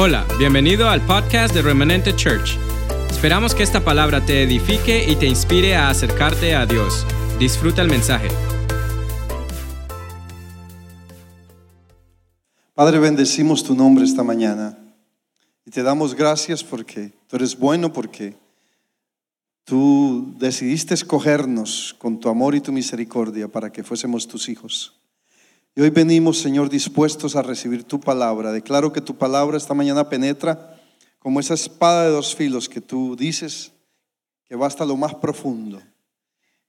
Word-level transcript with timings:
Hola, 0.00 0.24
bienvenido 0.38 0.88
al 0.88 1.04
podcast 1.04 1.52
de 1.52 1.60
Remanente 1.60 2.14
Church. 2.14 2.56
Esperamos 3.10 3.52
que 3.52 3.64
esta 3.64 3.84
palabra 3.84 4.24
te 4.24 4.44
edifique 4.44 5.04
y 5.10 5.16
te 5.16 5.26
inspire 5.26 5.74
a 5.74 5.90
acercarte 5.90 6.54
a 6.54 6.66
Dios. 6.66 7.04
Disfruta 7.40 7.82
el 7.82 7.88
mensaje. 7.88 8.28
Padre, 12.74 13.00
bendecimos 13.00 13.64
tu 13.64 13.74
nombre 13.74 14.04
esta 14.04 14.22
mañana 14.22 14.78
y 15.66 15.72
te 15.72 15.82
damos 15.82 16.14
gracias 16.14 16.62
porque 16.62 17.12
tú 17.26 17.34
eres 17.34 17.58
bueno, 17.58 17.92
porque 17.92 18.36
tú 19.64 20.32
decidiste 20.38 20.94
escogernos 20.94 21.96
con 21.98 22.20
tu 22.20 22.28
amor 22.28 22.54
y 22.54 22.60
tu 22.60 22.70
misericordia 22.70 23.48
para 23.48 23.72
que 23.72 23.82
fuésemos 23.82 24.28
tus 24.28 24.48
hijos. 24.48 24.94
Y 25.78 25.80
hoy 25.80 25.90
venimos, 25.90 26.40
Señor, 26.40 26.68
dispuestos 26.68 27.36
a 27.36 27.42
recibir 27.42 27.84
tu 27.84 28.00
palabra. 28.00 28.50
Declaro 28.50 28.92
que 28.92 29.00
tu 29.00 29.16
palabra 29.16 29.56
esta 29.56 29.74
mañana 29.74 30.08
penetra 30.08 30.76
como 31.20 31.38
esa 31.38 31.54
espada 31.54 32.06
de 32.06 32.10
dos 32.10 32.34
filos 32.34 32.68
que 32.68 32.80
tú 32.80 33.14
dices 33.14 33.70
que 34.44 34.56
va 34.56 34.66
hasta 34.66 34.84
lo 34.84 34.96
más 34.96 35.14
profundo. 35.14 35.80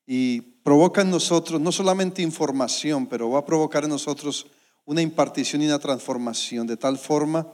Y 0.06 0.42
provoca 0.42 1.02
en 1.02 1.10
nosotros 1.10 1.60
no 1.60 1.72
solamente 1.72 2.22
información, 2.22 3.08
pero 3.08 3.32
va 3.32 3.40
a 3.40 3.46
provocar 3.46 3.84
en 3.84 3.90
nosotros 3.90 4.46
una 4.86 5.02
impartición 5.02 5.64
y 5.64 5.66
una 5.66 5.80
transformación, 5.80 6.68
de 6.68 6.78
tal 6.78 7.00
forma 7.00 7.48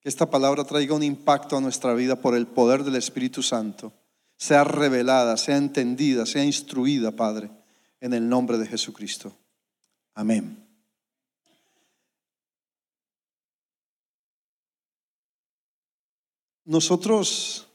que 0.00 0.08
esta 0.08 0.30
palabra 0.30 0.64
traiga 0.64 0.94
un 0.94 1.02
impacto 1.02 1.58
a 1.58 1.60
nuestra 1.60 1.92
vida 1.92 2.16
por 2.16 2.34
el 2.34 2.46
poder 2.46 2.82
del 2.82 2.96
Espíritu 2.96 3.42
Santo, 3.42 3.92
sea 4.38 4.64
revelada, 4.64 5.36
sea 5.36 5.58
entendida, 5.58 6.24
sea 6.24 6.46
instruida, 6.46 7.10
Padre, 7.10 7.50
en 8.00 8.14
el 8.14 8.26
nombre 8.26 8.56
de 8.56 8.66
Jesucristo. 8.66 9.36
Amén. 10.14 10.63
Nosotros 16.64 17.68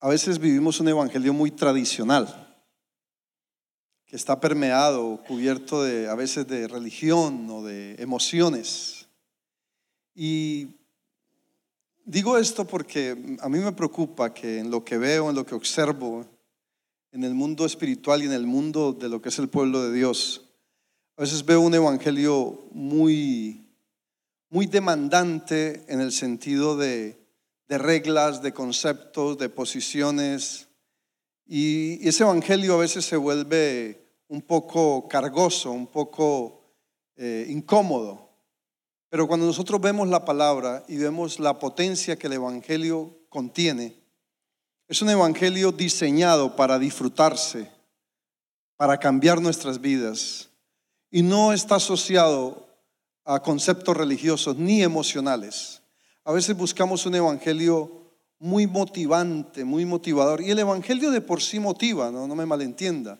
a 0.00 0.08
veces 0.08 0.38
vivimos 0.38 0.80
un 0.80 0.88
evangelio 0.88 1.32
muy 1.32 1.50
tradicional, 1.50 2.58
que 4.04 4.16
está 4.16 4.38
permeado, 4.38 5.22
cubierto 5.26 5.82
de 5.82 6.10
a 6.10 6.14
veces 6.14 6.46
de 6.46 6.68
religión 6.68 7.48
o 7.48 7.62
de 7.62 7.94
emociones. 7.94 9.08
Y 10.14 10.76
digo 12.04 12.36
esto 12.36 12.66
porque 12.66 13.38
a 13.40 13.48
mí 13.48 13.60
me 13.60 13.72
preocupa 13.72 14.34
que 14.34 14.58
en 14.58 14.70
lo 14.70 14.84
que 14.84 14.98
veo, 14.98 15.30
en 15.30 15.36
lo 15.36 15.46
que 15.46 15.54
observo, 15.54 16.26
en 17.12 17.24
el 17.24 17.32
mundo 17.32 17.64
espiritual 17.64 18.22
y 18.22 18.26
en 18.26 18.32
el 18.32 18.46
mundo 18.46 18.92
de 18.92 19.08
lo 19.08 19.22
que 19.22 19.30
es 19.30 19.38
el 19.38 19.48
pueblo 19.48 19.82
de 19.82 19.96
Dios, 19.96 20.50
a 21.16 21.22
veces 21.22 21.46
veo 21.46 21.62
un 21.62 21.74
evangelio 21.74 22.66
muy 22.72 23.62
muy 24.50 24.66
demandante 24.66 25.82
en 25.88 26.02
el 26.02 26.12
sentido 26.12 26.76
de 26.76 27.21
de 27.68 27.78
reglas, 27.78 28.42
de 28.42 28.52
conceptos, 28.52 29.38
de 29.38 29.48
posiciones. 29.48 30.68
Y 31.46 32.06
ese 32.06 32.22
evangelio 32.22 32.74
a 32.74 32.78
veces 32.78 33.04
se 33.04 33.16
vuelve 33.16 34.02
un 34.28 34.42
poco 34.42 35.06
cargoso, 35.08 35.70
un 35.70 35.86
poco 35.86 36.62
eh, 37.16 37.46
incómodo. 37.48 38.30
Pero 39.10 39.28
cuando 39.28 39.44
nosotros 39.44 39.78
vemos 39.80 40.08
la 40.08 40.24
palabra 40.24 40.84
y 40.88 40.96
vemos 40.96 41.38
la 41.38 41.58
potencia 41.58 42.16
que 42.16 42.28
el 42.28 42.32
evangelio 42.32 43.18
contiene, 43.28 43.94
es 44.88 45.02
un 45.02 45.10
evangelio 45.10 45.70
diseñado 45.70 46.56
para 46.56 46.78
disfrutarse, 46.78 47.70
para 48.76 48.98
cambiar 48.98 49.40
nuestras 49.40 49.80
vidas. 49.80 50.48
Y 51.10 51.22
no 51.22 51.52
está 51.52 51.74
asociado 51.74 52.66
a 53.24 53.40
conceptos 53.40 53.96
religiosos 53.96 54.56
ni 54.56 54.82
emocionales. 54.82 55.81
A 56.24 56.32
veces 56.32 56.56
buscamos 56.56 57.04
un 57.06 57.14
evangelio 57.14 58.02
muy 58.38 58.66
motivante, 58.66 59.64
muy 59.64 59.84
motivador. 59.84 60.40
Y 60.40 60.50
el 60.50 60.58
evangelio 60.58 61.10
de 61.10 61.20
por 61.20 61.40
sí 61.40 61.58
motiva, 61.58 62.10
no, 62.10 62.26
me 62.28 62.46
malentienda. 62.46 63.18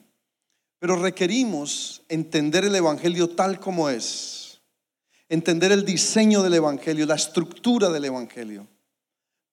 Pero 0.79 0.97
requerimos 0.97 2.03
entender 2.09 2.65
el 2.65 2.75
evangelio 2.75 3.31
tal 3.31 3.61
como 3.61 3.89
es. 3.89 4.61
Entender 5.29 5.73
el 5.73 5.85
diseño 5.85 6.43
del 6.43 6.55
evangelio, 6.55 7.07
la 7.07 7.15
estructura 7.15 7.89
del 7.91 8.05
evangelio. 8.05 8.67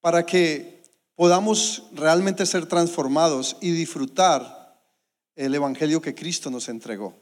Para 0.00 0.26
que 0.26 0.82
podamos 1.14 1.84
realmente 1.92 2.46
ser 2.46 2.66
transformados 2.66 3.56
y 3.60 3.70
disfrutar 3.70 4.80
el 5.36 5.54
evangelio 5.54 6.00
que 6.00 6.14
Cristo 6.14 6.50
nos 6.50 6.68
entregó. 6.68 7.14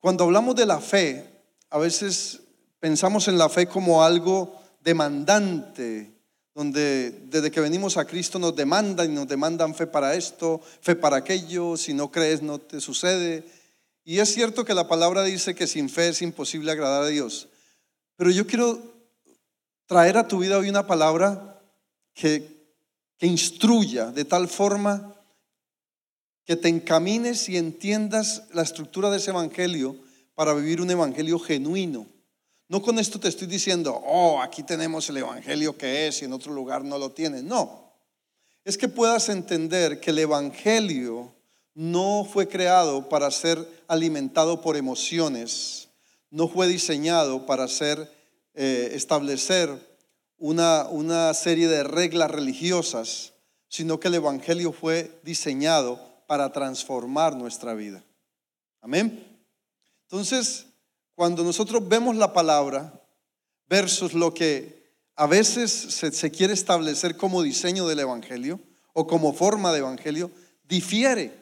Cuando 0.00 0.24
hablamos 0.24 0.56
de 0.56 0.66
la 0.66 0.80
fe, 0.80 1.42
a 1.68 1.78
veces 1.78 2.40
pensamos 2.78 3.28
en 3.28 3.38
la 3.38 3.48
fe 3.48 3.66
como 3.66 4.02
algo 4.02 4.59
demandante, 4.80 6.12
donde 6.54 7.10
desde 7.26 7.50
que 7.50 7.60
venimos 7.60 7.96
a 7.96 8.04
Cristo 8.04 8.38
nos 8.38 8.56
demandan 8.56 9.10
y 9.10 9.14
nos 9.14 9.28
demandan 9.28 9.74
fe 9.74 9.86
para 9.86 10.14
esto, 10.14 10.60
fe 10.80 10.96
para 10.96 11.18
aquello, 11.18 11.76
si 11.76 11.94
no 11.94 12.10
crees 12.10 12.42
no 12.42 12.58
te 12.58 12.80
sucede. 12.80 13.44
Y 14.04 14.18
es 14.18 14.32
cierto 14.32 14.64
que 14.64 14.74
la 14.74 14.88
palabra 14.88 15.22
dice 15.22 15.54
que 15.54 15.66
sin 15.66 15.88
fe 15.88 16.08
es 16.08 16.22
imposible 16.22 16.72
agradar 16.72 17.04
a 17.04 17.08
Dios, 17.08 17.48
pero 18.16 18.30
yo 18.30 18.46
quiero 18.46 18.82
traer 19.86 20.16
a 20.16 20.28
tu 20.28 20.38
vida 20.38 20.58
hoy 20.58 20.68
una 20.68 20.86
palabra 20.86 21.62
que, 22.14 22.66
que 23.18 23.26
instruya 23.26 24.10
de 24.10 24.24
tal 24.24 24.48
forma 24.48 25.14
que 26.44 26.56
te 26.56 26.68
encamines 26.68 27.48
y 27.48 27.56
entiendas 27.56 28.44
la 28.52 28.62
estructura 28.62 29.10
de 29.10 29.18
ese 29.18 29.30
evangelio 29.30 29.96
para 30.34 30.54
vivir 30.54 30.80
un 30.80 30.90
evangelio 30.90 31.38
genuino 31.38 32.06
no 32.70 32.80
con 32.80 33.00
esto 33.00 33.18
te 33.18 33.26
estoy 33.26 33.48
diciendo, 33.48 34.00
oh, 34.06 34.40
aquí 34.40 34.62
tenemos 34.62 35.08
el 35.08 35.16
Evangelio 35.16 35.76
que 35.76 36.06
es 36.06 36.22
y 36.22 36.26
en 36.26 36.32
otro 36.32 36.52
lugar 36.54 36.84
no 36.84 36.98
lo 36.98 37.10
tienes. 37.10 37.42
No. 37.42 37.92
Es 38.64 38.78
que 38.78 38.86
puedas 38.86 39.28
entender 39.28 39.98
que 39.98 40.10
el 40.10 40.20
Evangelio 40.20 41.34
no 41.74 42.24
fue 42.32 42.46
creado 42.46 43.08
para 43.08 43.28
ser 43.32 43.58
alimentado 43.88 44.60
por 44.60 44.76
emociones, 44.76 45.88
no 46.30 46.46
fue 46.46 46.68
diseñado 46.68 47.44
para 47.44 47.66
ser, 47.66 48.08
eh, 48.54 48.92
establecer 48.92 49.68
una, 50.38 50.86
una 50.90 51.34
serie 51.34 51.66
de 51.66 51.82
reglas 51.82 52.30
religiosas, 52.30 53.32
sino 53.68 53.98
que 53.98 54.06
el 54.06 54.14
Evangelio 54.14 54.70
fue 54.70 55.20
diseñado 55.24 56.00
para 56.28 56.52
transformar 56.52 57.34
nuestra 57.34 57.74
vida. 57.74 58.04
Amén. 58.80 59.26
Entonces, 60.02 60.66
cuando 61.20 61.44
nosotros 61.44 61.86
vemos 61.86 62.16
la 62.16 62.32
palabra 62.32 62.98
versus 63.68 64.14
lo 64.14 64.32
que 64.32 64.90
a 65.16 65.26
veces 65.26 65.70
se, 65.70 66.30
quiere 66.30 66.54
establecer 66.54 67.18
como 67.18 67.42
diseño 67.42 67.86
del 67.86 67.98
Evangelio 67.98 68.58
o 68.94 69.06
como 69.06 69.34
forma 69.34 69.70
de 69.70 69.80
Evangelio, 69.80 70.30
difiere. 70.66 71.34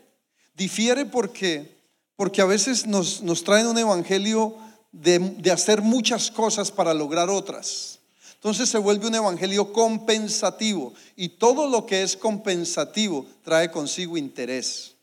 Difiere 0.56 1.06
porque, 1.06 1.76
porque 2.16 2.40
a 2.40 2.46
veces 2.46 2.88
nos, 2.88 3.22
nos 3.22 3.44
traen 3.44 3.68
un 3.68 3.78
Evangelio 3.78 4.56
de, 4.90 5.20
de 5.20 5.52
hacer 5.52 5.80
muchas 5.80 6.32
cosas 6.32 6.72
para 6.72 6.92
lograr 6.92 7.30
otras. 7.30 8.00
Entonces 8.34 8.68
se 8.68 8.78
vuelve 8.78 9.06
un 9.06 9.14
evangelio 9.14 9.72
compensativo 9.72 10.92
y 11.14 11.28
todo 11.28 11.68
lo 11.68 11.86
que 11.86 12.02
es 12.02 12.16
compensativo 12.16 13.26
trae 13.44 13.70
consigo 13.70 14.16
interés. 14.16 14.96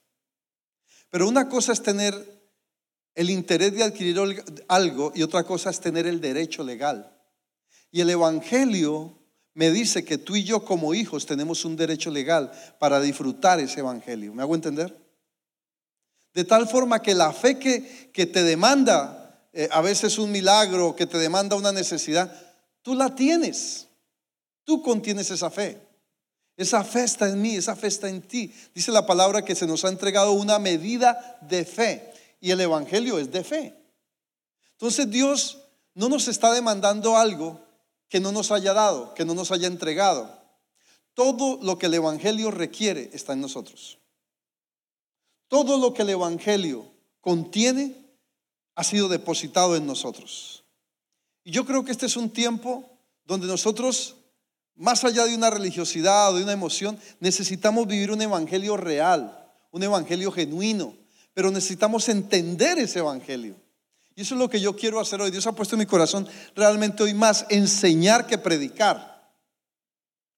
Pero 1.09 1.29
una 1.29 1.47
cosa 1.47 1.71
es 1.71 1.81
tener 1.81 2.34
el 3.15 3.29
interés 3.29 3.73
de 3.73 3.83
adquirir 3.83 4.19
algo 4.67 5.11
y 5.15 5.23
otra 5.23 5.43
cosa 5.43 5.69
es 5.69 5.79
tener 5.79 6.05
el 6.05 6.19
derecho 6.19 6.63
legal. 6.63 7.11
Y 7.91 8.01
el 8.01 8.09
Evangelio 8.09 9.17
me 9.53 9.71
dice 9.71 10.03
que 10.03 10.17
tú 10.17 10.35
y 10.35 10.43
yo 10.43 10.65
como 10.65 10.93
hijos 10.93 11.25
tenemos 11.25 11.63
un 11.63 11.77
derecho 11.77 12.11
legal 12.11 12.51
para 12.77 12.99
disfrutar 12.99 13.61
ese 13.61 13.79
Evangelio. 13.79 14.33
¿Me 14.33 14.43
hago 14.43 14.53
entender? 14.53 14.95
De 16.33 16.43
tal 16.43 16.67
forma 16.67 17.01
que 17.01 17.15
la 17.15 17.31
fe 17.31 17.57
que, 17.57 18.11
que 18.13 18.25
te 18.25 18.43
demanda 18.43 19.47
eh, 19.53 19.69
a 19.71 19.79
veces 19.79 20.17
un 20.17 20.31
milagro, 20.31 20.97
que 20.97 21.07
te 21.07 21.17
demanda 21.17 21.55
una 21.55 21.71
necesidad, 21.71 22.29
tú 22.81 22.93
la 22.93 23.15
tienes. 23.15 23.87
Tú 24.65 24.81
contienes 24.81 25.31
esa 25.31 25.49
fe. 25.49 25.79
Esa 26.57 26.83
fe 26.83 27.05
está 27.05 27.29
en 27.29 27.41
mí, 27.41 27.55
esa 27.55 27.77
fe 27.77 27.87
está 27.87 28.09
en 28.09 28.21
ti. 28.21 28.53
Dice 28.73 28.91
la 28.91 29.05
palabra 29.05 29.45
que 29.45 29.55
se 29.55 29.67
nos 29.67 29.85
ha 29.85 29.89
entregado 29.89 30.33
una 30.33 30.59
medida 30.59 31.37
de 31.41 31.63
fe 31.63 32.11
y 32.45 32.51
el 32.51 32.61
Evangelio 32.61 33.17
es 33.17 33.31
de 33.31 33.43
fe. 33.43 33.75
Entonces 34.73 35.09
Dios 35.09 35.63
no 35.95 36.09
nos 36.09 36.27
está 36.27 36.53
demandando 36.53 37.17
algo 37.17 37.59
que 38.07 38.19
no 38.19 38.31
nos 38.31 38.51
haya 38.51 38.71
dado, 38.71 39.15
que 39.15 39.25
no 39.25 39.33
nos 39.33 39.51
haya 39.51 39.65
entregado. 39.65 40.29
Todo 41.15 41.57
lo 41.63 41.79
que 41.79 41.87
el 41.87 41.95
Evangelio 41.95 42.51
requiere 42.51 43.09
está 43.13 43.33
en 43.33 43.41
nosotros. 43.41 43.97
Todo 45.47 45.79
lo 45.79 45.95
que 45.95 46.03
el 46.03 46.09
Evangelio 46.11 46.85
contiene 47.19 47.95
ha 48.75 48.83
sido 48.83 49.09
depositado 49.09 49.75
en 49.75 49.87
nosotros. 49.87 50.63
Y 51.43 51.49
yo 51.49 51.65
creo 51.65 51.83
que 51.83 51.93
este 51.93 52.05
es 52.05 52.15
un 52.15 52.29
tiempo 52.29 52.87
donde 53.25 53.47
nosotros, 53.47 54.17
más 54.75 55.03
allá 55.03 55.25
de 55.25 55.33
una 55.33 55.49
religiosidad 55.49 56.29
o 56.31 56.37
de 56.37 56.43
una 56.43 56.53
emoción, 56.53 56.99
necesitamos 57.19 57.87
vivir 57.87 58.11
un 58.11 58.21
Evangelio 58.21 58.77
real, 58.77 59.51
un 59.71 59.81
Evangelio 59.81 60.31
genuino, 60.31 61.04
pero 61.35 61.51
necesitamos 61.51 62.09
entender 62.09 62.79
ese 62.79 62.99
Evangelio. 62.99 63.55
Y 64.15 64.21
eso 64.21 64.33
es 64.33 64.39
lo 64.39 64.49
que 64.49 64.61
yo 64.61 64.75
quiero 64.75 65.01
hacer 65.01 65.21
hoy. 65.21 65.29
Dios 65.29 65.45
ha 65.45 65.51
puesto 65.51 65.75
en 65.75 65.79
mi 65.79 65.85
corazón 65.85 66.27
realmente 66.55 67.03
hoy 67.03 67.13
más 67.13 67.45
enseñar 67.49 68.25
que 68.25 68.37
predicar. 68.37 69.29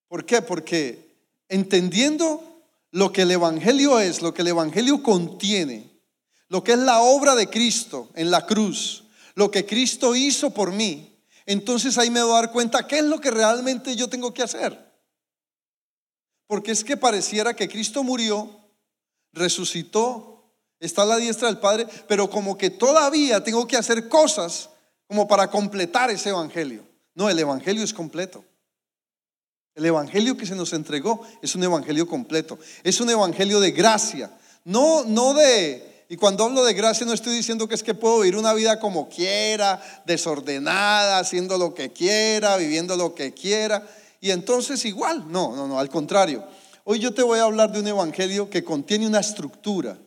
¿Por 0.07 0.25
qué? 0.25 0.41
Porque 0.41 1.15
entendiendo 1.47 2.63
lo 2.89 3.13
que 3.13 3.21
el 3.21 3.31
Evangelio 3.31 3.99
es, 3.99 4.23
lo 4.23 4.33
que 4.33 4.41
el 4.41 4.47
Evangelio 4.47 5.03
contiene, 5.03 5.87
lo 6.49 6.63
que 6.63 6.71
es 6.71 6.79
la 6.79 7.01
obra 7.01 7.35
de 7.35 7.47
Cristo 7.47 8.09
en 8.15 8.31
la 8.31 8.47
cruz, 8.47 9.03
lo 9.35 9.51
que 9.51 9.67
Cristo 9.67 10.15
hizo 10.15 10.49
por 10.49 10.71
mí, 10.71 11.15
entonces 11.45 11.99
ahí 11.99 12.09
me 12.09 12.23
voy 12.23 12.31
a 12.31 12.41
dar 12.41 12.51
cuenta 12.51 12.87
qué 12.87 12.99
es 12.99 13.05
lo 13.05 13.21
que 13.21 13.29
realmente 13.29 13.95
yo 13.95 14.09
tengo 14.09 14.33
que 14.33 14.41
hacer. 14.41 14.83
Porque 16.47 16.71
es 16.71 16.83
que 16.83 16.97
pareciera 16.97 17.55
que 17.55 17.69
Cristo 17.69 18.03
murió, 18.03 18.49
resucitó, 19.31 20.36
está 20.79 21.03
a 21.03 21.05
la 21.05 21.17
diestra 21.17 21.47
del 21.47 21.59
Padre, 21.59 21.87
pero 22.07 22.29
como 22.29 22.57
que 22.57 22.69
todavía 22.69 23.43
tengo 23.43 23.67
que 23.67 23.77
hacer 23.77 24.07
cosas 24.07 24.69
como 25.07 25.27
para 25.27 25.49
completar 25.49 26.11
ese 26.11 26.29
Evangelio. 26.29 26.85
No, 27.15 27.29
el 27.29 27.39
Evangelio 27.39 27.83
es 27.83 27.93
completo. 27.93 28.43
El 29.73 29.85
Evangelio 29.85 30.35
que 30.35 30.45
se 30.45 30.55
nos 30.55 30.73
entregó 30.73 31.21
es 31.41 31.55
un 31.55 31.63
Evangelio 31.63 32.07
completo. 32.07 32.59
Es 32.83 32.99
un 32.99 33.09
Evangelio 33.09 33.59
de 33.59 33.71
gracia. 33.71 34.31
No, 34.65 35.03
no 35.05 35.33
de... 35.33 36.05
Y 36.09 36.15
cuando 36.15 36.45
hablo 36.45 36.63
de 36.63 36.73
gracia 36.73 37.05
no 37.05 37.13
estoy 37.13 37.35
diciendo 37.35 37.67
que 37.67 37.75
es 37.75 37.83
que 37.83 37.93
puedo 37.93 38.19
vivir 38.19 38.37
una 38.37 38.53
vida 38.53 38.79
como 38.79 39.09
quiera, 39.09 39.81
desordenada, 40.05 41.19
haciendo 41.19 41.57
lo 41.57 41.73
que 41.73 41.91
quiera, 41.91 42.55
viviendo 42.57 42.95
lo 42.95 43.13
que 43.13 43.33
quiera. 43.33 43.85
Y 44.21 44.31
entonces 44.31 44.83
igual, 44.85 45.31
no, 45.31 45.55
no, 45.55 45.67
no, 45.67 45.79
al 45.79 45.89
contrario. 45.89 46.43
Hoy 46.85 46.99
yo 46.99 47.13
te 47.13 47.21
voy 47.21 47.39
a 47.39 47.43
hablar 47.43 47.71
de 47.71 47.81
un 47.81 47.87
Evangelio 47.87 48.49
que 48.49 48.63
contiene 48.63 49.05
una 49.05 49.19
estructura, 49.19 49.97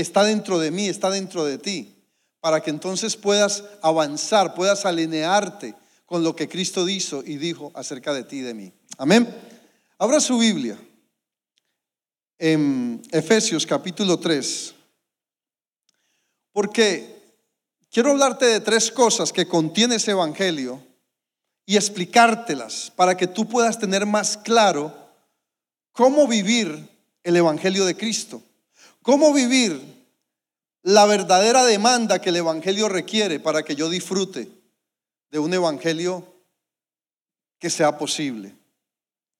está 0.00 0.24
dentro 0.24 0.58
de 0.58 0.70
mí, 0.70 0.88
está 0.88 1.10
dentro 1.10 1.44
de 1.44 1.58
ti, 1.58 1.96
para 2.40 2.60
que 2.60 2.70
entonces 2.70 3.16
puedas 3.16 3.64
avanzar, 3.82 4.54
puedas 4.54 4.86
alinearte 4.86 5.74
con 6.06 6.22
lo 6.22 6.34
que 6.36 6.48
Cristo 6.48 6.88
hizo 6.88 7.22
y 7.24 7.36
dijo 7.36 7.72
acerca 7.74 8.14
de 8.14 8.24
ti 8.24 8.38
y 8.38 8.42
de 8.42 8.54
mí. 8.54 8.72
Amén. 8.96 9.28
Abra 9.98 10.20
su 10.20 10.38
Biblia 10.38 10.78
en 12.38 13.02
Efesios 13.10 13.66
capítulo 13.66 14.18
3. 14.18 14.74
Porque 16.52 17.36
quiero 17.90 18.12
hablarte 18.12 18.46
de 18.46 18.60
tres 18.60 18.90
cosas 18.90 19.32
que 19.32 19.48
contiene 19.48 19.96
ese 19.96 20.12
Evangelio 20.12 20.82
y 21.66 21.76
explicártelas 21.76 22.92
para 22.94 23.16
que 23.16 23.26
tú 23.26 23.48
puedas 23.48 23.78
tener 23.78 24.06
más 24.06 24.36
claro 24.36 24.94
cómo 25.92 26.26
vivir 26.26 26.88
el 27.24 27.36
Evangelio 27.36 27.84
de 27.84 27.96
Cristo. 27.96 28.42
Cómo 29.08 29.32
vivir 29.32 29.80
la 30.82 31.06
verdadera 31.06 31.64
demanda 31.64 32.20
que 32.20 32.28
el 32.28 32.36
Evangelio 32.36 32.90
requiere 32.90 33.40
para 33.40 33.62
que 33.62 33.74
yo 33.74 33.88
disfrute 33.88 34.52
de 35.30 35.38
un 35.38 35.54
Evangelio 35.54 36.22
que 37.58 37.70
sea 37.70 37.96
posible. 37.96 38.54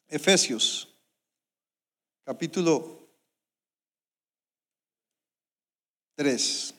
Efesios, 0.07 0.89
capítulo 2.25 3.11
3. 6.15 6.75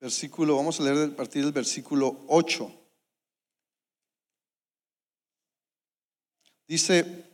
Versículo, 0.00 0.56
vamos 0.56 0.80
a 0.80 0.82
leer 0.82 1.12
a 1.12 1.16
partir 1.16 1.44
del 1.44 1.52
versículo 1.52 2.24
8. 2.26 2.68
Dice, 6.66 7.25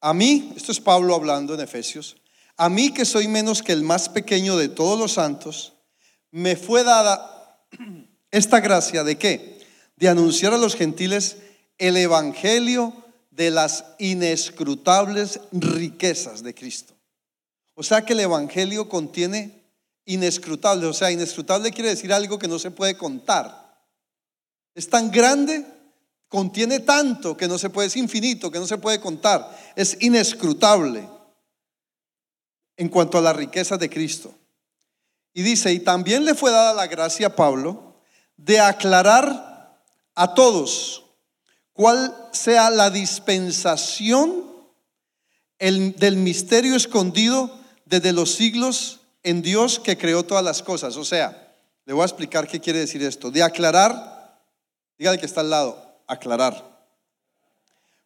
a 0.00 0.14
mí, 0.14 0.52
esto 0.56 0.72
es 0.72 0.80
Pablo 0.80 1.14
hablando 1.14 1.54
en 1.54 1.60
Efesios, 1.60 2.16
a 2.56 2.68
mí 2.68 2.92
que 2.92 3.04
soy 3.04 3.28
menos 3.28 3.62
que 3.62 3.72
el 3.72 3.82
más 3.82 4.08
pequeño 4.08 4.56
de 4.56 4.68
todos 4.68 4.98
los 4.98 5.12
santos, 5.12 5.74
me 6.30 6.56
fue 6.56 6.84
dada 6.84 7.66
esta 8.30 8.60
gracia 8.60 9.04
de 9.04 9.18
qué? 9.18 9.60
De 9.96 10.08
anunciar 10.08 10.54
a 10.54 10.58
los 10.58 10.76
gentiles 10.76 11.38
el 11.78 11.96
Evangelio 11.96 12.94
de 13.30 13.50
las 13.50 13.84
inescrutables 13.98 15.40
riquezas 15.52 16.42
de 16.42 16.54
Cristo. 16.54 16.94
O 17.74 17.82
sea 17.82 18.04
que 18.04 18.12
el 18.12 18.20
Evangelio 18.20 18.88
contiene 18.88 19.64
inescrutable, 20.04 20.86
o 20.86 20.92
sea, 20.92 21.10
inescrutable 21.10 21.70
quiere 21.70 21.90
decir 21.90 22.12
algo 22.12 22.38
que 22.38 22.48
no 22.48 22.58
se 22.58 22.70
puede 22.70 22.96
contar. 22.96 23.84
Es 24.74 24.88
tan 24.88 25.10
grande, 25.10 25.64
contiene 26.30 26.78
tanto 26.78 27.36
que 27.36 27.48
no 27.48 27.58
se 27.58 27.68
puede, 27.70 27.88
es 27.88 27.96
infinito, 27.96 28.50
que 28.52 28.60
no 28.60 28.66
se 28.66 28.78
puede 28.78 29.00
contar. 29.00 29.50
Es 29.74 29.98
inescrutable 30.00 31.06
en 32.76 32.88
cuanto 32.88 33.18
a 33.18 33.20
las 33.20 33.36
riquezas 33.36 33.78
de 33.80 33.90
Cristo. 33.90 34.32
Y 35.34 35.42
dice, 35.42 35.72
y 35.72 35.80
también 35.80 36.24
le 36.24 36.34
fue 36.34 36.52
dada 36.52 36.72
la 36.72 36.86
gracia 36.86 37.26
a 37.26 37.36
Pablo 37.36 37.96
de 38.36 38.60
aclarar 38.60 39.82
a 40.14 40.34
todos 40.34 41.04
cuál 41.72 42.16
sea 42.32 42.70
la 42.70 42.90
dispensación 42.90 44.44
del 45.58 46.16
misterio 46.16 46.76
escondido 46.76 47.58
desde 47.86 48.12
los 48.12 48.34
siglos 48.34 49.00
en 49.24 49.42
Dios 49.42 49.80
que 49.80 49.98
creó 49.98 50.22
todas 50.22 50.44
las 50.44 50.62
cosas. 50.62 50.96
O 50.96 51.04
sea, 51.04 51.56
le 51.86 51.92
voy 51.92 52.02
a 52.02 52.06
explicar 52.06 52.46
qué 52.46 52.60
quiere 52.60 52.78
decir 52.78 53.02
esto. 53.02 53.32
De 53.32 53.42
aclarar, 53.42 54.40
dígale 54.96 55.18
que 55.18 55.26
está 55.26 55.40
al 55.40 55.50
lado, 55.50 55.89
aclarar. 56.10 56.86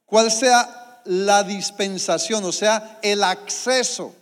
¿Cuál 0.05 0.31
sea 0.31 1.01
la 1.07 1.43
dispensación? 1.43 2.45
O 2.45 2.53
sea, 2.53 2.99
el 3.03 3.25
acceso, 3.25 4.15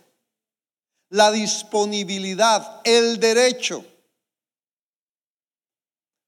la 1.09 1.31
disponibilidad, 1.31 2.81
el 2.85 3.19
derecho 3.19 3.85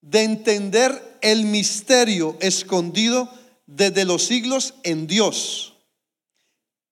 de 0.02 0.22
entender 0.22 1.18
el 1.22 1.46
misterio 1.46 2.36
escondido 2.40 3.28
desde 3.66 4.04
los 4.04 4.24
siglos 4.24 4.74
en 4.84 5.06
Dios, 5.06 5.74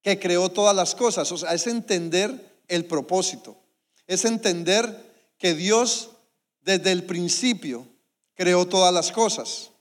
que 0.01 0.19
creó 0.19 0.49
todas 0.49 0.75
las 0.75 0.95
cosas. 0.95 1.31
O 1.31 1.37
sea, 1.37 1.53
es 1.53 1.67
entender 1.67 2.59
el 2.67 2.85
propósito, 2.85 3.55
es 4.07 4.25
entender 4.25 5.33
que 5.37 5.53
Dios 5.53 6.09
desde 6.61 6.91
el 6.91 7.03
principio 7.03 7.87
creó 8.33 8.67
todas 8.67 8.91
las 8.93 9.11
cosas 9.11 9.71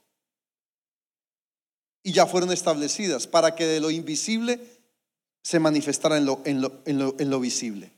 y 2.04 2.12
ya 2.12 2.26
fueron 2.26 2.52
establecidas 2.52 3.26
para 3.26 3.56
que 3.56 3.66
de 3.66 3.80
lo 3.80 3.90
invisible 3.90 4.60
se 5.42 5.58
manifestara 5.58 6.16
en 6.16 6.26
lo, 6.26 6.40
en 6.44 6.60
lo, 6.60 6.80
en 6.84 6.98
lo, 7.00 7.16
en 7.18 7.30
lo 7.30 7.40
visible. 7.40 7.90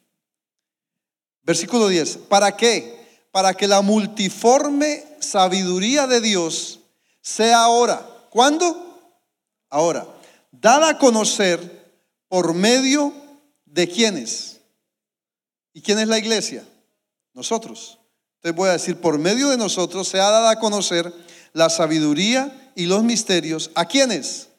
Versículo 1.42 1.88
10, 1.88 2.16
¿para 2.28 2.56
qué? 2.56 3.06
para 3.36 3.52
que 3.52 3.68
la 3.68 3.82
multiforme 3.82 5.04
sabiduría 5.20 6.06
de 6.06 6.22
Dios 6.22 6.80
sea 7.20 7.64
ahora. 7.64 8.00
¿Cuándo? 8.30 8.98
Ahora. 9.68 10.06
Dada 10.50 10.88
a 10.88 10.98
conocer 10.98 11.92
por 12.28 12.54
medio 12.54 13.12
de 13.66 13.90
quiénes. 13.90 14.62
¿Y 15.74 15.82
quién 15.82 15.98
es 15.98 16.08
la 16.08 16.16
iglesia? 16.16 16.66
Nosotros. 17.34 17.98
Entonces 18.36 18.56
voy 18.56 18.70
a 18.70 18.72
decir, 18.72 18.96
por 19.02 19.18
medio 19.18 19.50
de 19.50 19.58
nosotros 19.58 20.08
se 20.08 20.18
ha 20.18 20.30
dado 20.30 20.48
a 20.48 20.58
conocer 20.58 21.12
la 21.52 21.68
sabiduría 21.68 22.65
y 22.76 22.86
los 22.86 23.02
misterios. 23.02 23.72
¿A 23.74 23.86
quiénes? 23.86 24.50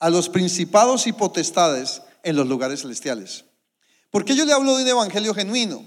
A 0.00 0.10
los 0.10 0.28
principados 0.28 1.06
y 1.06 1.12
potestades 1.12 2.02
en 2.22 2.36
los 2.36 2.46
lugares 2.46 2.82
celestiales. 2.82 3.44
¿Por 4.10 4.26
qué 4.26 4.36
yo 4.36 4.44
le 4.44 4.52
hablo 4.52 4.76
de 4.76 4.82
un 4.82 4.88
evangelio 4.88 5.32
genuino? 5.32 5.82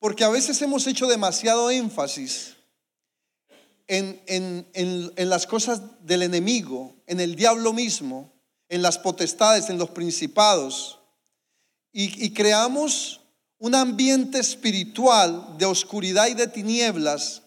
Porque 0.00 0.24
a 0.24 0.30
veces 0.30 0.60
hemos 0.62 0.84
hecho 0.88 1.06
demasiado 1.06 1.70
énfasis 1.70 2.56
en, 3.86 4.20
en, 4.26 5.28
las 5.28 5.46
cosas 5.46 5.82
del 6.00 6.22
enemigo, 6.22 6.94
en 7.06 7.20
el 7.20 7.36
diablo 7.36 7.72
mismo, 7.72 8.32
en 8.68 8.82
las 8.82 8.98
potestades, 8.98 9.68
en 9.68 9.78
los 9.78 9.90
principados, 9.90 10.98
y, 11.92 12.24
y 12.24 12.32
creamos 12.32 13.20
un 13.58 13.74
ambiente 13.74 14.38
espiritual 14.38 15.56
de 15.58 15.66
oscuridad 15.66 16.26
y 16.28 16.34
de 16.34 16.46
tinieblas 16.46 17.42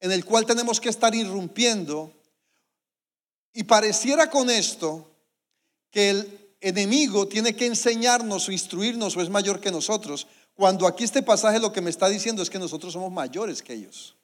en 0.00 0.12
el 0.12 0.24
cual 0.24 0.44
tenemos 0.44 0.80
que 0.80 0.90
estar 0.90 1.14
irrumpiendo. 1.14 2.12
Y 3.56 3.64
pareciera 3.64 4.28
con 4.28 4.50
esto 4.50 5.10
que 5.90 6.10
el 6.10 6.56
enemigo 6.60 7.26
tiene 7.26 7.56
que 7.56 7.64
enseñarnos 7.64 8.46
o 8.46 8.52
instruirnos 8.52 9.16
o 9.16 9.22
es 9.22 9.30
mayor 9.30 9.62
que 9.62 9.72
nosotros, 9.72 10.26
cuando 10.52 10.86
aquí 10.86 11.04
este 11.04 11.22
pasaje 11.22 11.58
lo 11.58 11.72
que 11.72 11.80
me 11.80 11.88
está 11.88 12.06
diciendo 12.10 12.42
es 12.42 12.50
que 12.50 12.58
nosotros 12.58 12.92
somos 12.92 13.10
mayores 13.10 13.62
que 13.62 13.72
ellos. 13.72 14.14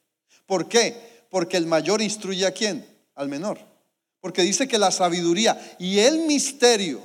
¿Por 0.45 0.69
qué? 0.69 1.25
Porque 1.31 1.57
el 1.57 1.65
mayor 1.65 1.99
instruye 2.03 2.45
a 2.45 2.51
quién? 2.51 2.87
Al 3.15 3.27
menor. 3.27 3.59
Porque 4.19 4.43
dice 4.43 4.67
que 4.67 4.77
la 4.77 4.91
sabiduría 4.91 5.59
y 5.79 5.97
el 5.97 6.27
misterio 6.27 7.01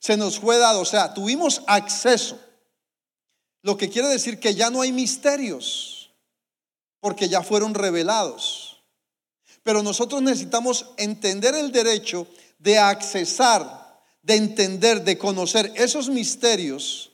se 0.00 0.16
nos 0.16 0.40
fue 0.40 0.58
dado, 0.58 0.80
o 0.80 0.84
sea, 0.84 1.14
tuvimos 1.14 1.62
acceso. 1.68 2.36
Lo 3.62 3.76
que 3.76 3.88
quiere 3.88 4.08
decir 4.08 4.40
que 4.40 4.56
ya 4.56 4.70
no 4.70 4.80
hay 4.80 4.90
misterios, 4.90 6.10
porque 6.98 7.28
ya 7.28 7.44
fueron 7.44 7.74
revelados. 7.74 8.73
Pero 9.64 9.82
nosotros 9.82 10.22
necesitamos 10.22 10.86
entender 10.96 11.56
el 11.56 11.72
derecho 11.72 12.28
de 12.60 12.78
accesar, 12.78 14.00
de 14.22 14.36
entender, 14.36 15.02
de 15.02 15.18
conocer 15.18 15.72
esos 15.74 16.08
misterios 16.08 17.10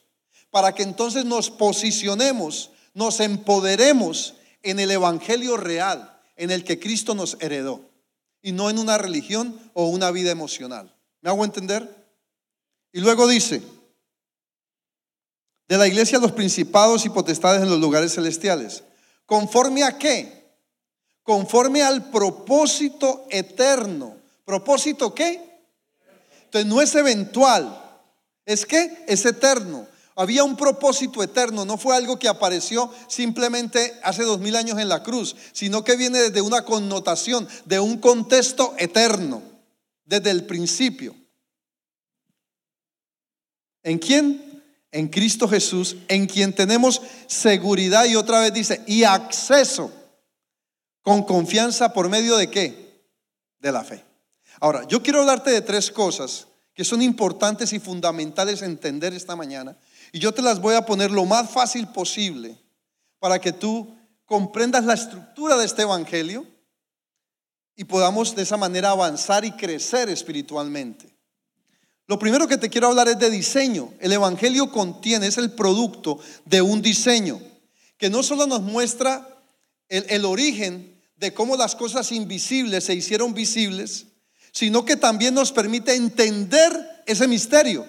para 0.50 0.74
que 0.74 0.82
entonces 0.82 1.24
nos 1.24 1.48
posicionemos 1.48 2.70
nos 2.94 3.20
empoderemos 3.20 4.34
en 4.62 4.80
el 4.80 4.90
Evangelio 4.90 5.56
real, 5.56 6.20
en 6.36 6.50
el 6.50 6.64
que 6.64 6.78
Cristo 6.78 7.14
nos 7.14 7.36
heredó, 7.40 7.88
y 8.42 8.52
no 8.52 8.70
en 8.70 8.78
una 8.78 8.98
religión 8.98 9.58
o 9.74 9.86
una 9.88 10.10
vida 10.10 10.30
emocional. 10.30 10.94
¿Me 11.20 11.30
hago 11.30 11.44
entender? 11.44 11.88
Y 12.92 13.00
luego 13.00 13.28
dice, 13.28 13.62
de 15.68 15.78
la 15.78 15.86
iglesia 15.86 16.18
los 16.18 16.32
principados 16.32 17.04
y 17.04 17.10
potestades 17.10 17.62
en 17.62 17.70
los 17.70 17.78
lugares 17.78 18.14
celestiales. 18.14 18.82
¿Conforme 19.26 19.84
a 19.84 19.96
qué? 19.98 20.39
Conforme 21.30 21.80
al 21.80 22.10
propósito 22.10 23.28
eterno. 23.30 24.16
¿Propósito 24.44 25.14
qué? 25.14 25.40
Entonces 26.46 26.68
no 26.68 26.82
es 26.82 26.92
eventual, 26.96 28.02
es 28.44 28.66
que 28.66 29.04
es 29.06 29.24
eterno. 29.24 29.86
Había 30.16 30.42
un 30.42 30.56
propósito 30.56 31.22
eterno, 31.22 31.64
no 31.64 31.78
fue 31.78 31.94
algo 31.94 32.18
que 32.18 32.26
apareció 32.26 32.92
simplemente 33.06 33.94
hace 34.02 34.24
dos 34.24 34.40
mil 34.40 34.56
años 34.56 34.80
en 34.80 34.88
la 34.88 35.04
cruz, 35.04 35.36
sino 35.52 35.84
que 35.84 35.94
viene 35.94 36.18
desde 36.18 36.40
una 36.40 36.64
connotación, 36.64 37.46
de 37.64 37.78
un 37.78 37.98
contexto 37.98 38.74
eterno, 38.76 39.40
desde 40.04 40.32
el 40.32 40.46
principio. 40.46 41.14
¿En 43.84 44.00
quién? 44.00 44.64
En 44.90 45.06
Cristo 45.06 45.46
Jesús, 45.46 45.94
en 46.08 46.26
quien 46.26 46.52
tenemos 46.52 47.00
seguridad 47.28 48.06
y 48.06 48.16
otra 48.16 48.40
vez 48.40 48.52
dice, 48.52 48.82
y 48.88 49.04
acceso 49.04 49.92
con 51.02 51.22
confianza 51.22 51.92
por 51.92 52.08
medio 52.08 52.36
de 52.36 52.50
qué? 52.50 53.04
De 53.58 53.72
la 53.72 53.84
fe. 53.84 54.04
Ahora, 54.60 54.86
yo 54.86 55.02
quiero 55.02 55.20
hablarte 55.20 55.50
de 55.50 55.62
tres 55.62 55.90
cosas 55.90 56.46
que 56.74 56.84
son 56.84 57.02
importantes 57.02 57.72
y 57.72 57.78
fundamentales 57.78 58.62
entender 58.62 59.12
esta 59.12 59.36
mañana. 59.36 59.76
Y 60.12 60.18
yo 60.18 60.32
te 60.32 60.42
las 60.42 60.60
voy 60.60 60.74
a 60.74 60.86
poner 60.86 61.10
lo 61.10 61.24
más 61.24 61.50
fácil 61.50 61.88
posible 61.88 62.58
para 63.18 63.38
que 63.38 63.52
tú 63.52 63.94
comprendas 64.24 64.84
la 64.84 64.94
estructura 64.94 65.56
de 65.56 65.66
este 65.66 65.82
Evangelio 65.82 66.46
y 67.76 67.84
podamos 67.84 68.34
de 68.34 68.42
esa 68.42 68.56
manera 68.56 68.90
avanzar 68.90 69.44
y 69.44 69.52
crecer 69.52 70.08
espiritualmente. 70.08 71.14
Lo 72.06 72.18
primero 72.18 72.48
que 72.48 72.58
te 72.58 72.68
quiero 72.68 72.88
hablar 72.88 73.08
es 73.08 73.18
de 73.18 73.30
diseño. 73.30 73.92
El 74.00 74.12
Evangelio 74.12 74.70
contiene, 74.72 75.26
es 75.26 75.38
el 75.38 75.52
producto 75.52 76.18
de 76.44 76.60
un 76.60 76.82
diseño 76.82 77.40
que 77.96 78.10
no 78.10 78.22
solo 78.22 78.46
nos 78.46 78.62
muestra 78.62 79.28
el, 79.88 80.04
el 80.08 80.24
origen 80.24 80.89
de 81.20 81.34
cómo 81.34 81.54
las 81.54 81.76
cosas 81.76 82.10
invisibles 82.12 82.84
se 82.84 82.94
hicieron 82.94 83.34
visibles, 83.34 84.06
sino 84.52 84.86
que 84.86 84.96
también 84.96 85.34
nos 85.34 85.52
permite 85.52 85.94
entender 85.94 87.02
ese 87.06 87.28
misterio. 87.28 87.86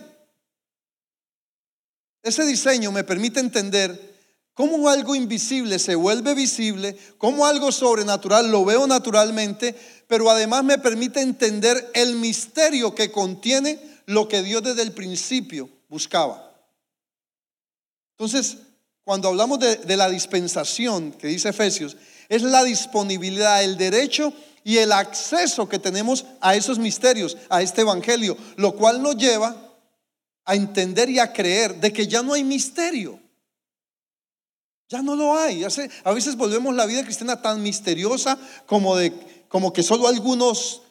Ese 2.21 2.45
diseño 2.45 2.91
me 2.91 3.05
permite 3.05 3.39
entender 3.39 4.15
cómo 4.53 4.89
algo 4.89 5.15
invisible 5.15 5.79
se 5.79 5.95
vuelve 5.95 6.35
visible, 6.35 6.97
cómo 7.17 7.45
algo 7.45 7.71
sobrenatural 7.71 8.51
lo 8.51 8.65
veo 8.65 8.85
naturalmente, 8.85 9.75
pero 10.07 10.29
además 10.29 10.65
me 10.65 10.77
permite 10.77 11.21
entender 11.21 11.89
el 11.93 12.17
misterio 12.17 12.93
que 12.93 13.13
contiene 13.13 13.79
lo 14.07 14.27
que 14.27 14.43
Dios 14.43 14.61
desde 14.61 14.81
el 14.81 14.91
principio 14.91 15.69
buscaba. 15.87 16.53
Entonces, 18.17 18.57
cuando 19.05 19.29
hablamos 19.29 19.57
de, 19.59 19.77
de 19.77 19.97
la 19.97 20.09
dispensación 20.09 21.13
que 21.13 21.27
dice 21.27 21.49
Efesios, 21.49 21.95
es 22.31 22.43
la 22.43 22.63
disponibilidad, 22.63 23.61
el 23.61 23.75
derecho 23.75 24.31
y 24.63 24.77
el 24.77 24.93
acceso 24.93 25.67
que 25.67 25.79
tenemos 25.79 26.25
a 26.39 26.55
esos 26.55 26.79
misterios, 26.79 27.35
a 27.49 27.61
este 27.61 27.81
Evangelio, 27.81 28.37
lo 28.55 28.73
cual 28.73 29.03
nos 29.03 29.17
lleva 29.17 29.53
a 30.45 30.55
entender 30.55 31.09
y 31.09 31.19
a 31.19 31.33
creer 31.33 31.81
de 31.81 31.91
que 31.91 32.07
ya 32.07 32.23
no 32.23 32.31
hay 32.31 32.45
misterio. 32.45 33.19
Ya 34.87 35.01
no 35.01 35.17
lo 35.17 35.37
hay. 35.37 35.65
A 36.05 36.11
veces 36.13 36.37
volvemos 36.37 36.73
la 36.73 36.85
vida 36.85 37.03
cristiana 37.03 37.41
tan 37.41 37.61
misteriosa 37.61 38.39
como, 38.65 38.95
de, 38.95 39.11
como 39.49 39.73
que 39.73 39.83
solo 39.83 40.07
algunos 40.07 40.83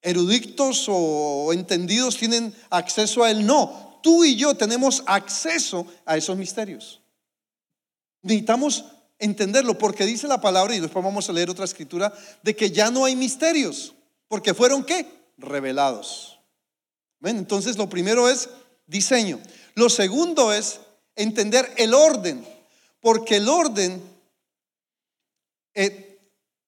eruditos 0.00 0.86
o 0.88 1.52
entendidos 1.52 2.16
tienen 2.16 2.54
acceso 2.70 3.24
a 3.24 3.32
él. 3.32 3.44
No, 3.44 3.98
tú 4.00 4.22
y 4.22 4.36
yo 4.36 4.54
tenemos 4.54 5.02
acceso 5.06 5.88
a 6.06 6.16
esos 6.16 6.36
misterios. 6.36 7.00
Necesitamos 8.22 8.84
entenderlo, 9.18 9.78
porque 9.78 10.04
dice 10.04 10.28
la 10.28 10.40
palabra, 10.40 10.74
y 10.74 10.80
después 10.80 11.04
vamos 11.04 11.28
a 11.28 11.32
leer 11.32 11.50
otra 11.50 11.64
escritura, 11.64 12.12
de 12.42 12.54
que 12.54 12.70
ya 12.70 12.90
no 12.90 13.04
hay 13.04 13.16
misterios, 13.16 13.94
porque 14.28 14.54
fueron 14.54 14.84
qué? 14.84 15.06
Revelados. 15.38 16.38
Entonces 17.22 17.76
lo 17.76 17.88
primero 17.88 18.28
es 18.28 18.48
diseño. 18.86 19.40
Lo 19.74 19.88
segundo 19.88 20.52
es 20.52 20.80
entender 21.16 21.72
el 21.76 21.94
orden, 21.94 22.46
porque 23.00 23.36
el 23.36 23.48
orden 23.48 24.02
eh, 25.74 26.18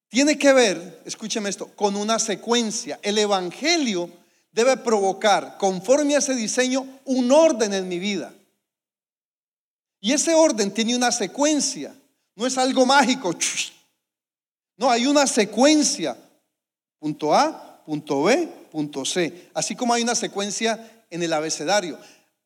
tiene 0.08 0.38
que 0.38 0.52
ver, 0.52 1.02
escúcheme 1.04 1.50
esto, 1.50 1.68
con 1.74 1.96
una 1.96 2.18
secuencia. 2.18 2.98
El 3.02 3.18
Evangelio 3.18 4.10
debe 4.52 4.76
provocar, 4.78 5.58
conforme 5.58 6.14
a 6.14 6.18
ese 6.18 6.34
diseño, 6.34 7.00
un 7.04 7.30
orden 7.30 7.74
en 7.74 7.88
mi 7.88 7.98
vida. 7.98 8.32
Y 10.00 10.12
ese 10.12 10.34
orden 10.34 10.72
tiene 10.72 10.96
una 10.96 11.12
secuencia. 11.12 11.94
No 12.36 12.46
es 12.46 12.56
algo 12.58 12.86
mágico. 12.86 13.34
No, 14.76 14.90
hay 14.90 15.06
una 15.06 15.26
secuencia. 15.26 16.16
Punto 16.98 17.34
A, 17.34 17.82
punto 17.84 18.24
B, 18.24 18.46
punto 18.70 19.04
C. 19.04 19.48
Así 19.54 19.74
como 19.74 19.94
hay 19.94 20.02
una 20.02 20.14
secuencia 20.14 21.04
en 21.10 21.22
el 21.22 21.32
abecedario. 21.32 21.98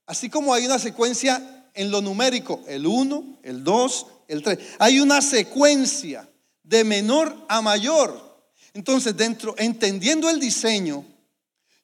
Así 0.06 0.30
como 0.30 0.54
hay 0.54 0.64
una 0.64 0.78
secuencia 0.78 1.68
en 1.74 1.90
lo 1.90 2.00
numérico. 2.00 2.62
El 2.68 2.86
1, 2.86 3.40
el 3.42 3.64
2, 3.64 4.06
el 4.28 4.42
3. 4.42 4.58
Hay 4.78 5.00
una 5.00 5.20
secuencia 5.20 6.28
de 6.62 6.84
menor 6.84 7.36
a 7.48 7.60
mayor. 7.60 8.30
Entonces, 8.74 9.16
dentro, 9.16 9.56
entendiendo 9.58 10.30
el 10.30 10.38
diseño, 10.38 11.04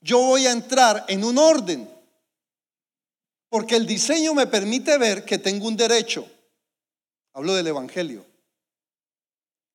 yo 0.01 0.21
voy 0.21 0.47
a 0.47 0.53
entrar 0.53 1.05
en 1.09 1.25
un 1.25 1.39
orden. 1.39 1.91
Porque 3.49 3.75
el 3.75 3.87
diseño 3.87 4.33
me 4.35 4.47
permite 4.47 4.97
ver 4.97 5.25
que 5.25 5.39
tengo 5.39 5.67
un 5.67 5.77
derecho. 5.77 6.29
Hablo 7.37 7.55
del 7.55 7.67
Evangelio. 7.67 8.25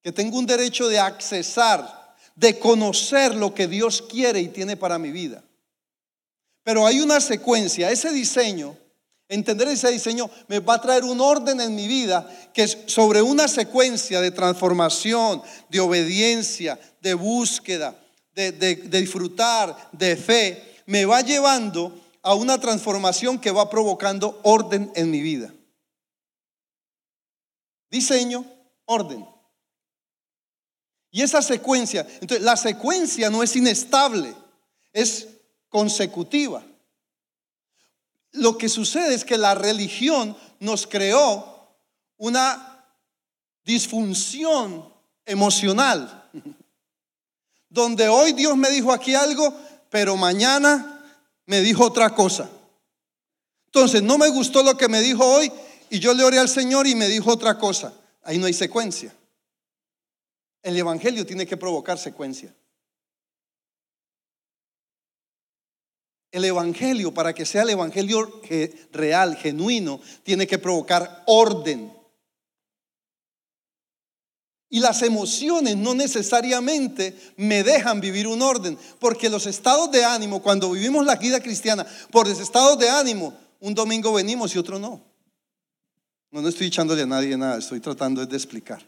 Que 0.02 0.12
tengo 0.12 0.40
un 0.40 0.48
derecho 0.48 0.88
de 0.88 0.98
accesar, 0.98 2.16
de 2.36 2.58
conocer 2.58 3.36
lo 3.36 3.54
que 3.54 3.68
Dios 3.68 4.02
quiere 4.02 4.40
y 4.40 4.48
tiene 4.48 4.76
para 4.76 4.98
mi 4.98 5.12
vida. 5.12 5.44
Pero 6.64 6.88
hay 6.88 7.02
una 7.02 7.22
secuencia, 7.22 7.92
ese 7.92 8.12
diseño, 8.12 8.76
entender 9.30 9.68
ese 9.68 9.92
diseño 9.92 10.28
me 10.48 10.60
va 10.60 10.74
a 10.74 10.82
traer 10.82 11.04
un 11.04 11.22
orden 11.22 11.62
en 11.62 11.76
mi 11.76 11.88
vida 11.88 12.28
que 12.52 12.64
es 12.64 12.80
sobre 12.88 13.22
una 13.22 13.48
secuencia 13.48 14.22
de 14.22 14.32
transformación, 14.32 15.44
de 15.70 15.80
obediencia, 15.82 16.80
de 17.00 17.14
búsqueda, 17.14 17.96
de, 18.34 18.54
de 18.54 18.76
disfrutar, 19.00 19.92
de 19.92 20.16
fe, 20.16 20.82
me 20.88 21.06
va 21.06 21.22
llevando 21.22 21.94
a 22.24 22.34
una 22.34 22.60
transformación 22.60 23.38
que 23.38 23.52
va 23.52 23.70
provocando 23.70 24.40
orden 24.42 24.92
en 24.96 25.12
mi 25.12 25.22
vida. 25.22 25.54
Diseño, 27.92 28.46
orden. 28.86 29.28
Y 31.12 31.22
esa 31.22 31.42
secuencia, 31.42 32.08
entonces 32.22 32.42
la 32.42 32.56
secuencia 32.56 33.30
no 33.30 33.44
es 33.44 33.54
inestable, 33.58 34.34
es 34.94 35.28
consecutiva. 35.68 36.64
Lo 38.32 38.58
que 38.58 38.70
sucede 38.70 39.14
es 39.14 39.26
que 39.26 39.38
la 39.38 39.56
religión 39.56 40.38
nos 40.60 40.88
creó 40.88 41.76
una 42.16 42.86
disfunción 43.66 44.92
emocional, 45.26 46.30
donde 47.70 48.08
hoy 48.08 48.32
Dios 48.32 48.56
me 48.56 48.70
dijo 48.70 48.94
aquí 48.94 49.14
algo, 49.16 49.54
pero 49.90 50.16
mañana 50.16 51.04
me 51.46 51.60
dijo 51.60 51.84
otra 51.84 52.16
cosa. 52.16 52.50
Entonces 53.66 54.02
no 54.02 54.18
me 54.18 54.30
gustó 54.30 54.64
lo 54.64 54.78
que 54.78 54.88
me 54.88 55.02
dijo 55.02 55.26
hoy 55.26 55.52
y 55.92 56.00
yo 56.00 56.14
le 56.14 56.24
oré 56.24 56.40
al 56.40 56.48
Señor 56.48 56.88
y 56.88 56.96
me 56.96 57.10
dijo 57.10 57.30
otra 57.30 57.58
cosa. 57.58 57.94
Ahí 58.24 58.38
no 58.38 58.46
hay 58.46 58.54
secuencia. 58.54 59.14
El 60.64 60.78
Evangelio 60.78 61.26
tiene 61.26 61.46
que 61.46 61.58
provocar 61.58 61.98
secuencia. 61.98 62.56
El 66.32 66.46
Evangelio, 66.46 67.14
para 67.14 67.34
que 67.34 67.46
sea 67.46 67.64
el 67.64 67.72
Evangelio 67.72 68.42
real, 68.94 69.36
genuino, 69.36 70.00
tiene 70.24 70.48
que 70.48 70.58
provocar 70.58 71.24
orden. 71.28 71.92
Y 74.70 74.80
las 74.80 75.02
emociones 75.02 75.76
no 75.76 75.94
necesariamente 75.94 77.18
me 77.36 77.64
dejan 77.64 78.00
vivir 78.00 78.30
un 78.30 78.42
orden, 78.42 78.78
porque 78.98 79.30
los 79.30 79.46
estados 79.46 79.92
de 79.92 80.06
ánimo, 80.06 80.42
cuando 80.42 80.72
vivimos 80.72 81.06
la 81.06 81.18
vida 81.18 81.42
cristiana, 81.42 81.86
por 82.12 82.30
los 82.30 82.40
estados 82.40 82.80
de 82.80 82.90
ánimo, 82.90 83.38
un 83.60 83.76
domingo 83.76 84.14
venimos 84.14 84.56
y 84.56 84.58
otro 84.58 84.80
no. 84.80 85.11
No, 86.32 86.42
no 86.42 86.48
estoy 86.48 86.68
echándole 86.68 87.02
a 87.02 87.06
nadie 87.06 87.38
nada, 87.38 87.58
estoy 87.58 87.82
tratando 87.82 88.26
de 88.26 88.36
explicar. 88.36 88.82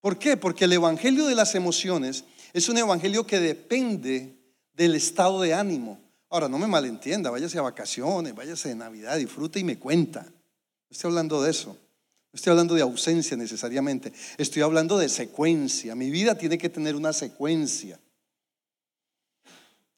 ¿Por 0.00 0.18
qué? 0.18 0.36
Porque 0.36 0.64
el 0.64 0.72
Evangelio 0.72 1.26
de 1.26 1.34
las 1.34 1.54
emociones 1.56 2.24
es 2.52 2.68
un 2.68 2.78
Evangelio 2.78 3.26
que 3.26 3.40
depende 3.40 4.36
del 4.72 4.94
estado 4.94 5.40
de 5.40 5.52
ánimo. 5.52 6.00
Ahora, 6.30 6.48
no 6.48 6.58
me 6.58 6.68
malentienda, 6.68 7.30
váyase 7.30 7.58
a 7.58 7.62
vacaciones, 7.62 8.34
váyase 8.34 8.68
de 8.68 8.76
Navidad, 8.76 9.16
disfrute 9.16 9.58
y 9.58 9.64
me 9.64 9.78
cuenta. 9.78 10.22
No 10.22 10.88
estoy 10.90 11.08
hablando 11.08 11.42
de 11.42 11.50
eso. 11.50 11.70
No 11.70 12.36
estoy 12.36 12.52
hablando 12.52 12.74
de 12.74 12.82
ausencia 12.82 13.36
necesariamente. 13.36 14.12
Estoy 14.36 14.62
hablando 14.62 14.98
de 14.98 15.08
secuencia. 15.08 15.94
Mi 15.94 16.10
vida 16.10 16.36
tiene 16.36 16.58
que 16.58 16.68
tener 16.68 16.94
una 16.94 17.12
secuencia. 17.12 17.98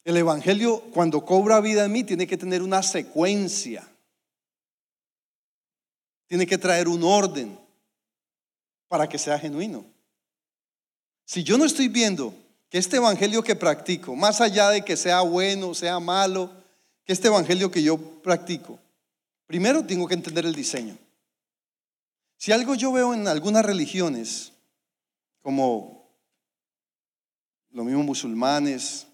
El 0.04 0.16
Evangelio, 0.16 0.80
cuando 0.92 1.24
cobra 1.24 1.60
vida 1.60 1.84
en 1.84 1.92
mí, 1.92 2.04
tiene 2.04 2.26
que 2.26 2.38
tener 2.38 2.62
una 2.62 2.82
secuencia. 2.82 3.86
Tiene 6.26 6.46
que 6.46 6.58
traer 6.58 6.88
un 6.88 7.02
orden 7.02 7.58
para 8.88 9.08
que 9.08 9.18
sea 9.18 9.38
genuino. 9.38 9.84
Si 11.24 11.44
yo 11.44 11.58
no 11.58 11.64
estoy 11.64 11.88
viendo 11.88 12.34
que 12.68 12.78
este 12.78 12.96
evangelio 12.96 13.42
que 13.42 13.54
practico, 13.54 14.16
más 14.16 14.40
allá 14.40 14.70
de 14.70 14.84
que 14.84 14.96
sea 14.96 15.20
bueno, 15.20 15.74
sea 15.74 16.00
malo, 16.00 16.50
que 17.04 17.12
este 17.12 17.28
evangelio 17.28 17.70
que 17.70 17.82
yo 17.82 17.98
practico, 18.22 18.78
primero 19.46 19.84
tengo 19.84 20.08
que 20.08 20.14
entender 20.14 20.46
el 20.46 20.54
diseño. 20.54 20.96
Si 22.36 22.52
algo 22.52 22.74
yo 22.74 22.90
veo 22.90 23.12
en 23.12 23.28
algunas 23.28 23.64
religiones, 23.64 24.52
como 25.42 26.08
los 27.70 27.84
mismos 27.84 28.06
musulmanes 28.06 29.06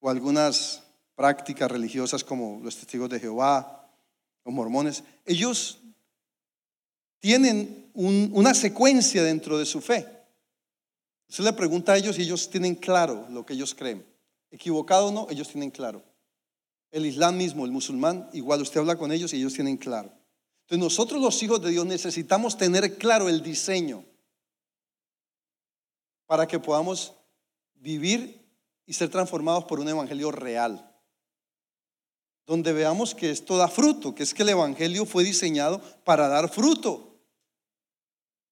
o 0.00 0.10
algunas 0.10 0.82
prácticas 1.14 1.70
religiosas 1.70 2.22
como 2.22 2.60
los 2.62 2.76
testigos 2.76 3.08
de 3.08 3.20
Jehová, 3.20 3.90
los 4.44 4.54
mormones, 4.54 5.02
ellos 5.24 5.78
tienen 7.18 7.90
una 7.94 8.54
secuencia 8.54 9.24
dentro 9.24 9.58
de 9.58 9.66
su 9.66 9.80
fe. 9.80 10.06
Usted 11.28 11.44
le 11.44 11.52
pregunta 11.52 11.92
a 11.92 11.96
ellos 11.96 12.18
y 12.18 12.22
ellos 12.22 12.48
tienen 12.48 12.76
claro 12.76 13.26
lo 13.30 13.44
que 13.44 13.54
ellos 13.54 13.74
creen. 13.74 14.06
Equivocado 14.50 15.06
o 15.06 15.12
no, 15.12 15.26
ellos 15.30 15.48
tienen 15.48 15.70
claro. 15.70 16.04
El 16.92 17.04
Islam 17.04 17.36
mismo, 17.36 17.64
el 17.64 17.72
musulmán, 17.72 18.30
igual 18.32 18.62
usted 18.62 18.80
habla 18.80 18.96
con 18.96 19.10
ellos 19.10 19.32
y 19.32 19.38
ellos 19.38 19.54
tienen 19.54 19.76
claro. 19.76 20.12
Entonces 20.62 20.78
nosotros 20.78 21.20
los 21.20 21.42
hijos 21.42 21.60
de 21.62 21.70
Dios 21.70 21.86
necesitamos 21.86 22.56
tener 22.56 22.96
claro 22.96 23.28
el 23.28 23.42
diseño 23.42 24.04
para 26.26 26.46
que 26.46 26.58
podamos 26.58 27.14
vivir 27.74 28.45
y 28.86 28.92
ser 28.92 29.10
transformados 29.10 29.64
por 29.64 29.80
un 29.80 29.88
evangelio 29.88 30.30
real. 30.30 30.94
Donde 32.46 32.72
veamos 32.72 33.14
que 33.14 33.30
esto 33.30 33.56
da 33.56 33.66
fruto, 33.66 34.14
que 34.14 34.22
es 34.22 34.32
que 34.32 34.44
el 34.44 34.50
evangelio 34.50 35.04
fue 35.04 35.24
diseñado 35.24 35.80
para 36.04 36.28
dar 36.28 36.48
fruto. 36.48 37.20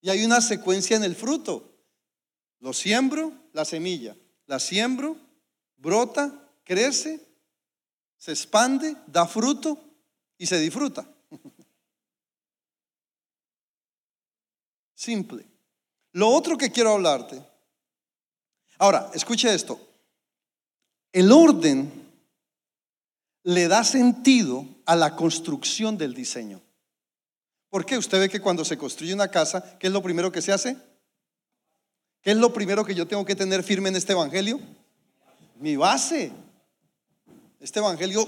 Y 0.01 0.11
hay 0.11 0.25
una 0.25 0.41
secuencia 0.41 0.97
en 0.97 1.05
el 1.05 1.15
fruto. 1.15 1.71
Lo 2.59 2.73
siembro, 2.73 3.33
la 3.53 3.65
semilla. 3.65 4.17
La 4.47 4.59
siembro, 4.59 5.17
brota, 5.77 6.51
crece, 6.65 7.25
se 8.19 8.33
expande, 8.33 8.97
da 9.07 9.27
fruto 9.27 9.79
y 10.37 10.47
se 10.47 10.59
disfruta. 10.59 11.09
Simple. 14.95 15.47
Lo 16.13 16.29
otro 16.29 16.57
que 16.57 16.73
quiero 16.73 16.93
hablarte. 16.93 17.43
Ahora, 18.79 19.11
escuche 19.15 19.53
esto. 19.53 19.94
El 21.15 21.31
orden 21.31 21.93
le 23.45 23.69
da 23.69 23.85
sentido 23.85 24.67
a 24.85 24.97
la 24.97 25.15
construcción 25.15 25.97
del 25.97 26.13
diseño. 26.13 26.61
¿Por 27.71 27.87
qué? 27.87 27.97
Usted 27.97 28.19
ve 28.19 28.29
que 28.29 28.41
cuando 28.41 28.65
se 28.65 28.77
construye 28.77 29.15
una 29.15 29.31
casa, 29.31 29.79
¿qué 29.79 29.87
es 29.87 29.93
lo 29.93 30.03
primero 30.03 30.33
que 30.33 30.43
se 30.43 30.51
hace? 30.51 30.77
¿Qué 32.21 32.33
es 32.33 32.37
lo 32.37 32.53
primero 32.53 32.85
que 32.85 32.97
yo 32.97 33.07
tengo 33.07 33.25
que 33.25 33.37
tener 33.37 33.63
firme 33.63 33.91
en 33.91 33.97
este 33.97 34.13
evangelio? 34.13 34.59
Mi 35.61 35.77
base. 35.77 36.33
Este 37.61 37.79
evangelio 37.79 38.27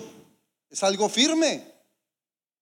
es 0.71 0.81
algo 0.85 1.09
firme. 1.09 1.67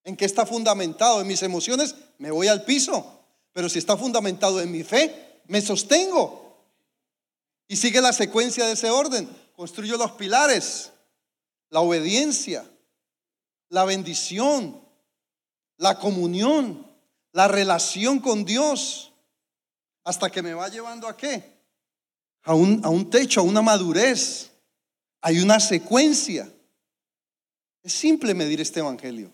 ¿En 0.04 0.16
qué 0.16 0.24
está 0.24 0.46
fundamentado? 0.46 1.20
En 1.20 1.26
mis 1.26 1.42
emociones 1.42 1.96
me 2.16 2.30
voy 2.30 2.48
al 2.48 2.64
piso. 2.64 3.26
Pero 3.52 3.68
si 3.68 3.78
está 3.78 3.94
fundamentado 3.98 4.62
en 4.62 4.72
mi 4.72 4.84
fe, 4.84 5.42
me 5.48 5.60
sostengo. 5.60 6.64
Y 7.68 7.76
sigue 7.76 8.00
la 8.00 8.14
secuencia 8.14 8.64
de 8.64 8.72
ese 8.72 8.88
orden. 8.88 9.43
Construyo 9.54 9.96
los 9.96 10.12
pilares. 10.12 10.92
La 11.70 11.80
obediencia, 11.80 12.64
la 13.68 13.84
bendición, 13.84 14.80
la 15.76 15.98
comunión, 15.98 16.86
la 17.32 17.48
relación 17.48 18.20
con 18.20 18.44
Dios 18.44 19.12
hasta 20.04 20.30
que 20.30 20.42
me 20.42 20.54
va 20.54 20.68
llevando 20.68 21.08
a 21.08 21.16
qué? 21.16 21.52
A 22.42 22.54
un, 22.54 22.84
a 22.84 22.90
un 22.90 23.10
techo, 23.10 23.40
a 23.40 23.42
una 23.42 23.62
madurez. 23.62 24.50
Hay 25.20 25.40
una 25.40 25.58
secuencia. 25.58 26.48
Es 27.82 27.92
simple 27.92 28.34
medir 28.34 28.60
este 28.60 28.80
evangelio. 28.80 29.32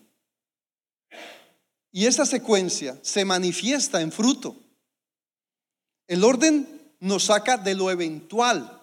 Y 1.91 2.05
esa 2.05 2.25
secuencia 2.25 2.97
se 3.01 3.25
manifiesta 3.25 4.01
en 4.01 4.11
fruto. 4.11 4.55
El 6.07 6.23
orden 6.23 6.95
nos 6.99 7.25
saca 7.25 7.57
de 7.57 7.75
lo 7.75 7.91
eventual. 7.91 8.80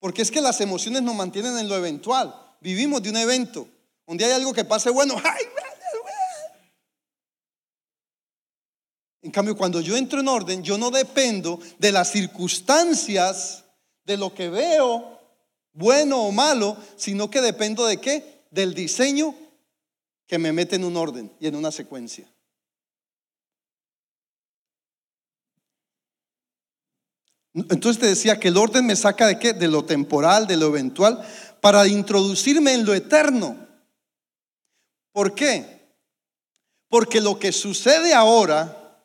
Porque 0.00 0.22
es 0.22 0.30
que 0.30 0.40
las 0.40 0.60
emociones 0.60 1.02
nos 1.02 1.14
mantienen 1.14 1.56
en 1.58 1.68
lo 1.68 1.76
eventual. 1.76 2.34
Vivimos 2.60 3.02
de 3.02 3.10
un 3.10 3.16
evento. 3.16 3.68
Un 4.06 4.16
día 4.16 4.26
hay 4.26 4.32
algo 4.32 4.52
que 4.52 4.64
pase 4.64 4.90
bueno. 4.90 5.14
¡Ay, 5.24 5.44
En 9.22 9.30
cambio, 9.30 9.56
cuando 9.56 9.80
yo 9.80 9.96
entro 9.96 10.20
en 10.20 10.28
orden, 10.28 10.62
yo 10.62 10.78
no 10.78 10.90
dependo 10.90 11.60
de 11.78 11.92
las 11.92 12.10
circunstancias, 12.10 13.64
de 14.04 14.16
lo 14.16 14.34
que 14.34 14.48
veo, 14.48 15.20
bueno 15.72 16.22
o 16.22 16.32
malo, 16.32 16.76
sino 16.96 17.30
que 17.30 17.42
dependo 17.42 17.86
de 17.86 17.98
qué? 17.98 18.46
Del 18.50 18.74
diseño 18.74 19.34
que 20.26 20.38
me 20.38 20.52
mete 20.52 20.76
en 20.76 20.84
un 20.84 20.96
orden 20.96 21.30
y 21.38 21.46
en 21.46 21.54
una 21.54 21.70
secuencia. 21.70 22.26
Entonces 27.54 27.98
te 28.00 28.06
decía 28.06 28.38
que 28.38 28.48
el 28.48 28.56
orden 28.56 28.86
me 28.86 28.96
saca 28.96 29.26
de 29.26 29.38
qué? 29.38 29.52
De 29.52 29.68
lo 29.68 29.84
temporal, 29.84 30.46
de 30.46 30.56
lo 30.56 30.66
eventual, 30.66 31.26
para 31.60 31.86
introducirme 31.86 32.74
en 32.74 32.84
lo 32.84 32.94
eterno. 32.94 33.56
¿Por 35.12 35.34
qué? 35.34 35.80
Porque 36.88 37.20
lo 37.20 37.38
que 37.38 37.52
sucede 37.52 38.14
ahora 38.14 39.04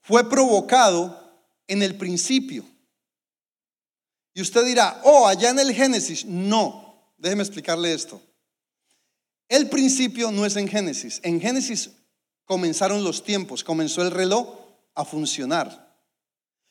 fue 0.00 0.28
provocado 0.28 1.20
en 1.66 1.82
el 1.82 1.96
principio. 1.96 2.64
Y 4.34 4.42
usted 4.42 4.64
dirá, 4.64 5.00
oh, 5.04 5.26
allá 5.26 5.50
en 5.50 5.58
el 5.58 5.72
Génesis. 5.74 6.24
No, 6.24 7.12
déjeme 7.18 7.42
explicarle 7.42 7.92
esto. 7.92 8.20
El 9.48 9.68
principio 9.68 10.30
no 10.30 10.46
es 10.46 10.54
en 10.56 10.68
Génesis. 10.68 11.20
En 11.24 11.40
Génesis 11.40 11.90
comenzaron 12.44 13.02
los 13.02 13.24
tiempos, 13.24 13.64
comenzó 13.64 14.02
el 14.02 14.12
reloj 14.12 14.56
a 14.94 15.04
funcionar. 15.04 15.89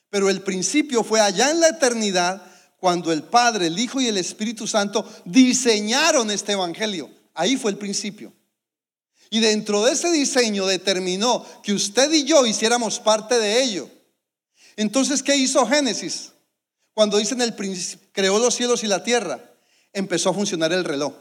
Pero 0.10 0.30
el 0.30 0.42
principio 0.42 1.04
fue 1.04 1.22
allá 1.22 1.52
en 1.52 1.60
la 1.60 1.70
eternidad 1.70 2.42
cuando 2.80 3.12
el 3.12 3.24
Padre, 3.24 3.68
el 3.68 3.78
Hijo 3.78 4.00
y 4.02 4.08
el 4.08 4.18
Espíritu 4.18 4.66
Santo 4.66 5.08
diseñaron 5.26 6.32
este 6.32 6.54
Evangelio. 6.54 7.10
Ahí 7.34 7.58
fue 7.58 7.72
el 7.72 7.78
principio. 7.78 8.34
Y 9.30 9.40
dentro 9.40 9.84
de 9.84 9.92
ese 9.92 10.12
diseño 10.12 10.66
determinó 10.66 11.46
que 11.62 11.74
usted 11.74 12.12
y 12.12 12.24
yo 12.24 12.46
hiciéramos 12.46 13.00
parte 13.00 13.38
de 13.38 13.62
ello. 13.62 13.90
Entonces, 14.76 15.22
¿qué 15.22 15.36
hizo 15.36 15.66
Génesis? 15.68 16.32
Cuando 16.94 17.18
dicen 17.18 17.42
el 17.42 17.56
creó 18.12 18.40
los 18.40 18.56
cielos 18.56 18.84
y 18.84 18.88
la 18.88 19.04
tierra, 19.04 19.40
empezó 19.94 20.30
a 20.30 20.34
funcionar 20.34 20.74
el 20.74 20.84
reloj, 20.84 21.14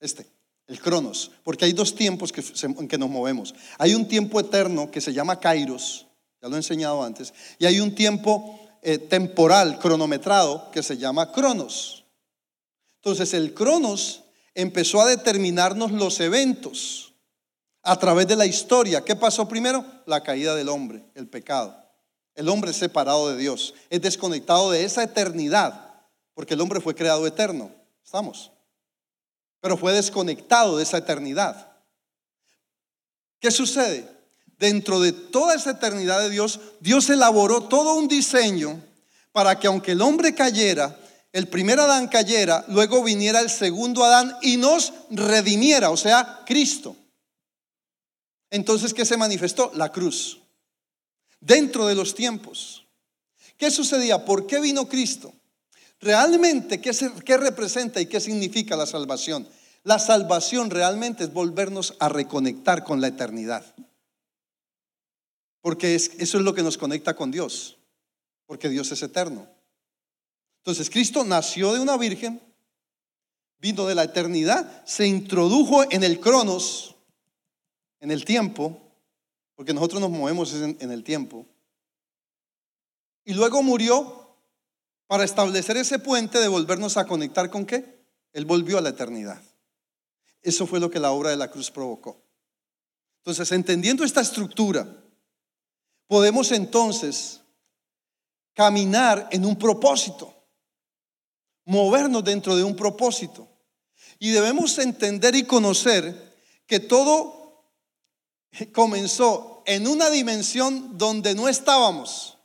este, 0.00 0.26
el 0.66 0.80
cronos, 0.80 1.32
porque 1.42 1.64
hay 1.64 1.72
dos 1.72 1.94
tiempos 1.94 2.32
que, 2.32 2.44
en 2.62 2.88
que 2.88 2.98
nos 2.98 3.10
movemos. 3.10 3.54
Hay 3.78 3.94
un 3.94 4.06
tiempo 4.06 4.38
eterno 4.38 4.90
que 4.90 5.00
se 5.00 5.12
llama 5.12 5.40
kairos, 5.40 6.06
ya 6.42 6.48
lo 6.48 6.56
he 6.56 6.58
enseñado 6.58 7.04
antes, 7.04 7.32
y 7.58 7.66
hay 7.66 7.78
un 7.78 7.94
tiempo 7.94 8.58
eh, 8.82 8.98
temporal, 8.98 9.78
cronometrado, 9.78 10.72
que 10.72 10.82
se 10.82 10.98
llama 10.98 11.30
cronos. 11.30 12.04
Entonces, 12.96 13.32
el 13.32 13.54
cronos 13.54 14.24
empezó 14.54 15.00
a 15.00 15.06
determinarnos 15.06 15.92
los 15.92 16.18
eventos 16.18 17.14
a 17.82 17.96
través 17.96 18.26
de 18.26 18.36
la 18.36 18.46
historia. 18.46 19.04
¿Qué 19.04 19.14
pasó 19.14 19.48
primero? 19.48 19.84
La 20.06 20.22
caída 20.22 20.56
del 20.56 20.68
hombre, 20.68 21.04
el 21.14 21.28
pecado. 21.28 21.76
El 22.34 22.48
hombre 22.48 22.72
es 22.72 22.76
separado 22.76 23.28
de 23.28 23.36
Dios, 23.36 23.74
es 23.88 24.00
desconectado 24.02 24.70
de 24.70 24.84
esa 24.84 25.02
eternidad, 25.04 25.94
porque 26.34 26.54
el 26.54 26.60
hombre 26.60 26.80
fue 26.80 26.94
creado 26.94 27.24
eterno. 27.26 27.70
¿Estamos? 28.04 28.50
Pero 29.60 29.76
fue 29.76 29.92
desconectado 29.92 30.76
de 30.76 30.82
esa 30.82 30.98
eternidad. 30.98 31.76
¿Qué 33.38 33.50
sucede? 33.50 34.21
Dentro 34.62 35.00
de 35.00 35.10
toda 35.10 35.56
esa 35.56 35.72
eternidad 35.72 36.20
de 36.20 36.30
Dios, 36.30 36.60
Dios 36.78 37.10
elaboró 37.10 37.64
todo 37.64 37.94
un 37.94 38.06
diseño 38.06 38.80
para 39.32 39.58
que 39.58 39.66
aunque 39.66 39.90
el 39.90 40.00
hombre 40.00 40.36
cayera, 40.36 40.96
el 41.32 41.48
primer 41.48 41.80
Adán 41.80 42.06
cayera, 42.06 42.64
luego 42.68 43.02
viniera 43.02 43.40
el 43.40 43.50
segundo 43.50 44.04
Adán 44.04 44.36
y 44.40 44.58
nos 44.58 44.92
redimiera, 45.10 45.90
o 45.90 45.96
sea, 45.96 46.44
Cristo. 46.46 46.94
Entonces, 48.50 48.94
¿qué 48.94 49.04
se 49.04 49.16
manifestó? 49.16 49.72
La 49.74 49.90
cruz. 49.90 50.38
Dentro 51.40 51.88
de 51.88 51.96
los 51.96 52.14
tiempos. 52.14 52.86
¿Qué 53.56 53.68
sucedía? 53.68 54.24
¿Por 54.24 54.46
qué 54.46 54.60
vino 54.60 54.88
Cristo? 54.88 55.32
Realmente, 55.98 56.80
¿qué, 56.80 56.92
¿qué 57.24 57.36
representa 57.36 58.00
y 58.00 58.06
qué 58.06 58.20
significa 58.20 58.76
la 58.76 58.86
salvación? 58.86 59.48
La 59.82 59.98
salvación 59.98 60.70
realmente 60.70 61.24
es 61.24 61.32
volvernos 61.32 61.96
a 61.98 62.08
reconectar 62.08 62.84
con 62.84 63.00
la 63.00 63.08
eternidad. 63.08 63.64
Porque 65.62 65.94
eso 65.94 66.12
es 66.18 66.34
lo 66.44 66.54
que 66.54 66.62
nos 66.62 66.76
conecta 66.76 67.16
con 67.16 67.30
Dios, 67.30 67.78
porque 68.46 68.68
Dios 68.68 68.92
es 68.92 69.02
eterno. 69.02 69.48
Entonces, 70.58 70.90
Cristo 70.90 71.24
nació 71.24 71.72
de 71.72 71.80
una 71.80 71.96
virgen, 71.96 72.42
vino 73.58 73.86
de 73.86 73.94
la 73.94 74.04
eternidad, 74.04 74.84
se 74.84 75.06
introdujo 75.06 75.90
en 75.90 76.04
el 76.04 76.20
cronos, 76.20 76.96
en 78.00 78.10
el 78.10 78.24
tiempo, 78.24 78.78
porque 79.54 79.72
nosotros 79.72 80.00
nos 80.00 80.10
movemos 80.10 80.52
en, 80.52 80.76
en 80.80 80.90
el 80.90 81.02
tiempo, 81.04 81.46
y 83.24 83.34
luego 83.34 83.62
murió 83.62 84.36
para 85.06 85.24
establecer 85.24 85.76
ese 85.76 86.00
puente 86.00 86.40
de 86.40 86.48
volvernos 86.48 86.96
a 86.96 87.06
conectar 87.06 87.50
con 87.50 87.66
qué? 87.66 88.04
Él 88.32 88.46
volvió 88.46 88.78
a 88.78 88.80
la 88.80 88.88
eternidad. 88.88 89.40
Eso 90.42 90.66
fue 90.66 90.80
lo 90.80 90.90
que 90.90 90.98
la 90.98 91.12
obra 91.12 91.30
de 91.30 91.36
la 91.36 91.50
cruz 91.50 91.70
provocó. 91.70 92.20
Entonces, 93.18 93.52
entendiendo 93.52 94.02
esta 94.04 94.20
estructura, 94.20 95.01
podemos 96.12 96.52
entonces 96.52 97.40
caminar 98.52 99.30
en 99.32 99.46
un 99.46 99.56
propósito, 99.56 100.34
movernos 101.64 102.22
dentro 102.22 102.54
de 102.54 102.62
un 102.62 102.76
propósito. 102.76 103.48
Y 104.18 104.28
debemos 104.28 104.76
entender 104.76 105.34
y 105.34 105.44
conocer 105.44 106.36
que 106.66 106.80
todo 106.80 107.64
comenzó 108.74 109.62
en 109.64 109.86
una 109.88 110.10
dimensión 110.10 110.98
donde 110.98 111.34
no 111.34 111.48
estábamos, 111.48 112.36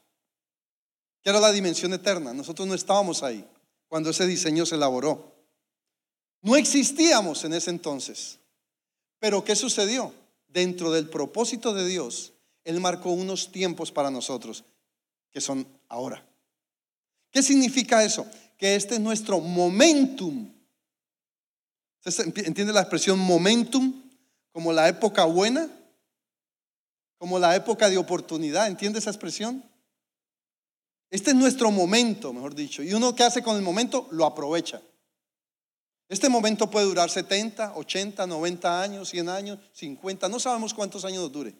que 1.22 1.30
era 1.30 1.42
la 1.42 1.52
dimensión 1.52 1.94
eterna. 1.94 2.32
Nosotros 2.32 2.70
no 2.70 2.74
estábamos 2.74 3.22
ahí 3.22 3.46
cuando 3.90 4.12
ese 4.12 4.26
diseño 4.26 4.66
se 4.66 4.76
elaboró. 4.76 5.36
No 6.42 6.56
existíamos 6.56 7.44
en 7.44 7.52
ese 7.52 7.72
entonces. 7.72 8.40
Pero 9.20 9.44
¿qué 9.44 9.58
sucedió? 9.58 10.14
Dentro 10.48 10.90
del 10.90 11.10
propósito 11.10 11.74
de 11.74 11.86
Dios, 11.86 12.32
Él 12.68 12.82
marcó 12.82 13.12
unos 13.12 13.50
tiempos 13.50 13.94
para 13.94 14.12
nosotros, 14.12 14.66
que 15.32 15.40
son 15.40 15.66
ahora. 15.88 16.22
¿Qué 17.32 17.42
significa 17.42 18.04
eso? 18.04 18.28
Que 18.58 18.76
este 18.76 18.96
es 18.96 19.00
nuestro 19.00 19.40
momentum. 19.40 20.52
entiende 22.04 22.74
la 22.74 22.82
expresión 22.82 23.20
momentum 23.20 24.04
como 24.52 24.74
la 24.74 24.90
época 24.90 25.24
buena? 25.24 25.70
Como 27.18 27.40
la 27.40 27.56
época 27.56 27.90
de 27.90 27.98
oportunidad. 27.98 28.68
¿Entiende 28.68 29.00
esa 29.00 29.12
expresión? 29.12 29.64
Este 31.10 31.30
es 31.30 31.38
nuestro 31.38 31.72
momento, 31.72 32.34
mejor 32.34 32.54
dicho. 32.54 32.84
Y 32.84 32.94
uno 32.94 33.16
que 33.16 33.24
hace 33.24 33.42
con 33.42 33.56
el 33.56 33.62
momento 33.62 34.10
lo 34.12 34.26
aprovecha. 34.26 34.82
Este 36.10 36.28
momento 36.28 36.70
puede 36.70 36.86
durar 36.86 37.10
70, 37.10 37.78
80, 37.78 38.28
90 38.28 38.82
años, 38.82 39.08
100 39.08 39.30
años, 39.30 39.60
50, 39.72 40.28
no 40.28 40.38
sabemos 40.38 40.74
cuántos 40.74 41.06
años 41.06 41.32
dure. 41.32 41.56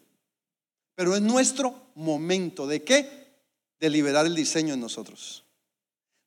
Pero 0.98 1.14
es 1.14 1.22
nuestro 1.22 1.92
momento. 1.94 2.66
¿De 2.66 2.82
qué? 2.82 3.30
De 3.78 3.88
liberar 3.88 4.26
el 4.26 4.34
diseño 4.34 4.74
en 4.74 4.80
nosotros. 4.80 5.44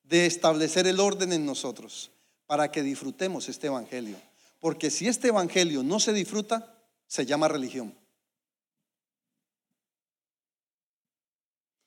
De 0.04 0.26
establecer 0.26 0.88
el 0.88 1.02
orden 1.02 1.34
en 1.34 1.46
nosotros. 1.46 2.10
Para 2.46 2.72
que 2.72 2.82
disfrutemos 2.82 3.50
este 3.50 3.68
Evangelio. 3.68 4.16
Porque 4.62 4.90
si 4.90 5.10
este 5.10 5.28
Evangelio 5.28 5.84
no 5.84 6.00
se 6.00 6.14
disfruta, 6.14 6.74
se 7.06 7.26
llama 7.26 7.50
religión. 7.50 7.94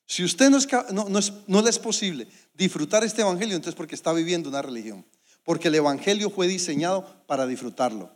Si 0.04 0.22
usted 0.22 0.50
no, 0.50 0.58
es, 0.58 0.68
no, 0.92 1.08
no, 1.08 1.18
es, 1.18 1.32
no 1.46 1.62
le 1.62 1.70
es 1.70 1.78
posible 1.78 2.28
disfrutar 2.52 3.02
este 3.02 3.22
Evangelio, 3.22 3.56
entonces 3.56 3.78
porque 3.78 3.94
está 3.94 4.12
viviendo 4.12 4.50
una 4.50 4.60
religión. 4.60 5.06
Porque 5.42 5.68
el 5.68 5.76
Evangelio 5.76 6.28
fue 6.28 6.46
diseñado 6.48 7.24
para 7.26 7.46
disfrutarlo, 7.46 8.14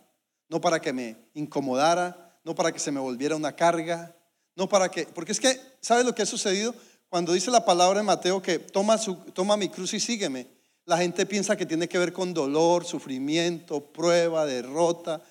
no 0.51 0.61
para 0.61 0.79
que 0.79 0.93
me 0.93 1.17
incomodara, 1.33 2.39
no 2.45 2.55
para 2.55 2.71
que 2.71 2.81
se 2.81 2.93
me 2.93 3.01
volviera 3.01 3.35
una 3.35 3.57
carga, 3.57 4.15
no 4.59 4.69
para 4.69 4.91
que, 4.91 5.07
porque 5.07 5.31
es 5.31 5.39
que, 5.39 5.59
¿sabe 5.81 6.03
lo 6.03 6.13
que 6.17 6.23
ha 6.23 6.27
sucedido? 6.27 6.75
Cuando 7.09 7.33
dice 7.33 7.49
la 7.49 7.65
palabra 7.65 8.01
en 8.01 8.07
Mateo 8.07 8.43
que 8.43 8.59
toma, 8.59 8.99
su, 8.99 9.15
toma 9.33 9.57
mi 9.57 9.69
cruz 9.69 9.95
y 9.95 10.01
sígueme, 10.01 10.49
la 10.85 10.99
gente 10.99 11.27
piensa 11.27 11.57
que 11.57 11.65
tiene 11.65 11.89
que 11.89 11.97
ver 11.97 12.13
con 12.13 12.35
dolor, 12.35 12.85
sufrimiento, 12.85 13.81
prueba, 13.81 14.45
derrota. 14.47 15.23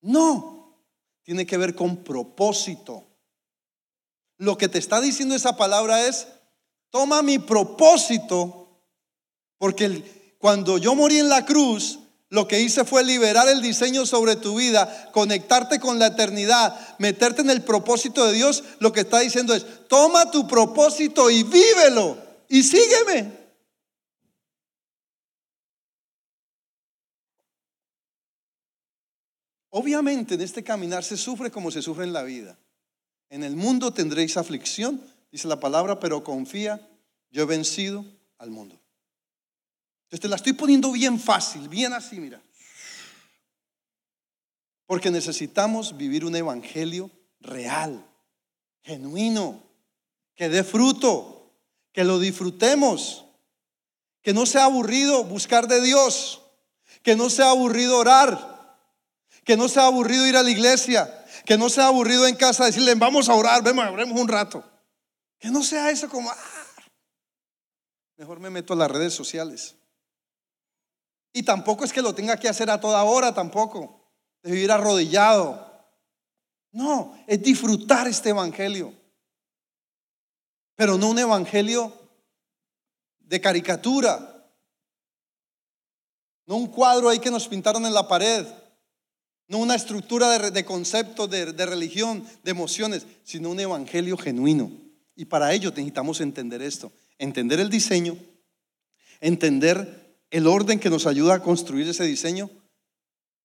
No, 0.00 0.74
tiene 1.22 1.44
que 1.44 1.58
ver 1.58 1.74
con 1.74 1.98
propósito. 1.98 3.04
Lo 4.38 4.56
que 4.56 4.70
te 4.70 4.78
está 4.78 5.02
diciendo 5.02 5.34
esa 5.34 5.54
palabra 5.54 6.08
es, 6.08 6.28
toma 6.88 7.20
mi 7.20 7.38
propósito 7.40 8.80
porque 9.58 10.34
cuando 10.38 10.78
yo 10.78 10.94
morí 10.94 11.18
en 11.18 11.28
la 11.28 11.44
cruz, 11.44 11.98
lo 12.32 12.48
que 12.48 12.58
hice 12.58 12.86
fue 12.86 13.04
liberar 13.04 13.46
el 13.46 13.60
diseño 13.60 14.06
sobre 14.06 14.36
tu 14.36 14.56
vida, 14.56 15.10
conectarte 15.12 15.78
con 15.78 15.98
la 15.98 16.06
eternidad, 16.06 16.96
meterte 16.98 17.42
en 17.42 17.50
el 17.50 17.60
propósito 17.60 18.26
de 18.26 18.32
Dios. 18.32 18.64
Lo 18.78 18.90
que 18.90 19.00
está 19.00 19.20
diciendo 19.20 19.54
es, 19.54 19.66
toma 19.86 20.30
tu 20.30 20.48
propósito 20.48 21.28
y 21.28 21.42
vívelo 21.42 22.16
y 22.48 22.62
sígueme. 22.62 23.30
Obviamente 29.68 30.32
en 30.32 30.40
este 30.40 30.64
caminar 30.64 31.04
se 31.04 31.18
sufre 31.18 31.50
como 31.50 31.70
se 31.70 31.82
sufre 31.82 32.04
en 32.04 32.14
la 32.14 32.22
vida. 32.22 32.58
En 33.28 33.44
el 33.44 33.56
mundo 33.56 33.92
tendréis 33.92 34.38
aflicción, 34.38 35.02
dice 35.30 35.48
la 35.48 35.60
palabra, 35.60 36.00
pero 36.00 36.24
confía, 36.24 36.80
yo 37.30 37.42
he 37.42 37.46
vencido 37.46 38.06
al 38.38 38.48
mundo. 38.48 38.81
Entonces 40.12 40.20
te 40.20 40.28
la 40.28 40.36
estoy 40.36 40.52
poniendo 40.52 40.92
bien 40.92 41.18
fácil, 41.18 41.70
bien 41.70 41.94
así, 41.94 42.20
mira. 42.20 42.38
Porque 44.84 45.10
necesitamos 45.10 45.96
vivir 45.96 46.26
un 46.26 46.36
evangelio 46.36 47.10
real, 47.40 48.04
genuino, 48.82 49.62
que 50.34 50.50
dé 50.50 50.64
fruto, 50.64 51.50
que 51.92 52.04
lo 52.04 52.18
disfrutemos, 52.18 53.24
que 54.20 54.34
no 54.34 54.44
sea 54.44 54.64
aburrido 54.64 55.24
buscar 55.24 55.66
de 55.66 55.80
Dios, 55.80 56.42
que 57.02 57.16
no 57.16 57.30
sea 57.30 57.48
aburrido 57.48 57.96
orar, 57.96 58.76
que 59.44 59.56
no 59.56 59.66
sea 59.66 59.86
aburrido 59.86 60.26
ir 60.26 60.36
a 60.36 60.42
la 60.42 60.50
iglesia, 60.50 61.24
que 61.46 61.56
no 61.56 61.70
sea 61.70 61.86
aburrido 61.86 62.26
en 62.26 62.36
casa 62.36 62.66
decirle, 62.66 62.94
vamos 62.96 63.30
a 63.30 63.34
orar, 63.34 63.62
vemos, 63.62 63.86
oremos 63.86 64.20
un 64.20 64.28
rato. 64.28 64.62
Que 65.38 65.48
no 65.48 65.62
sea 65.62 65.90
eso 65.90 66.10
como, 66.10 66.30
ah, 66.30 66.36
mejor 68.18 68.40
me 68.40 68.50
meto 68.50 68.74
a 68.74 68.76
las 68.76 68.90
redes 68.90 69.14
sociales. 69.14 69.76
Y 71.32 71.42
tampoco 71.42 71.84
es 71.84 71.92
que 71.92 72.02
lo 72.02 72.14
tenga 72.14 72.36
que 72.36 72.48
hacer 72.48 72.70
a 72.70 72.80
toda 72.80 73.02
hora, 73.04 73.32
tampoco, 73.32 74.10
de 74.42 74.52
vivir 74.52 74.70
arrodillado. 74.70 75.72
No, 76.72 77.18
es 77.26 77.42
disfrutar 77.42 78.06
este 78.06 78.30
evangelio. 78.30 78.92
Pero 80.74 80.98
no 80.98 81.10
un 81.10 81.18
evangelio 81.18 81.92
de 83.20 83.40
caricatura. 83.40 84.28
No 86.46 86.56
un 86.56 86.66
cuadro 86.66 87.08
ahí 87.08 87.18
que 87.18 87.30
nos 87.30 87.48
pintaron 87.48 87.86
en 87.86 87.94
la 87.94 88.08
pared. 88.08 88.46
No 89.48 89.58
una 89.58 89.74
estructura 89.74 90.38
de, 90.50 90.64
conceptos, 90.64 91.28
de, 91.30 91.52
de 91.52 91.66
religión, 91.66 92.26
de 92.42 92.50
emociones, 92.50 93.06
sino 93.22 93.50
un 93.50 93.60
evangelio 93.60 94.16
genuino. 94.16 94.70
Y 95.14 95.26
para 95.26 95.52
ello 95.52 95.70
necesitamos 95.70 96.20
entender 96.20 96.62
esto. 96.62 96.90
Entender 97.18 97.60
el 97.60 97.68
diseño, 97.68 98.16
entender 99.20 100.01
el 100.32 100.46
orden 100.46 100.80
que 100.80 100.88
nos 100.88 101.06
ayuda 101.06 101.34
a 101.34 101.42
construir 101.42 101.86
ese 101.86 102.04
diseño 102.04 102.48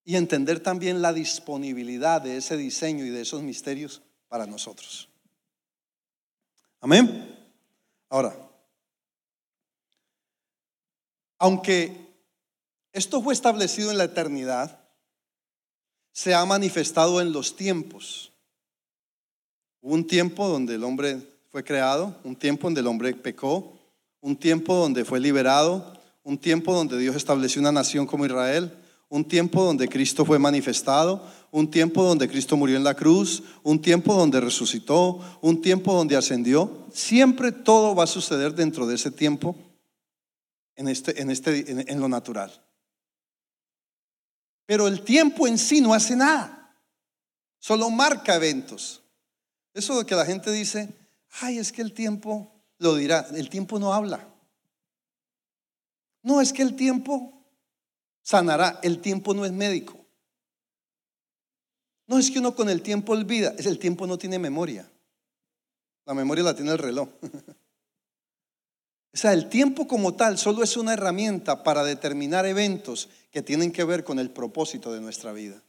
y 0.04 0.16
entender 0.16 0.58
también 0.60 1.02
la 1.02 1.12
disponibilidad 1.12 2.22
de 2.22 2.38
ese 2.38 2.56
diseño 2.56 3.04
y 3.04 3.10
de 3.10 3.20
esos 3.20 3.42
misterios 3.42 4.00
para 4.26 4.46
nosotros. 4.46 5.10
Amén. 6.80 7.36
Ahora, 8.08 8.34
aunque 11.38 11.94
esto 12.94 13.20
fue 13.20 13.34
establecido 13.34 13.90
en 13.90 13.98
la 13.98 14.04
eternidad, 14.04 14.80
se 16.10 16.34
ha 16.34 16.42
manifestado 16.46 17.20
en 17.20 17.32
los 17.32 17.54
tiempos. 17.54 18.32
Hubo 19.82 19.92
un 19.92 20.06
tiempo 20.06 20.48
donde 20.48 20.76
el 20.76 20.84
hombre 20.84 21.20
fue 21.50 21.62
creado, 21.62 22.16
un 22.24 22.34
tiempo 22.34 22.66
donde 22.66 22.80
el 22.80 22.86
hombre 22.86 23.12
pecó, 23.12 23.78
un 24.22 24.38
tiempo 24.38 24.74
donde 24.74 25.04
fue 25.04 25.20
liberado, 25.20 25.97
un 26.28 26.36
tiempo 26.36 26.74
donde 26.74 26.98
Dios 26.98 27.16
estableció 27.16 27.58
una 27.58 27.72
nación 27.72 28.06
como 28.06 28.26
Israel, 28.26 28.76
un 29.08 29.26
tiempo 29.26 29.64
donde 29.64 29.88
Cristo 29.88 30.26
fue 30.26 30.38
manifestado, 30.38 31.26
un 31.50 31.70
tiempo 31.70 32.04
donde 32.04 32.28
Cristo 32.28 32.54
murió 32.54 32.76
en 32.76 32.84
la 32.84 32.92
cruz, 32.92 33.42
un 33.62 33.80
tiempo 33.80 34.12
donde 34.12 34.38
resucitó, 34.38 35.20
un 35.40 35.62
tiempo 35.62 35.94
donde 35.94 36.18
ascendió. 36.18 36.86
Siempre 36.92 37.50
todo 37.50 37.94
va 37.94 38.04
a 38.04 38.06
suceder 38.06 38.54
dentro 38.54 38.86
de 38.86 38.96
ese 38.96 39.10
tiempo 39.10 39.56
en, 40.76 40.88
este, 40.88 41.18
en, 41.18 41.30
este, 41.30 41.72
en, 41.72 41.88
en 41.88 41.98
lo 41.98 42.10
natural. 42.10 42.52
Pero 44.66 44.86
el 44.86 45.04
tiempo 45.04 45.48
en 45.48 45.56
sí 45.56 45.80
no 45.80 45.94
hace 45.94 46.14
nada, 46.14 46.76
solo 47.58 47.88
marca 47.88 48.34
eventos. 48.34 49.02
Eso 49.72 49.96
de 49.96 50.04
que 50.04 50.14
la 50.14 50.26
gente 50.26 50.52
dice, 50.52 50.94
ay, 51.40 51.56
es 51.56 51.72
que 51.72 51.80
el 51.80 51.94
tiempo 51.94 52.52
lo 52.76 52.96
dirá. 52.96 53.26
El 53.34 53.48
tiempo 53.48 53.78
no 53.78 53.94
habla. 53.94 54.28
No 56.22 56.40
es 56.40 56.52
que 56.52 56.62
el 56.62 56.76
tiempo 56.76 57.44
sanará, 58.22 58.80
el 58.82 59.00
tiempo 59.00 59.34
no 59.34 59.44
es 59.44 59.52
médico. 59.52 60.04
No 62.06 62.18
es 62.18 62.30
que 62.30 62.38
uno 62.38 62.54
con 62.54 62.68
el 62.70 62.82
tiempo 62.82 63.12
olvida, 63.12 63.54
es 63.58 63.66
el 63.66 63.78
tiempo 63.78 64.06
no 64.06 64.18
tiene 64.18 64.38
memoria. 64.38 64.90
La 66.06 66.14
memoria 66.14 66.44
la 66.44 66.56
tiene 66.56 66.72
el 66.72 66.78
reloj. 66.78 67.08
O 69.14 69.16
sea, 69.20 69.32
el 69.32 69.48
tiempo 69.48 69.88
como 69.88 70.14
tal 70.14 70.38
solo 70.38 70.62
es 70.62 70.76
una 70.76 70.92
herramienta 70.92 71.64
para 71.64 71.82
determinar 71.82 72.46
eventos 72.46 73.08
que 73.32 73.42
tienen 73.42 73.72
que 73.72 73.82
ver 73.82 74.04
con 74.04 74.18
el 74.18 74.30
propósito 74.30 74.92
de 74.92 75.00
nuestra 75.00 75.32
vida. 75.32 75.60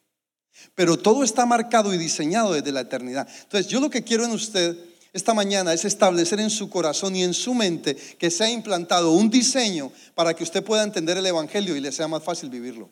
Pero 0.75 0.99
todo 0.99 1.23
está 1.23 1.45
marcado 1.45 1.93
y 1.93 1.97
diseñado 1.97 2.53
desde 2.53 2.71
la 2.71 2.81
eternidad. 2.81 3.27
Entonces, 3.43 3.67
yo 3.67 3.79
lo 3.79 3.89
que 3.89 4.03
quiero 4.03 4.25
en 4.25 4.31
usted 4.31 4.77
esta 5.11 5.33
mañana 5.33 5.73
es 5.73 5.85
establecer 5.85 6.39
en 6.39 6.49
su 6.49 6.69
corazón 6.69 7.15
y 7.15 7.23
en 7.23 7.33
su 7.33 7.53
mente 7.53 7.95
que 7.95 8.29
se 8.29 8.43
ha 8.43 8.51
implantado 8.51 9.11
un 9.11 9.29
diseño 9.29 9.91
para 10.13 10.35
que 10.35 10.43
usted 10.43 10.63
pueda 10.63 10.83
entender 10.83 11.17
el 11.17 11.25
Evangelio 11.25 11.75
y 11.75 11.79
le 11.79 11.91
sea 11.91 12.07
más 12.07 12.23
fácil 12.23 12.49
vivirlo. 12.49 12.91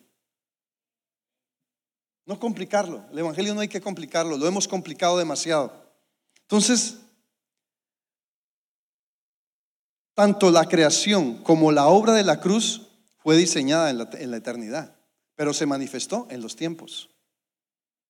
No 2.26 2.40
complicarlo. 2.40 3.06
El 3.12 3.20
Evangelio 3.20 3.54
no 3.54 3.62
hay 3.62 3.68
que 3.68 3.82
complicarlo. 3.82 4.38
Lo 4.38 4.48
hemos 4.48 4.68
complicado 4.68 5.18
demasiado. 5.18 5.72
Entonces, 6.42 6.98
tanto 10.14 10.50
la 10.52 10.68
creación 10.68 11.44
como 11.44 11.72
la 11.72 11.88
obra 11.88 12.14
de 12.14 12.24
la 12.24 12.42
cruz 12.42 12.88
fue 13.20 13.38
diseñada 13.38 13.90
en 13.90 14.32
la, 14.32 14.38
eternidad, 14.38 14.96
pero 15.36 15.54
se 15.54 15.66
manifestó 15.66 16.28
en 16.30 16.42
los 16.42 16.56
tiempos. 16.56 17.10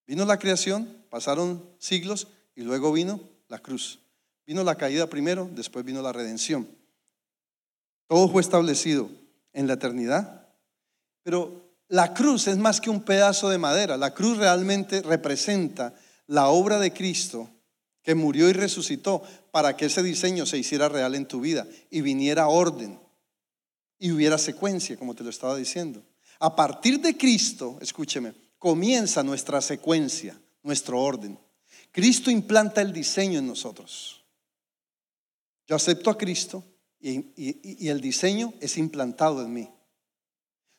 Vino 0.07 0.25
la 0.25 0.39
creación, 0.39 1.05
pasaron 1.09 1.69
siglos 1.77 2.29
y 2.55 2.61
luego 2.61 2.93
vino 2.93 3.36
la 3.47 3.59
cruz. 3.59 3.99
Vino 4.45 4.63
la 4.63 4.75
caída 4.75 5.07
primero, 5.07 5.49
después 5.51 5.83
vino 5.83 6.01
la 6.01 6.13
redención. 6.13 6.67
Todo 8.07 8.29
fue 8.29 8.41
establecido 8.41 9.09
en 9.53 9.67
la 9.67 9.73
eternidad, 9.73 10.47
pero 11.23 11.67
la 11.89 12.13
cruz 12.13 12.47
es 12.47 12.57
más 12.57 12.79
que 12.79 12.89
un 12.89 13.01
pedazo 13.01 13.49
de 13.49 13.57
madera. 13.57 13.97
La 13.97 14.13
cruz 14.13 14.37
realmente 14.37 15.01
representa 15.01 15.93
la 16.27 16.47
obra 16.47 16.79
de 16.79 16.93
Cristo 16.93 17.49
que 18.01 18.15
murió 18.15 18.49
y 18.49 18.53
resucitó 18.53 19.21
para 19.51 19.75
que 19.75 19.85
ese 19.85 20.03
diseño 20.03 20.45
se 20.45 20.57
hiciera 20.57 20.87
real 20.87 21.15
en 21.15 21.27
tu 21.27 21.41
vida 21.41 21.67
y 21.89 22.01
viniera 22.01 22.47
orden 22.47 22.99
y 23.99 24.11
hubiera 24.11 24.37
secuencia, 24.37 24.97
como 24.97 25.15
te 25.15 25.23
lo 25.23 25.29
estaba 25.29 25.57
diciendo. 25.57 26.01
A 26.39 26.55
partir 26.55 27.01
de 27.01 27.17
Cristo, 27.17 27.77
escúcheme, 27.81 28.33
comienza 28.57 29.23
nuestra 29.23 29.59
secuencia, 29.59 30.39
nuestro 30.63 31.01
orden. 31.01 31.37
Cristo 31.97 32.29
implanta 32.29 32.79
el 32.83 32.93
diseño 32.93 33.39
en 33.39 33.47
nosotros. 33.47 34.23
Yo 35.65 35.75
acepto 35.75 36.11
a 36.11 36.17
Cristo 36.19 36.63
y, 36.99 37.87
el 37.87 38.01
diseño 38.01 38.53
es 38.59 38.77
implantado 38.77 39.41
en 39.41 39.51
mí. 39.51 39.67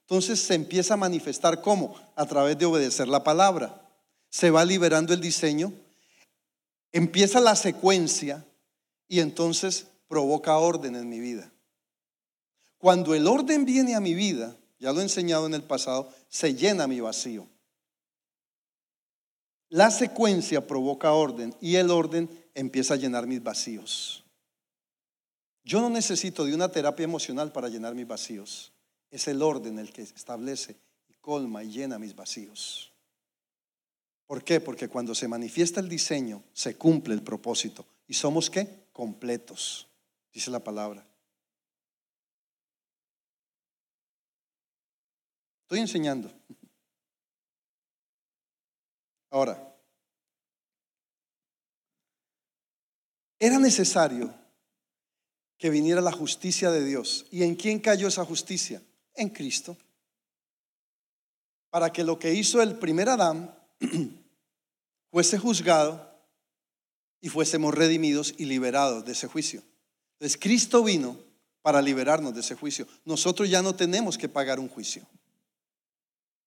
Entonces 0.02 0.40
se 0.40 0.54
empieza 0.54 0.94
a 0.94 0.96
manifestar 0.96 1.60
cómo? 1.60 1.96
A 2.14 2.24
través 2.24 2.56
de 2.56 2.66
obedecer 2.66 3.08
la 3.08 3.24
palabra. 3.24 3.84
Se 4.30 4.52
va 4.52 4.64
liberando 4.64 5.12
el 5.12 5.20
diseño, 5.20 5.72
empieza 6.92 7.40
la 7.40 7.56
secuencia 7.56 8.46
y 9.08 9.18
entonces 9.18 9.88
provoca 10.06 10.56
orden 10.58 10.94
en 10.94 11.08
mi 11.08 11.18
vida. 11.18 11.50
Cuando 12.78 13.16
el 13.16 13.26
orden 13.26 13.64
viene 13.64 13.96
a 13.96 14.00
mi 14.00 14.14
vida, 14.14 14.56
ya 14.78 14.92
lo 14.92 15.00
he 15.00 15.02
enseñado 15.02 15.48
en 15.48 15.54
el 15.54 15.64
pasado, 15.64 16.12
se 16.28 16.54
llena 16.54 16.86
mi 16.86 17.00
vacío. 17.00 17.48
La 19.70 19.90
secuencia 19.90 20.66
provoca 20.66 21.12
orden 21.12 21.54
y 21.60 21.76
el 21.76 21.90
orden 21.90 22.30
empieza 22.54 22.94
a 22.94 22.96
llenar 22.96 23.26
mis 23.26 23.42
vacíos. 23.42 24.24
Yo 25.62 25.82
no 25.82 25.90
necesito 25.90 26.46
de 26.46 26.54
una 26.54 26.70
terapia 26.70 27.04
emocional 27.04 27.52
para 27.52 27.68
llenar 27.68 27.94
mis 27.94 28.06
vacíos. 28.06 28.72
Es 29.10 29.28
el 29.28 29.42
orden 29.42 29.78
el 29.78 29.92
que 29.92 30.02
establece 30.02 30.76
y 31.08 31.14
colma 31.20 31.62
y 31.62 31.70
llena 31.70 31.98
mis 31.98 32.16
vacíos. 32.16 32.92
¿Por 34.26 34.42
qué? 34.42 34.60
Porque 34.60 34.88
cuando 34.88 35.14
se 35.14 35.28
manifiesta 35.28 35.80
el 35.80 35.88
diseño, 35.88 36.42
se 36.52 36.76
cumple 36.76 37.14
el 37.14 37.22
propósito. 37.22 37.86
¿Y 38.06 38.14
somos 38.14 38.48
qué? 38.48 38.86
Completos, 38.92 39.88
dice 40.32 40.50
la 40.50 40.64
palabra. 40.64 41.06
Estoy 45.62 45.80
enseñando. 45.80 46.32
Ahora, 49.30 49.76
era 53.38 53.58
necesario 53.58 54.34
que 55.58 55.70
viniera 55.70 56.00
la 56.00 56.12
justicia 56.12 56.70
de 56.70 56.84
Dios. 56.84 57.26
¿Y 57.30 57.42
en 57.42 57.56
quién 57.56 57.80
cayó 57.80 58.08
esa 58.08 58.24
justicia? 58.24 58.82
En 59.14 59.28
Cristo. 59.28 59.76
Para 61.70 61.92
que 61.92 62.04
lo 62.04 62.18
que 62.18 62.32
hizo 62.32 62.62
el 62.62 62.78
primer 62.78 63.08
Adán 63.08 63.54
fuese 65.10 65.38
juzgado 65.38 66.08
y 67.20 67.28
fuésemos 67.28 67.74
redimidos 67.74 68.34
y 68.38 68.44
liberados 68.44 69.04
de 69.04 69.12
ese 69.12 69.26
juicio. 69.26 69.62
Entonces 70.14 70.38
Cristo 70.40 70.82
vino 70.82 71.18
para 71.62 71.82
liberarnos 71.82 72.32
de 72.34 72.40
ese 72.40 72.54
juicio. 72.54 72.86
Nosotros 73.04 73.50
ya 73.50 73.60
no 73.60 73.74
tenemos 73.74 74.16
que 74.16 74.28
pagar 74.28 74.58
un 74.60 74.68
juicio. 74.68 75.06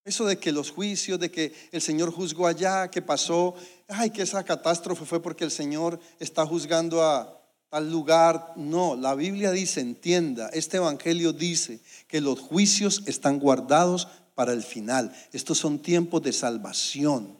Eso 0.03 0.25
de 0.25 0.39
que 0.39 0.51
los 0.51 0.71
juicios, 0.71 1.19
de 1.19 1.29
que 1.29 1.53
el 1.71 1.81
Señor 1.81 2.11
juzgó 2.11 2.47
allá, 2.47 2.89
que 2.89 3.01
pasó, 3.01 3.53
ay, 3.87 4.09
que 4.09 4.23
esa 4.23 4.43
catástrofe 4.43 5.05
fue 5.05 5.21
porque 5.21 5.43
el 5.43 5.51
Señor 5.51 5.99
está 6.19 6.45
juzgando 6.45 7.03
a 7.03 7.39
tal 7.69 7.91
lugar. 7.91 8.53
No, 8.55 8.95
la 8.95 9.13
Biblia 9.13 9.51
dice, 9.51 9.79
entienda, 9.79 10.49
este 10.49 10.77
Evangelio 10.77 11.33
dice 11.33 11.81
que 12.07 12.19
los 12.19 12.39
juicios 12.39 13.03
están 13.05 13.39
guardados 13.39 14.07
para 14.33 14.53
el 14.53 14.63
final. 14.63 15.15
Estos 15.33 15.59
son 15.59 15.79
tiempos 15.79 16.23
de 16.23 16.33
salvación. 16.33 17.37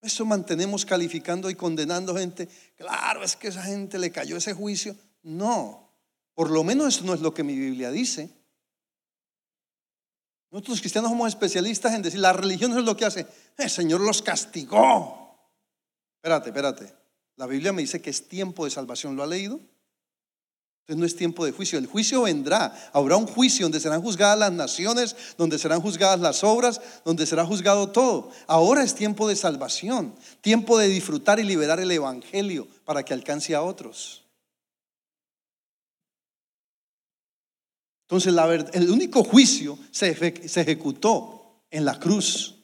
Eso 0.00 0.24
mantenemos 0.26 0.84
calificando 0.84 1.48
y 1.48 1.54
condenando 1.54 2.16
gente. 2.16 2.48
Claro, 2.76 3.22
es 3.22 3.36
que 3.36 3.48
esa 3.48 3.62
gente 3.62 3.98
le 3.98 4.10
cayó 4.10 4.36
ese 4.36 4.54
juicio. 4.54 4.96
No, 5.22 5.90
por 6.34 6.50
lo 6.50 6.64
menos 6.64 6.94
eso 6.94 7.04
no 7.04 7.14
es 7.14 7.20
lo 7.20 7.32
que 7.32 7.42
mi 7.42 7.56
Biblia 7.56 7.90
dice. 7.90 8.30
Nosotros 10.54 10.78
cristianos 10.78 11.10
somos 11.10 11.26
especialistas 11.26 11.94
en 11.94 12.02
decir, 12.02 12.20
la 12.20 12.32
religión 12.32 12.78
es 12.78 12.84
lo 12.84 12.96
que 12.96 13.04
hace. 13.04 13.26
El 13.58 13.68
Señor 13.68 14.00
los 14.00 14.22
castigó. 14.22 15.36
Espérate, 16.18 16.50
espérate. 16.50 16.94
La 17.34 17.48
Biblia 17.48 17.72
me 17.72 17.82
dice 17.82 18.00
que 18.00 18.10
es 18.10 18.28
tiempo 18.28 18.64
de 18.64 18.70
salvación. 18.70 19.16
¿Lo 19.16 19.24
ha 19.24 19.26
leído? 19.26 19.58
Entonces 20.82 20.96
no 20.96 21.06
es 21.06 21.16
tiempo 21.16 21.44
de 21.44 21.50
juicio. 21.50 21.76
El 21.76 21.88
juicio 21.88 22.22
vendrá. 22.22 22.72
Habrá 22.92 23.16
un 23.16 23.26
juicio 23.26 23.64
donde 23.64 23.80
serán 23.80 24.00
juzgadas 24.00 24.38
las 24.38 24.52
naciones, 24.52 25.16
donde 25.36 25.58
serán 25.58 25.80
juzgadas 25.80 26.20
las 26.20 26.44
obras, 26.44 26.80
donde 27.04 27.26
será 27.26 27.44
juzgado 27.44 27.90
todo. 27.90 28.30
Ahora 28.46 28.84
es 28.84 28.94
tiempo 28.94 29.26
de 29.26 29.34
salvación. 29.34 30.14
Tiempo 30.40 30.78
de 30.78 30.86
disfrutar 30.86 31.40
y 31.40 31.42
liberar 31.42 31.80
el 31.80 31.90
Evangelio 31.90 32.68
para 32.84 33.04
que 33.04 33.12
alcance 33.12 33.56
a 33.56 33.62
otros. 33.62 34.23
Entonces, 38.14 38.70
el 38.74 38.90
único 38.90 39.24
juicio 39.24 39.76
se, 39.90 40.48
se 40.48 40.60
ejecutó 40.60 41.64
en 41.68 41.84
la 41.84 41.98
cruz. 41.98 42.54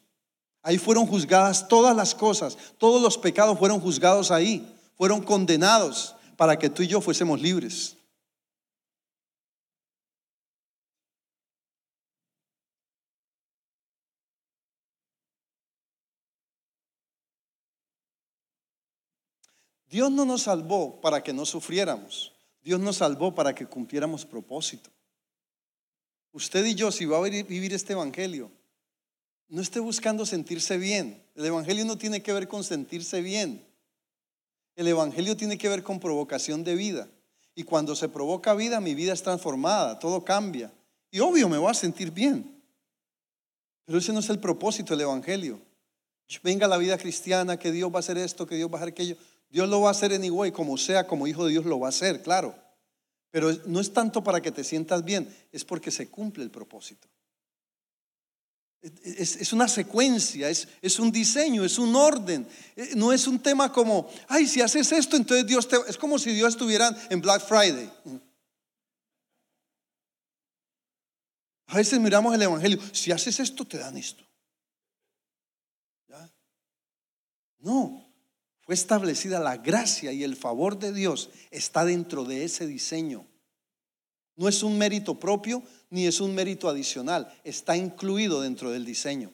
Ahí 0.62 0.78
fueron 0.78 1.06
juzgadas 1.06 1.66
todas 1.66 1.96
las 1.96 2.14
cosas, 2.14 2.56
todos 2.78 3.02
los 3.02 3.18
pecados 3.18 3.58
fueron 3.58 3.80
juzgados 3.80 4.30
ahí, 4.30 4.64
fueron 4.96 5.22
condenados 5.22 6.14
para 6.36 6.56
que 6.56 6.70
tú 6.70 6.84
y 6.84 6.86
yo 6.86 7.00
fuésemos 7.00 7.40
libres. 7.40 7.96
Dios 19.88 20.12
no 20.12 20.24
nos 20.24 20.42
salvó 20.42 21.00
para 21.00 21.24
que 21.24 21.32
no 21.32 21.44
sufriéramos. 21.44 22.32
Dios 22.62 22.78
nos 22.78 22.98
salvó 22.98 23.34
para 23.34 23.52
que 23.52 23.66
cumpliéramos 23.66 24.24
propósito. 24.24 24.90
Usted 26.32 26.64
y 26.64 26.74
yo, 26.74 26.92
si 26.92 27.06
va 27.06 27.18
a 27.18 27.22
vivir 27.22 27.74
este 27.74 27.94
Evangelio, 27.94 28.50
no 29.48 29.60
esté 29.60 29.80
buscando 29.80 30.24
sentirse 30.24 30.78
bien. 30.78 31.22
El 31.34 31.46
Evangelio 31.46 31.84
no 31.84 31.98
tiene 31.98 32.22
que 32.22 32.32
ver 32.32 32.46
con 32.46 32.62
sentirse 32.62 33.20
bien. 33.20 33.66
El 34.76 34.86
Evangelio 34.86 35.36
tiene 35.36 35.58
que 35.58 35.68
ver 35.68 35.82
con 35.82 35.98
provocación 35.98 36.62
de 36.62 36.76
vida. 36.76 37.08
Y 37.54 37.64
cuando 37.64 37.96
se 37.96 38.08
provoca 38.08 38.54
vida, 38.54 38.80
mi 38.80 38.94
vida 38.94 39.12
es 39.12 39.22
transformada, 39.22 39.98
todo 39.98 40.24
cambia. 40.24 40.72
Y 41.10 41.18
obvio, 41.18 41.48
me 41.48 41.58
voy 41.58 41.70
a 41.70 41.74
sentir 41.74 42.12
bien. 42.12 42.62
Pero 43.84 43.98
ese 43.98 44.12
no 44.12 44.20
es 44.20 44.30
el 44.30 44.38
propósito 44.38 44.94
del 44.94 45.02
Evangelio. 45.02 45.60
Venga 46.44 46.68
la 46.68 46.76
vida 46.76 46.96
cristiana, 46.96 47.58
que 47.58 47.72
Dios 47.72 47.90
va 47.92 47.96
a 47.96 47.98
hacer 47.98 48.16
esto, 48.18 48.46
que 48.46 48.54
Dios 48.54 48.70
va 48.70 48.74
a 48.74 48.76
hacer 48.76 48.90
aquello. 48.90 49.16
Dios 49.50 49.68
lo 49.68 49.80
va 49.80 49.88
a 49.88 49.90
hacer 49.90 50.12
en 50.12 50.22
igual, 50.22 50.52
como 50.52 50.78
sea, 50.78 51.08
como 51.08 51.26
hijo 51.26 51.44
de 51.44 51.50
Dios 51.50 51.64
lo 51.64 51.80
va 51.80 51.88
a 51.88 51.90
hacer, 51.90 52.22
claro. 52.22 52.54
Pero 53.30 53.52
no 53.66 53.80
es 53.80 53.92
tanto 53.92 54.22
para 54.22 54.40
que 54.40 54.50
te 54.50 54.64
sientas 54.64 55.04
bien, 55.04 55.28
es 55.52 55.64
porque 55.64 55.90
se 55.90 56.08
cumple 56.08 56.42
el 56.42 56.50
propósito. 56.50 57.08
Es, 58.82 59.52
una 59.52 59.68
secuencia, 59.68 60.48
es, 60.48 60.98
un 60.98 61.12
diseño, 61.12 61.64
es 61.64 61.78
un 61.78 61.94
orden. 61.94 62.48
Eh, 62.74 62.92
no 62.96 63.12
es 63.12 63.26
un 63.26 63.38
tema 63.38 63.70
como, 63.70 64.08
ay, 64.26 64.46
si 64.46 64.62
haces 64.62 64.90
esto, 64.92 65.16
entonces 65.16 65.46
Dios 65.46 65.68
te... 65.68 65.76
Es 65.86 65.98
como 65.98 66.18
si 66.18 66.32
Dios 66.32 66.54
estuviera 66.54 66.90
en 67.10 67.20
Black 67.20 67.46
Friday. 67.46 67.92
A 71.66 71.76
veces 71.76 72.00
miramos 72.00 72.34
el 72.34 72.42
Evangelio, 72.42 72.80
si 72.92 73.12
haces 73.12 73.38
esto, 73.38 73.64
te 73.64 73.78
dan 73.78 73.96
esto. 73.96 74.24
No, 77.62 78.09
fue 78.70 78.76
establecida 78.76 79.40
la 79.40 79.56
gracia 79.56 80.12
y 80.12 80.22
el 80.22 80.36
favor 80.36 80.78
de 80.78 80.92
Dios 80.92 81.30
está 81.50 81.84
dentro 81.84 82.22
de 82.24 82.44
ese 82.44 82.68
diseño. 82.68 83.26
No 84.36 84.48
es 84.48 84.62
un 84.62 84.78
mérito 84.78 85.18
propio 85.18 85.64
ni 85.90 86.06
es 86.06 86.20
un 86.20 86.36
mérito 86.36 86.68
adicional, 86.68 87.36
está 87.42 87.76
incluido 87.76 88.40
dentro 88.42 88.70
del 88.70 88.84
diseño. 88.84 89.32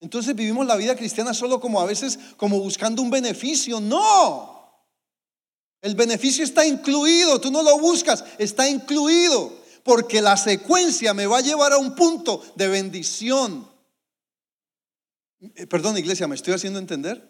Entonces 0.00 0.36
vivimos 0.36 0.64
la 0.64 0.76
vida 0.76 0.94
cristiana 0.94 1.34
solo 1.34 1.58
como 1.58 1.80
a 1.80 1.86
veces 1.86 2.20
como 2.36 2.60
buscando 2.60 3.02
un 3.02 3.10
beneficio. 3.10 3.80
No. 3.80 4.86
El 5.82 5.96
beneficio 5.96 6.44
está 6.44 6.64
incluido, 6.64 7.40
tú 7.40 7.50
no 7.50 7.64
lo 7.64 7.80
buscas, 7.80 8.24
está 8.38 8.68
incluido, 8.68 9.52
porque 9.82 10.22
la 10.22 10.36
secuencia 10.36 11.14
me 11.14 11.26
va 11.26 11.38
a 11.38 11.40
llevar 11.42 11.72
a 11.72 11.78
un 11.78 11.96
punto 11.96 12.44
de 12.54 12.68
bendición. 12.68 13.68
Eh, 15.40 15.66
perdón, 15.66 15.96
iglesia, 15.98 16.26
¿me 16.26 16.34
estoy 16.34 16.54
haciendo 16.54 16.78
entender? 16.78 17.28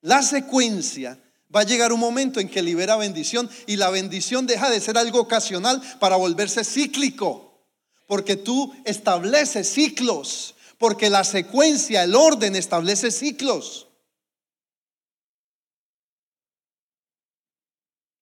La 0.00 0.22
secuencia 0.22 1.20
va 1.54 1.60
a 1.60 1.64
llegar 1.64 1.92
un 1.92 2.00
momento 2.00 2.40
en 2.40 2.48
que 2.48 2.62
libera 2.62 2.96
bendición 2.96 3.48
y 3.66 3.76
la 3.76 3.90
bendición 3.90 4.46
deja 4.46 4.70
de 4.70 4.80
ser 4.80 4.98
algo 4.98 5.20
ocasional 5.20 5.82
para 6.00 6.16
volverse 6.16 6.64
cíclico, 6.64 7.66
porque 8.06 8.36
tú 8.36 8.74
estableces 8.84 9.68
ciclos, 9.68 10.54
porque 10.78 11.10
la 11.10 11.24
secuencia, 11.24 12.04
el 12.04 12.14
orden 12.14 12.56
establece 12.56 13.10
ciclos. 13.10 13.88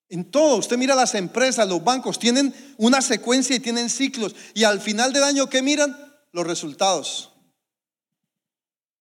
En 0.09 0.31
todo, 0.31 0.57
usted 0.57 0.77
mira 0.77 0.95
las 0.95 1.15
empresas, 1.15 1.69
los 1.69 1.83
bancos, 1.83 2.19
tienen 2.19 2.55
una 2.77 3.01
secuencia 3.03 3.57
y 3.57 3.61
tienen 3.61 3.91
ciclos. 3.91 4.35
Y 4.55 4.63
al 4.63 4.81
final 4.81 5.13
del 5.13 5.25
año, 5.25 5.49
¿qué 5.49 5.61
miran? 5.61 5.97
Los 6.31 6.47
resultados. 6.47 7.34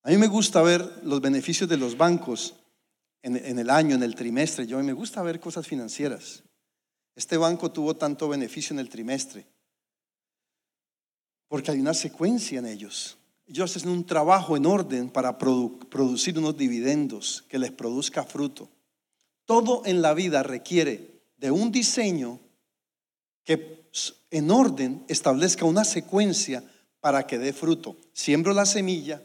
A 0.04 0.10
mí 0.10 0.18
me 0.18 0.28
gusta 0.28 0.62
ver 0.62 1.02
los 1.04 1.22
beneficios 1.22 1.70
de 1.70 1.78
los 1.78 1.98
bancos 1.98 2.56
en, 3.22 3.58
el 3.58 3.70
año, 3.70 3.96
en 3.96 4.04
el 4.04 4.16
trimestre. 4.16 4.68
Yo 4.68 4.82
me 4.84 4.92
gusta 4.92 5.24
ver 5.24 5.40
cosas 5.40 5.66
financieras. 5.66 6.44
Este 7.16 7.38
banco 7.38 7.72
tuvo 7.72 7.96
tanto 7.96 8.28
beneficio 8.28 8.74
en 8.74 8.80
el 8.80 8.90
trimestre 8.90 9.46
porque 11.48 11.70
hay 11.70 11.80
una 11.80 11.94
secuencia 11.94 12.60
en 12.60 12.66
ellos. 12.66 13.16
Ellos 13.46 13.76
hacen 13.76 13.92
un 13.92 14.06
trabajo 14.06 14.58
en 14.58 14.66
orden 14.66 15.10
para 15.10 15.38
producir 15.38 16.38
unos 16.40 16.58
dividendos 16.58 17.46
que 17.48 17.60
les 17.60 17.72
produzca 17.72 18.24
fruto. 18.24 18.70
Todo 19.46 19.84
en 19.86 20.02
la 20.02 20.16
vida 20.16 20.42
requiere 20.42 21.22
de 21.38 21.52
un 21.52 21.72
diseño 21.72 22.40
que 23.44 23.88
en 24.32 24.50
orden 24.50 25.06
establezca 25.08 25.66
una 25.66 25.86
secuencia 25.86 26.64
para 27.00 27.28
que 27.28 27.38
dé 27.38 27.54
fruto. 27.54 27.98
Siembro 28.14 28.54
la 28.54 28.66
semilla, 28.66 29.22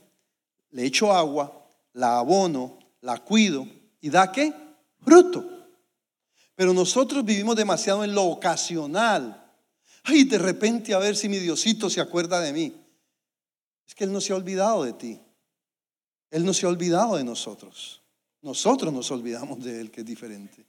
le 0.70 0.85
echo 0.85 1.12
agua, 1.12 1.66
la 1.94 2.18
abono, 2.18 2.78
la 3.00 3.18
cuido 3.18 3.66
y 4.00 4.11
da 4.11 4.31
qué? 4.31 4.52
Fruto. 5.00 5.44
Pero 6.54 6.72
nosotros 6.72 7.24
vivimos 7.24 7.57
demasiado 7.57 8.04
en 8.04 8.14
lo 8.14 8.24
ocasional. 8.24 9.44
Ay, 10.04 10.24
de 10.24 10.38
repente 10.38 10.94
a 10.94 10.98
ver 10.98 11.16
si 11.16 11.28
mi 11.28 11.38
Diosito 11.38 11.88
se 11.88 12.00
acuerda 12.00 12.40
de 12.40 12.52
mí. 12.52 12.74
Es 13.87 13.94
que 13.94 14.04
Él 14.04 14.12
no 14.12 14.20
se 14.20 14.33
ha 14.33 14.37
olvidado 14.37 14.85
de 14.85 14.92
ti. 14.92 15.20
Él 16.31 16.44
no 16.44 16.52
se 16.52 16.66
ha 16.66 16.68
olvidado 16.68 17.16
de 17.16 17.24
nosotros. 17.24 18.02
Nosotros 18.42 18.92
nos 18.92 19.11
olvidamos 19.11 19.62
de 19.62 19.81
Él, 19.81 19.90
que 19.90 20.00
es 20.00 20.07
diferente. 20.07 20.66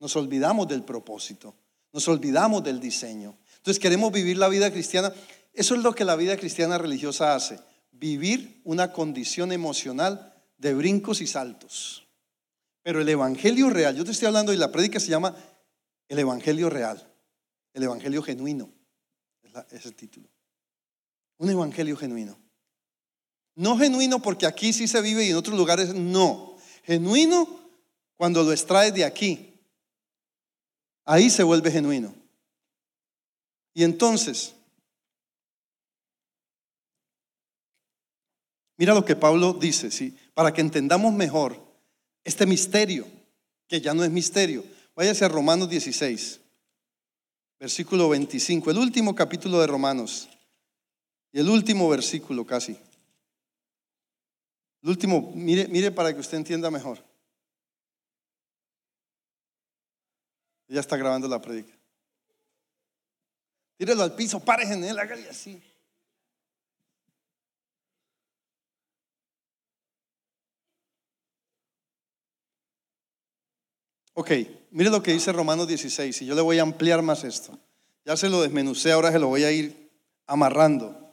Nos 0.00 0.16
olvidamos 0.16 0.66
del 0.68 0.82
propósito. 0.82 1.54
Nos 1.92 2.08
olvidamos 2.08 2.64
del 2.64 2.80
diseño. 2.80 3.36
Entonces 3.56 3.78
queremos 3.78 4.12
vivir 4.12 4.36
la 4.36 4.48
vida 4.48 4.70
cristiana. 4.70 5.12
Eso 5.52 5.74
es 5.74 5.82
lo 5.82 5.94
que 5.94 6.04
la 6.04 6.16
vida 6.16 6.36
cristiana 6.36 6.78
religiosa 6.78 7.34
hace 7.34 7.60
vivir 7.98 8.60
una 8.64 8.92
condición 8.92 9.52
emocional 9.52 10.34
de 10.58 10.74
brincos 10.74 11.20
y 11.20 11.26
saltos. 11.26 12.06
Pero 12.82 13.00
el 13.00 13.08
Evangelio 13.08 13.70
real, 13.70 13.96
yo 13.96 14.04
te 14.04 14.10
estoy 14.10 14.26
hablando 14.26 14.52
y 14.52 14.56
la 14.56 14.70
prédica 14.70 15.00
se 15.00 15.08
llama 15.08 15.34
el 16.08 16.18
Evangelio 16.18 16.68
real, 16.68 17.10
el 17.72 17.82
Evangelio 17.82 18.22
genuino, 18.22 18.70
es 19.70 19.86
el 19.86 19.94
título. 19.94 20.28
Un 21.38 21.50
Evangelio 21.50 21.96
genuino. 21.96 22.38
No 23.56 23.78
genuino 23.78 24.20
porque 24.20 24.46
aquí 24.46 24.72
sí 24.72 24.88
se 24.88 25.00
vive 25.00 25.24
y 25.24 25.30
en 25.30 25.36
otros 25.36 25.56
lugares 25.56 25.94
no. 25.94 26.56
Genuino 26.84 27.60
cuando 28.16 28.42
lo 28.42 28.52
extraes 28.52 28.92
de 28.94 29.04
aquí. 29.04 29.60
Ahí 31.04 31.30
se 31.30 31.42
vuelve 31.42 31.70
genuino. 31.70 32.14
Y 33.74 33.84
entonces, 33.84 34.54
Mira 38.76 38.94
lo 38.94 39.04
que 39.04 39.16
Pablo 39.16 39.52
dice, 39.52 39.90
¿sí? 39.90 40.16
para 40.34 40.52
que 40.52 40.60
entendamos 40.60 41.12
mejor 41.12 41.62
este 42.24 42.46
misterio, 42.46 43.06
que 43.68 43.80
ya 43.80 43.94
no 43.94 44.02
es 44.04 44.10
misterio. 44.10 44.64
Váyase 44.96 45.24
a 45.24 45.28
Romanos 45.28 45.68
16, 45.68 46.40
versículo 47.58 48.08
25, 48.08 48.70
el 48.70 48.78
último 48.78 49.14
capítulo 49.14 49.60
de 49.60 49.66
Romanos, 49.66 50.28
y 51.32 51.40
el 51.40 51.48
último 51.48 51.88
versículo 51.88 52.44
casi. 52.44 52.76
El 54.82 54.90
último, 54.90 55.32
mire, 55.34 55.66
mire 55.68 55.90
para 55.90 56.12
que 56.12 56.20
usted 56.20 56.36
entienda 56.36 56.70
mejor. 56.70 57.02
Ya 60.68 60.80
está 60.80 60.96
grabando 60.96 61.28
la 61.28 61.40
predica. 61.40 61.72
Tírelo 63.76 64.02
al 64.02 64.14
piso, 64.14 64.40
párense 64.40 64.74
en 64.74 64.84
él, 64.84 64.98
hágale 64.98 65.28
así. 65.28 65.60
Ok, 74.16 74.30
mire 74.70 74.90
lo 74.90 75.02
que 75.02 75.12
dice 75.12 75.32
Romanos 75.32 75.66
16 75.66 76.22
y 76.22 76.26
yo 76.26 76.36
le 76.36 76.40
voy 76.40 76.60
a 76.60 76.62
ampliar 76.62 77.02
más 77.02 77.24
esto. 77.24 77.58
Ya 78.04 78.16
se 78.16 78.28
lo 78.28 78.42
desmenucé, 78.42 78.92
ahora 78.92 79.10
se 79.10 79.18
lo 79.18 79.26
voy 79.26 79.42
a 79.42 79.50
ir 79.50 79.90
amarrando. 80.28 81.12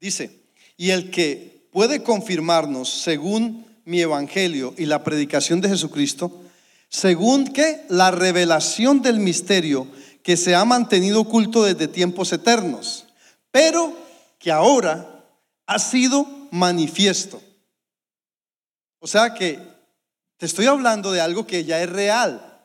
Dice, 0.00 0.44
y 0.78 0.90
el 0.90 1.10
que 1.10 1.68
puede 1.70 2.02
confirmarnos 2.02 2.88
según 2.88 3.66
mi 3.84 4.00
evangelio 4.00 4.72
y 4.78 4.86
la 4.86 5.04
predicación 5.04 5.60
de 5.60 5.68
Jesucristo, 5.68 6.42
según 6.88 7.52
que 7.52 7.84
la 7.90 8.10
revelación 8.10 9.02
del 9.02 9.20
misterio 9.20 9.86
que 10.22 10.38
se 10.38 10.54
ha 10.54 10.64
mantenido 10.64 11.20
oculto 11.20 11.62
desde 11.62 11.88
tiempos 11.88 12.32
eternos, 12.32 13.06
pero 13.50 13.94
que 14.38 14.50
ahora 14.50 15.24
ha 15.66 15.78
sido 15.78 16.26
manifiesto 16.50 17.42
o 19.06 19.08
sea 19.08 19.32
que 19.32 19.60
te 20.36 20.46
estoy 20.46 20.66
hablando 20.66 21.12
de 21.12 21.20
algo 21.20 21.46
que 21.46 21.64
ya 21.64 21.80
es 21.80 21.88
real. 21.88 22.60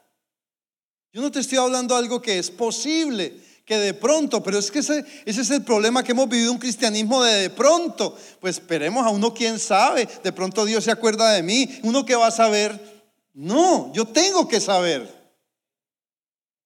Yo 1.14 1.22
no 1.22 1.30
te 1.30 1.40
estoy 1.40 1.60
hablando 1.60 1.94
de 1.94 2.00
algo 2.00 2.20
que 2.20 2.40
es 2.40 2.50
posible, 2.50 3.40
que 3.64 3.78
de 3.78 3.94
pronto, 3.94 4.42
pero 4.42 4.58
es 4.58 4.72
que 4.72 4.80
ese, 4.80 5.06
es 5.24 5.52
el 5.52 5.64
problema 5.64 6.04
que 6.04 6.14
hemos 6.14 6.28
vivido 6.28 6.52
un 6.52 6.58
cristianismo 6.58 7.24
de 7.24 7.42
de 7.42 7.50
pronto. 7.52 8.18
Pues 8.40 8.56
esperemos 8.56 9.06
a 9.06 9.12
uno, 9.12 9.36
quién 9.36 9.60
sabe, 9.60 10.10
de 10.24 10.32
pronto 10.32 10.66
Dios 10.66 10.84
se 10.84 10.90
acuerda 10.90 11.32
de 11.32 11.44
mí, 11.44 11.80
uno 11.84 12.04
que 12.04 12.16
va 12.16 12.26
a 12.26 12.32
saber. 12.32 13.06
No, 13.36 13.94
yo 13.94 14.06
tengo 14.06 14.48
que 14.48 14.60
saber. 14.60 15.08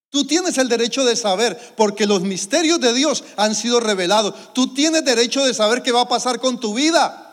Tú 0.07 0.25
tienes 0.25 0.57
el 0.57 0.69
derecho 0.69 1.03
de 1.03 1.17
saber, 1.17 1.59
porque 1.75 2.05
los 2.05 2.21
misterios 2.21 2.79
de 2.79 2.93
Dios 2.93 3.25
han 3.35 3.53
sido 3.53 3.81
revelados. 3.81 4.53
Tú 4.53 4.73
tienes 4.73 5.03
derecho 5.03 5.43
de 5.43 5.53
saber 5.53 5.83
qué 5.83 5.91
va 5.91 6.03
a 6.03 6.07
pasar 6.07 6.39
con 6.39 6.61
tu 6.61 6.73
vida. 6.73 7.23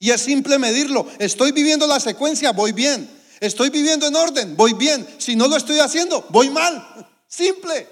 Y 0.00 0.10
es 0.10 0.22
simple 0.22 0.58
medirlo. 0.58 1.06
Estoy 1.18 1.52
viviendo 1.52 1.86
la 1.86 2.00
secuencia, 2.00 2.52
voy 2.52 2.72
bien. 2.72 3.08
Estoy 3.38 3.68
viviendo 3.68 4.06
en 4.06 4.16
orden, 4.16 4.56
voy 4.56 4.72
bien. 4.72 5.06
Si 5.18 5.36
no 5.36 5.46
lo 5.46 5.56
estoy 5.56 5.78
haciendo, 5.78 6.26
voy 6.30 6.50
mal. 6.50 7.06
Simple. 7.28 7.86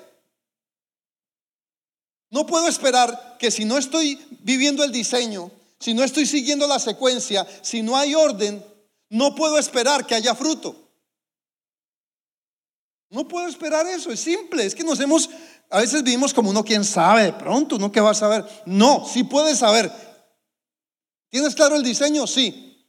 No 2.30 2.46
puedo 2.46 2.66
esperar 2.66 3.36
que 3.38 3.50
si 3.50 3.64
no 3.64 3.78
estoy 3.78 4.18
viviendo 4.40 4.82
el 4.84 4.90
diseño, 4.90 5.50
si 5.78 5.94
no 5.94 6.02
estoy 6.02 6.26
siguiendo 6.26 6.66
la 6.66 6.78
secuencia, 6.78 7.46
si 7.62 7.82
no 7.82 7.96
hay 7.96 8.14
orden, 8.14 8.64
no 9.10 9.34
puedo 9.34 9.58
esperar 9.58 10.06
que 10.06 10.14
haya 10.14 10.34
fruto. 10.34 10.76
No 13.10 13.28
puedo 13.28 13.48
esperar 13.48 13.86
eso, 13.86 14.10
es 14.10 14.20
simple. 14.20 14.64
Es 14.64 14.74
que 14.74 14.84
nos 14.84 15.00
hemos, 15.00 15.30
a 15.70 15.80
veces 15.80 16.02
vivimos 16.02 16.34
como 16.34 16.50
uno, 16.50 16.64
quien 16.64 16.84
sabe, 16.84 17.24
de 17.24 17.32
pronto, 17.32 17.76
uno 17.76 17.92
que 17.92 18.00
va 18.00 18.10
a 18.10 18.14
saber. 18.14 18.44
No, 18.66 19.06
sí 19.06 19.24
puedes 19.24 19.58
saber. 19.58 20.07
¿Tienes 21.28 21.54
claro 21.54 21.76
el 21.76 21.82
diseño? 21.82 22.26
Sí. 22.26 22.86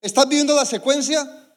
¿Estás 0.00 0.28
viviendo 0.28 0.54
la 0.54 0.64
secuencia? 0.64 1.56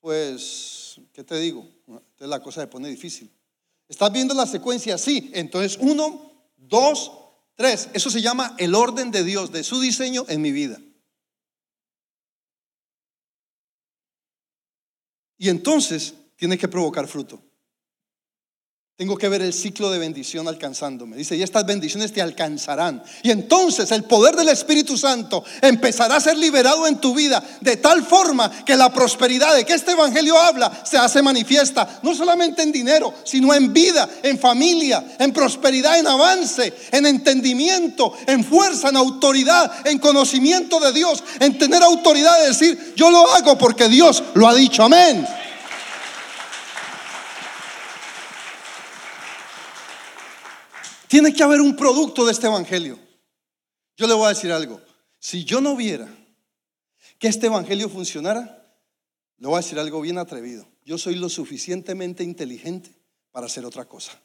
Pues, 0.00 1.00
¿qué 1.12 1.24
te 1.24 1.38
digo? 1.38 1.66
Entonces 1.86 2.28
la 2.28 2.40
cosa 2.40 2.60
se 2.60 2.66
pone 2.66 2.88
difícil. 2.88 3.30
¿Estás 3.88 4.12
viendo 4.12 4.34
la 4.34 4.46
secuencia? 4.46 4.98
Sí. 4.98 5.30
Entonces, 5.34 5.78
uno, 5.80 6.32
dos, 6.56 7.12
tres. 7.54 7.88
Eso 7.92 8.10
se 8.10 8.20
llama 8.20 8.54
el 8.58 8.74
orden 8.74 9.10
de 9.10 9.24
Dios, 9.24 9.52
de 9.52 9.64
su 9.64 9.80
diseño 9.80 10.24
en 10.28 10.42
mi 10.42 10.52
vida. 10.52 10.80
Y 15.38 15.48
entonces 15.48 16.14
tiene 16.36 16.58
que 16.58 16.68
provocar 16.68 17.06
fruto. 17.06 17.42
Tengo 18.96 19.16
que 19.16 19.28
ver 19.28 19.42
el 19.42 19.52
ciclo 19.52 19.90
de 19.90 19.98
bendición 19.98 20.46
alcanzándome. 20.46 21.16
Dice, 21.16 21.34
y 21.34 21.42
estas 21.42 21.66
bendiciones 21.66 22.12
te 22.12 22.22
alcanzarán. 22.22 23.02
Y 23.24 23.32
entonces 23.32 23.90
el 23.90 24.04
poder 24.04 24.36
del 24.36 24.50
Espíritu 24.50 24.96
Santo 24.96 25.42
empezará 25.60 26.14
a 26.14 26.20
ser 26.20 26.38
liberado 26.38 26.86
en 26.86 27.00
tu 27.00 27.12
vida 27.12 27.42
de 27.60 27.76
tal 27.76 28.04
forma 28.04 28.64
que 28.64 28.76
la 28.76 28.92
prosperidad 28.92 29.56
de 29.56 29.64
que 29.64 29.72
este 29.72 29.90
Evangelio 29.90 30.38
habla 30.38 30.84
se 30.84 30.96
hace 30.96 31.22
manifiesta, 31.22 31.98
no 32.04 32.14
solamente 32.14 32.62
en 32.62 32.70
dinero, 32.70 33.12
sino 33.24 33.52
en 33.52 33.72
vida, 33.72 34.08
en 34.22 34.38
familia, 34.38 35.04
en 35.18 35.32
prosperidad, 35.32 35.98
en 35.98 36.06
avance, 36.06 36.72
en 36.92 37.06
entendimiento, 37.06 38.12
en 38.28 38.44
fuerza, 38.44 38.90
en 38.90 38.96
autoridad, 38.96 39.88
en 39.88 39.98
conocimiento 39.98 40.78
de 40.78 40.92
Dios, 40.92 41.24
en 41.40 41.58
tener 41.58 41.82
autoridad 41.82 42.38
de 42.42 42.46
decir, 42.46 42.94
yo 42.94 43.10
lo 43.10 43.28
hago 43.32 43.58
porque 43.58 43.88
Dios 43.88 44.22
lo 44.34 44.46
ha 44.46 44.54
dicho. 44.54 44.84
Amén. 44.84 45.26
Tiene 51.14 51.32
que 51.32 51.44
haber 51.44 51.60
un 51.60 51.76
producto 51.76 52.26
de 52.26 52.32
este 52.32 52.48
evangelio. 52.48 52.98
Yo 53.96 54.08
le 54.08 54.14
voy 54.14 54.26
a 54.26 54.30
decir 54.30 54.50
algo. 54.50 54.80
Si 55.20 55.44
yo 55.44 55.60
no 55.60 55.76
viera 55.76 56.12
que 57.20 57.28
este 57.28 57.46
evangelio 57.46 57.88
funcionara, 57.88 58.76
le 59.36 59.46
voy 59.46 59.54
a 59.54 59.60
decir 59.60 59.78
algo 59.78 60.00
bien 60.00 60.18
atrevido. 60.18 60.66
Yo 60.84 60.98
soy 60.98 61.14
lo 61.14 61.28
suficientemente 61.28 62.24
inteligente 62.24 62.90
para 63.30 63.46
hacer 63.46 63.64
otra 63.64 63.84
cosa. 63.84 64.20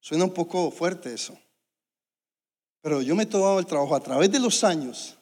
Suena 0.00 0.24
un 0.24 0.32
poco 0.32 0.70
fuerte 0.70 1.12
eso. 1.12 1.38
Pero 2.80 3.02
yo 3.02 3.14
me 3.14 3.24
he 3.24 3.26
tomado 3.26 3.58
el 3.58 3.66
trabajo 3.66 3.94
a 3.94 4.00
través 4.00 4.32
de 4.32 4.40
los 4.40 4.64
años 4.64 5.18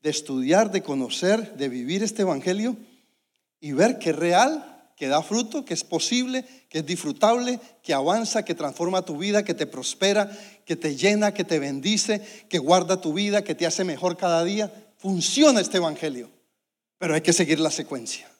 de 0.00 0.08
estudiar, 0.08 0.70
de 0.70 0.82
conocer, 0.82 1.54
de 1.54 1.68
vivir 1.68 2.02
este 2.02 2.22
evangelio 2.22 2.78
y 3.60 3.72
ver 3.72 3.98
que 3.98 4.12
real 4.12 4.79
que 5.00 5.08
da 5.08 5.22
fruto, 5.22 5.64
que 5.64 5.72
es 5.72 5.82
posible, 5.82 6.44
que 6.68 6.80
es 6.80 6.84
disfrutable, 6.84 7.58
que 7.82 7.94
avanza, 7.94 8.44
que 8.44 8.54
transforma 8.54 9.02
tu 9.02 9.16
vida, 9.16 9.42
que 9.42 9.54
te 9.54 9.66
prospera, 9.66 10.30
que 10.66 10.76
te 10.76 10.94
llena, 10.94 11.32
que 11.32 11.42
te 11.42 11.58
bendice, 11.58 12.20
que 12.50 12.58
guarda 12.58 13.00
tu 13.00 13.14
vida, 13.14 13.42
que 13.42 13.54
te 13.54 13.64
hace 13.64 13.82
mejor 13.82 14.18
cada 14.18 14.44
día. 14.44 14.92
Funciona 14.98 15.62
este 15.62 15.78
Evangelio, 15.78 16.28
pero 16.98 17.14
hay 17.14 17.22
que 17.22 17.32
seguir 17.32 17.60
la 17.60 17.70
secuencia. 17.70 18.30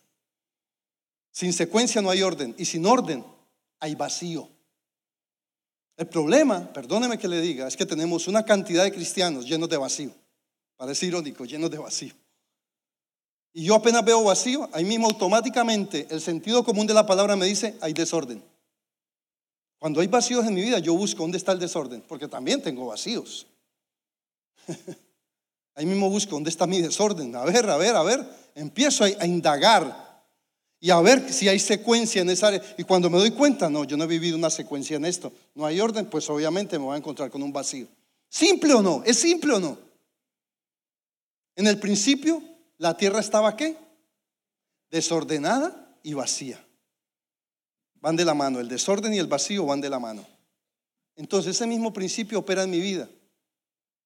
Sin 1.32 1.54
secuencia 1.54 2.02
no 2.02 2.10
hay 2.10 2.20
orden 2.20 2.54
y 2.58 2.66
sin 2.66 2.84
orden 2.84 3.24
hay 3.78 3.94
vacío. 3.94 4.46
El 5.96 6.08
problema, 6.08 6.70
perdóneme 6.74 7.16
que 7.16 7.26
le 7.26 7.40
diga, 7.40 7.68
es 7.68 7.74
que 7.78 7.86
tenemos 7.86 8.28
una 8.28 8.44
cantidad 8.44 8.84
de 8.84 8.92
cristianos 8.92 9.46
llenos 9.46 9.70
de 9.70 9.78
vacío. 9.78 10.10
Parece 10.76 11.06
irónico, 11.06 11.46
llenos 11.46 11.70
de 11.70 11.78
vacío 11.78 12.19
y 13.52 13.64
yo 13.64 13.74
apenas 13.74 14.04
veo 14.04 14.22
vacío, 14.22 14.68
ahí 14.72 14.84
mismo 14.84 15.08
automáticamente 15.08 16.06
el 16.10 16.20
sentido 16.20 16.62
común 16.64 16.86
de 16.86 16.94
la 16.94 17.06
palabra 17.06 17.34
me 17.34 17.46
dice, 17.46 17.76
hay 17.80 17.92
desorden. 17.92 18.42
Cuando 19.78 20.00
hay 20.00 20.06
vacíos 20.06 20.46
en 20.46 20.54
mi 20.54 20.60
vida, 20.60 20.78
yo 20.78 20.94
busco 20.94 21.22
dónde 21.22 21.38
está 21.38 21.52
el 21.52 21.58
desorden, 21.58 22.02
porque 22.06 22.28
también 22.28 22.62
tengo 22.62 22.86
vacíos. 22.86 23.46
ahí 25.74 25.86
mismo 25.86 26.08
busco 26.10 26.32
dónde 26.32 26.50
está 26.50 26.66
mi 26.66 26.80
desorden. 26.80 27.34
A 27.34 27.44
ver, 27.44 27.68
a 27.68 27.76
ver, 27.76 27.96
a 27.96 28.02
ver, 28.02 28.24
empiezo 28.54 29.04
a, 29.04 29.26
indagar 29.26 30.24
y 30.78 30.90
a 30.90 31.00
ver 31.00 31.32
si 31.32 31.48
hay 31.48 31.58
secuencia 31.58 32.22
en 32.22 32.30
esa 32.30 32.48
área. 32.48 32.62
Y 32.78 32.84
cuando 32.84 33.10
me 33.10 33.18
doy 33.18 33.30
cuenta, 33.32 33.68
no, 33.68 33.84
yo 33.84 33.96
no 33.96 34.04
he 34.04 34.06
vivido 34.06 34.36
una 34.36 34.50
secuencia 34.50 34.96
en 34.96 35.06
esto, 35.06 35.32
no 35.54 35.66
hay 35.66 35.80
orden, 35.80 36.06
pues 36.06 36.28
obviamente 36.30 36.78
me 36.78 36.84
voy 36.84 36.94
a 36.94 36.98
encontrar 36.98 37.30
con 37.30 37.42
un 37.42 37.52
vacío. 37.52 37.88
¿Simple 38.28 38.74
o 38.74 38.82
no? 38.82 39.02
¿Es 39.04 39.18
simple 39.18 39.54
o 39.54 39.60
no? 39.60 39.76
En 41.56 41.66
el 41.66 41.80
principio 41.80 42.42
la 42.80 42.96
tierra 42.96 43.20
estaba 43.20 43.56
qué? 43.56 43.76
Desordenada 44.90 45.98
y 46.02 46.14
vacía. 46.14 46.64
Van 48.00 48.16
de 48.16 48.24
la 48.24 48.32
mano, 48.32 48.58
el 48.58 48.68
desorden 48.68 49.12
y 49.12 49.18
el 49.18 49.26
vacío 49.26 49.66
van 49.66 49.82
de 49.82 49.90
la 49.90 49.98
mano. 49.98 50.26
Entonces 51.14 51.56
ese 51.56 51.66
mismo 51.66 51.92
principio 51.92 52.38
opera 52.38 52.62
en 52.62 52.70
mi 52.70 52.80
vida. 52.80 53.06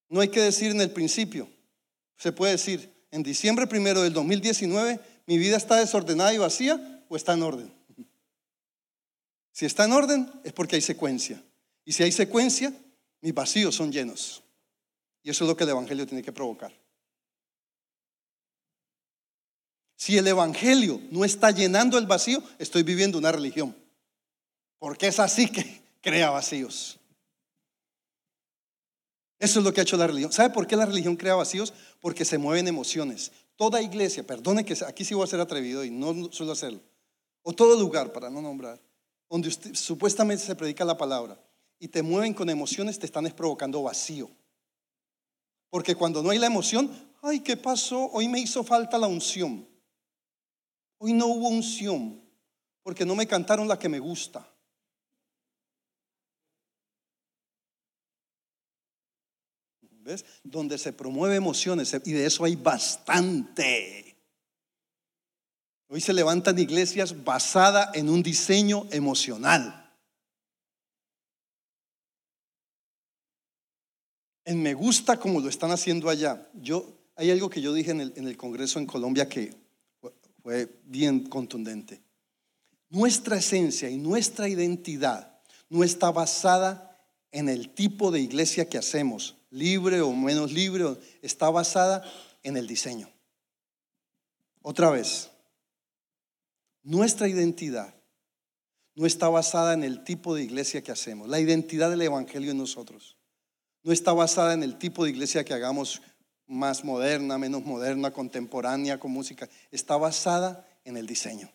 No 0.08 0.20
hay 0.20 0.28
que 0.28 0.40
decir 0.40 0.72
en 0.72 0.80
el 0.80 0.90
principio, 0.90 1.48
se 2.16 2.32
puede 2.32 2.52
decir, 2.52 2.92
en 3.12 3.22
diciembre 3.22 3.68
primero 3.68 4.02
del 4.02 4.12
2019, 4.12 4.98
mi 5.26 5.38
vida 5.38 5.56
está 5.56 5.76
desordenada 5.76 6.34
y 6.34 6.38
vacía 6.38 7.04
o 7.08 7.14
está 7.14 7.34
en 7.34 7.44
orden. 7.44 7.72
Si 9.52 9.66
está 9.66 9.84
en 9.84 9.92
orden 9.92 10.32
es 10.42 10.52
porque 10.52 10.74
hay 10.74 10.82
secuencia. 10.82 11.40
Y 11.84 11.92
si 11.92 12.02
hay 12.02 12.10
secuencia, 12.10 12.74
mis 13.20 13.34
vacíos 13.34 13.76
son 13.76 13.92
llenos. 13.92 14.42
Y 15.22 15.30
eso 15.30 15.44
es 15.44 15.48
lo 15.48 15.56
que 15.56 15.62
el 15.62 15.70
Evangelio 15.70 16.08
tiene 16.08 16.24
que 16.24 16.32
provocar. 16.32 16.83
Si 19.96 20.18
el 20.18 20.26
Evangelio 20.26 21.00
no 21.10 21.24
está 21.24 21.50
llenando 21.50 21.98
el 21.98 22.06
vacío, 22.06 22.42
estoy 22.58 22.82
viviendo 22.82 23.18
una 23.18 23.32
religión. 23.32 23.74
Porque 24.78 25.06
es 25.06 25.18
así 25.18 25.48
que 25.48 25.82
crea 26.00 26.30
vacíos. 26.30 26.98
Eso 29.38 29.58
es 29.58 29.64
lo 29.64 29.72
que 29.72 29.80
ha 29.80 29.82
hecho 29.82 29.96
la 29.96 30.06
religión. 30.06 30.32
¿Sabe 30.32 30.50
por 30.50 30.66
qué 30.66 30.76
la 30.76 30.86
religión 30.86 31.16
crea 31.16 31.34
vacíos? 31.34 31.72
Porque 32.00 32.24
se 32.24 32.38
mueven 32.38 32.66
emociones. 32.68 33.32
Toda 33.56 33.82
iglesia, 33.82 34.26
perdone 34.26 34.64
que 34.64 34.76
aquí 34.86 35.04
sí 35.04 35.14
voy 35.14 35.24
a 35.24 35.28
ser 35.28 35.40
atrevido 35.40 35.84
y 35.84 35.90
no 35.90 36.32
suelo 36.32 36.52
hacerlo. 36.52 36.80
O 37.42 37.52
todo 37.52 37.78
lugar, 37.78 38.12
para 38.12 38.30
no 38.30 38.40
nombrar, 38.40 38.80
donde 39.28 39.50
supuestamente 39.74 40.42
se 40.42 40.56
predica 40.56 40.84
la 40.84 40.96
palabra 40.96 41.38
y 41.78 41.88
te 41.88 42.02
mueven 42.02 42.32
con 42.32 42.48
emociones, 42.48 42.98
te 42.98 43.06
están 43.06 43.24
provocando 43.32 43.82
vacío. 43.82 44.30
Porque 45.68 45.94
cuando 45.94 46.22
no 46.22 46.30
hay 46.30 46.38
la 46.38 46.46
emoción, 46.46 46.90
ay, 47.20 47.40
¿qué 47.40 47.56
pasó? 47.56 48.10
Hoy 48.12 48.28
me 48.28 48.40
hizo 48.40 48.64
falta 48.64 48.96
la 48.96 49.08
unción. 49.08 49.66
Hoy 50.98 51.12
no 51.12 51.26
hubo 51.26 51.48
unción 51.48 52.22
porque 52.82 53.04
no 53.04 53.14
me 53.14 53.26
cantaron 53.26 53.66
la 53.66 53.78
que 53.78 53.88
me 53.88 53.98
gusta. 53.98 54.48
¿Ves? 59.80 60.24
Donde 60.42 60.76
se 60.76 60.92
promueve 60.92 61.36
emociones 61.36 61.96
y 62.04 62.12
de 62.12 62.26
eso 62.26 62.44
hay 62.44 62.56
bastante. 62.56 64.16
Hoy 65.88 66.00
se 66.00 66.12
levantan 66.12 66.58
iglesias 66.58 67.24
basadas 67.24 67.88
en 67.94 68.10
un 68.10 68.22
diseño 68.22 68.86
emocional. 68.90 69.80
En 74.44 74.62
me 74.62 74.74
gusta 74.74 75.18
como 75.18 75.40
lo 75.40 75.48
están 75.48 75.70
haciendo 75.70 76.10
allá. 76.10 76.50
Yo, 76.52 76.86
hay 77.16 77.30
algo 77.30 77.48
que 77.48 77.62
yo 77.62 77.72
dije 77.72 77.92
en 77.92 78.02
el, 78.02 78.12
en 78.16 78.28
el 78.28 78.36
Congreso 78.36 78.78
en 78.78 78.86
Colombia 78.86 79.26
que 79.26 79.63
fue 80.44 80.68
bien 80.84 81.20
contundente. 81.24 82.02
Nuestra 82.90 83.38
esencia 83.38 83.88
y 83.88 83.96
nuestra 83.96 84.46
identidad 84.46 85.40
no 85.70 85.82
está 85.82 86.10
basada 86.10 87.00
en 87.32 87.48
el 87.48 87.70
tipo 87.70 88.10
de 88.10 88.20
iglesia 88.20 88.68
que 88.68 88.76
hacemos, 88.76 89.36
libre 89.48 90.02
o 90.02 90.12
menos 90.12 90.52
libre, 90.52 90.98
está 91.22 91.48
basada 91.48 92.04
en 92.42 92.58
el 92.58 92.66
diseño. 92.66 93.08
Otra 94.60 94.90
vez, 94.90 95.30
nuestra 96.82 97.26
identidad 97.26 97.94
no 98.96 99.06
está 99.06 99.30
basada 99.30 99.72
en 99.72 99.82
el 99.82 100.04
tipo 100.04 100.34
de 100.34 100.42
iglesia 100.42 100.82
que 100.82 100.92
hacemos, 100.92 101.26
la 101.26 101.40
identidad 101.40 101.88
del 101.88 102.02
Evangelio 102.02 102.50
en 102.50 102.58
nosotros. 102.58 103.16
No 103.82 103.92
está 103.92 104.12
basada 104.12 104.52
en 104.52 104.62
el 104.62 104.76
tipo 104.76 105.04
de 105.04 105.10
iglesia 105.10 105.42
que 105.42 105.54
hagamos 105.54 106.02
más 106.46 106.84
moderna, 106.84 107.38
menos 107.38 107.64
moderna, 107.64 108.10
contemporánea, 108.10 108.98
con 108.98 109.10
música, 109.10 109.48
está 109.70 109.96
basada 109.96 110.68
en 110.84 110.96
el 110.96 111.06
diseño. 111.06 111.50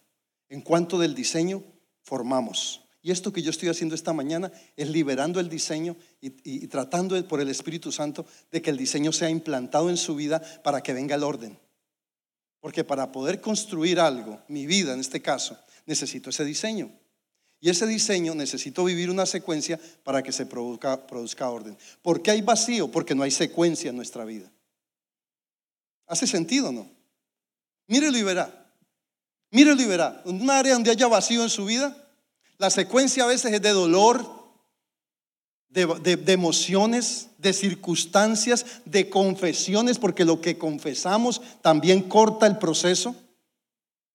En 0.49 0.61
cuanto 0.61 0.97
del 0.97 1.13
diseño, 1.13 1.63
formamos. 2.01 2.81
Y 3.01 3.11
esto 3.11 3.31
que 3.31 3.41
yo 3.41 3.51
estoy 3.51 3.69
haciendo 3.69 3.95
esta 3.95 4.13
mañana 4.13 4.51
es 4.75 4.89
liberando 4.89 5.39
el 5.39 5.47
diseño 5.47 5.95
y, 6.19 6.67
tratando 6.67 7.25
por 7.27 7.39
el 7.39 7.49
Espíritu 7.49 7.91
Santo 7.91 8.25
de 8.51 8.61
que 8.61 8.71
el 8.71 8.77
diseño 8.77 9.11
sea 9.13 9.29
implantado 9.29 9.89
en 9.89 9.97
su 9.97 10.15
vida 10.15 10.41
para 10.63 10.81
que 10.81 10.93
venga 10.93 11.15
el 11.15 11.23
orden. 11.23 11.57
Porque 12.59 12.83
para 12.83 13.11
poder 13.11 13.39
construir 13.39 13.99
algo, 13.99 14.41
mi 14.49 14.65
vida 14.65 14.93
en 14.93 14.99
este 14.99 15.21
caso, 15.21 15.57
necesito 15.85 16.29
ese 16.29 16.43
diseño. 16.43 16.91
Y 17.61 17.69
ese 17.69 17.87
diseño 17.87 18.35
necesito 18.35 18.83
vivir 18.83 19.09
una 19.09 19.25
secuencia 19.25 19.79
para 20.03 20.21
que 20.21 20.31
se 20.31 20.45
produzca, 20.45 21.07
produzca 21.07 21.49
orden. 21.49 21.77
¿Por 22.01 22.21
qué 22.21 22.31
hay 22.31 22.41
vacío? 22.41 22.89
Porque 22.89 23.15
no 23.15 23.23
hay 23.23 23.31
secuencia 23.31 23.89
en 23.89 23.95
nuestra 23.95 24.25
vida. 24.25 24.51
¿Hace 26.09 26.25
sentido 26.25 26.69
o 26.69 26.71
no? 26.71 26.89
Mírelo 27.87 28.17
y 28.17 28.23
verá. 28.23 28.67
Mírelo 29.51 29.81
y 29.81 29.85
verá. 29.85 30.21
En 30.25 30.41
un 30.41 30.49
área 30.49 30.73
donde 30.73 30.91
haya 30.91 31.07
vacío 31.07 31.43
en 31.43 31.49
su 31.49 31.65
vida, 31.65 31.95
la 32.57 32.71
secuencia 32.71 33.23
a 33.23 33.27
veces 33.27 33.53
es 33.53 33.61
de 33.61 33.69
dolor, 33.69 34.25
de, 35.69 35.85
de, 36.17 36.33
emociones, 36.33 37.27
de 37.37 37.53
circunstancias, 37.53 38.65
de 38.85 39.07
confesiones, 39.07 39.99
porque 39.99 40.25
lo 40.25 40.41
que 40.41 40.57
confesamos 40.57 41.41
también 41.61 42.01
corta 42.01 42.47
el 42.47 42.57
proceso. 42.57 43.15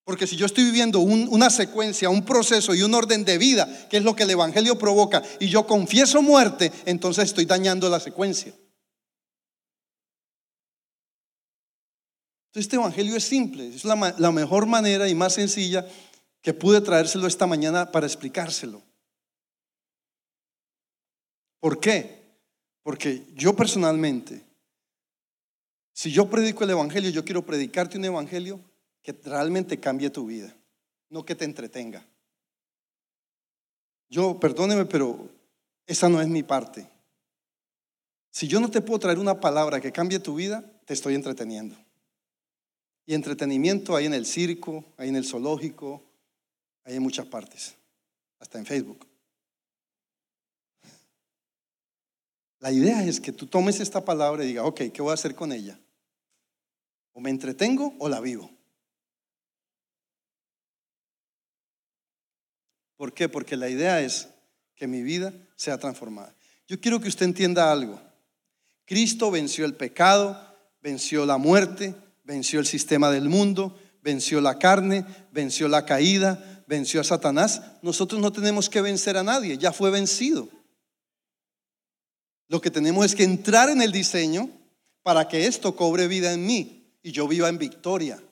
Porque 0.02 0.26
si 0.26 0.36
yo 0.36 0.46
estoy 0.46 0.64
viviendo 0.64 0.98
una 0.98 1.48
secuencia, 1.48 2.10
un 2.10 2.24
proceso 2.24 2.74
y 2.74 2.82
un 2.82 2.92
orden 2.92 3.24
de 3.24 3.38
vida, 3.38 3.86
que 3.88 3.98
es 3.98 4.02
lo 4.02 4.16
que 4.16 4.24
el 4.24 4.30
Evangelio 4.30 4.76
provoca, 4.78 5.22
y 5.38 5.48
yo 5.48 5.64
confieso 5.66 6.20
muerte, 6.22 6.72
entonces 6.86 7.24
estoy 7.24 7.44
dañando 7.44 7.88
la 7.88 8.00
secuencia. 8.00 8.52
Entonces 12.54 12.66
este 12.66 12.76
Evangelio 12.76 13.16
es 13.16 13.24
simple, 13.24 13.66
es 13.66 13.84
la, 13.84 14.14
la 14.16 14.30
mejor 14.30 14.66
manera 14.66 15.08
y 15.08 15.14
más 15.16 15.32
sencilla 15.32 15.84
que 16.40 16.54
pude 16.54 16.80
traérselo 16.80 17.26
esta 17.26 17.48
mañana 17.48 17.90
para 17.90 18.06
explicárselo. 18.06 18.80
¿Por 21.58 21.80
qué? 21.80 22.22
Porque 22.84 23.26
yo 23.34 23.56
personalmente, 23.56 24.40
si 25.94 26.12
yo 26.12 26.30
predico 26.30 26.62
el 26.62 26.70
Evangelio, 26.70 27.10
yo 27.10 27.24
quiero 27.24 27.44
predicarte 27.44 27.98
un 27.98 28.04
Evangelio 28.04 28.60
que 29.02 29.18
realmente 29.24 29.80
cambie 29.80 30.10
tu 30.10 30.24
vida, 30.24 30.54
no 31.10 31.24
que 31.24 31.34
te 31.34 31.44
entretenga. 31.44 32.06
Yo, 34.08 34.38
perdóneme, 34.38 34.84
pero 34.84 35.28
esa 35.88 36.08
no 36.08 36.22
es 36.22 36.28
mi 36.28 36.44
parte. 36.44 36.88
Si 38.30 38.46
yo 38.46 38.60
no 38.60 38.70
te 38.70 38.80
puedo 38.80 39.00
traer 39.00 39.18
una 39.18 39.40
palabra 39.40 39.80
que 39.80 39.90
cambie 39.90 40.20
tu 40.20 40.36
vida, 40.36 40.64
te 40.84 40.94
estoy 40.94 41.16
entreteniendo. 41.16 41.83
Y 43.06 43.14
entretenimiento 43.14 43.96
hay 43.96 44.06
en 44.06 44.14
el 44.14 44.26
circo, 44.26 44.84
hay 44.96 45.08
en 45.08 45.16
el 45.16 45.24
zoológico, 45.24 46.02
hay 46.84 46.96
en 46.96 47.02
muchas 47.02 47.26
partes, 47.26 47.74
hasta 48.38 48.58
en 48.58 48.66
Facebook. 48.66 49.06
La 52.60 52.72
idea 52.72 53.04
es 53.04 53.20
que 53.20 53.32
tú 53.32 53.46
tomes 53.46 53.78
esta 53.80 54.04
palabra 54.04 54.42
y 54.42 54.48
digas, 54.48 54.64
ok, 54.64 54.82
¿qué 54.92 55.02
voy 55.02 55.10
a 55.10 55.14
hacer 55.14 55.34
con 55.34 55.52
ella? 55.52 55.78
O 57.12 57.20
me 57.20 57.28
entretengo 57.28 57.94
o 57.98 58.08
la 58.08 58.20
vivo. 58.20 58.50
¿Por 62.96 63.12
qué? 63.12 63.28
Porque 63.28 63.56
la 63.56 63.68
idea 63.68 64.00
es 64.00 64.28
que 64.76 64.86
mi 64.86 65.02
vida 65.02 65.34
sea 65.56 65.76
transformada. 65.78 66.34
Yo 66.66 66.80
quiero 66.80 67.00
que 67.00 67.08
usted 67.08 67.26
entienda 67.26 67.70
algo. 67.70 68.00
Cristo 68.86 69.30
venció 69.30 69.66
el 69.66 69.74
pecado, 69.74 70.40
venció 70.80 71.26
la 71.26 71.36
muerte, 71.36 71.94
venció 72.24 72.58
el 72.58 72.66
sistema 72.66 73.10
del 73.10 73.28
mundo, 73.28 73.78
venció 74.02 74.40
la 74.40 74.58
carne, 74.58 75.06
venció 75.30 75.68
la 75.68 75.86
caída, 75.86 76.64
venció 76.66 77.00
a 77.00 77.04
Satanás. 77.04 77.62
Nosotros 77.82 78.20
no 78.20 78.32
tenemos 78.32 78.68
que 78.68 78.80
vencer 78.80 79.16
a 79.16 79.22
nadie, 79.22 79.56
ya 79.56 79.72
fue 79.72 79.90
vencido. 79.90 80.48
Lo 82.48 82.60
que 82.60 82.70
tenemos 82.70 83.06
es 83.06 83.14
que 83.14 83.24
entrar 83.24 83.68
en 83.68 83.80
el 83.80 83.92
diseño 83.92 84.50
para 85.02 85.28
que 85.28 85.46
esto 85.46 85.76
cobre 85.76 86.08
vida 86.08 86.32
en 86.32 86.46
mí 86.46 86.98
y 87.02 87.12
yo 87.12 87.28
viva 87.28 87.48
en 87.48 87.58
victoria. 87.58 88.22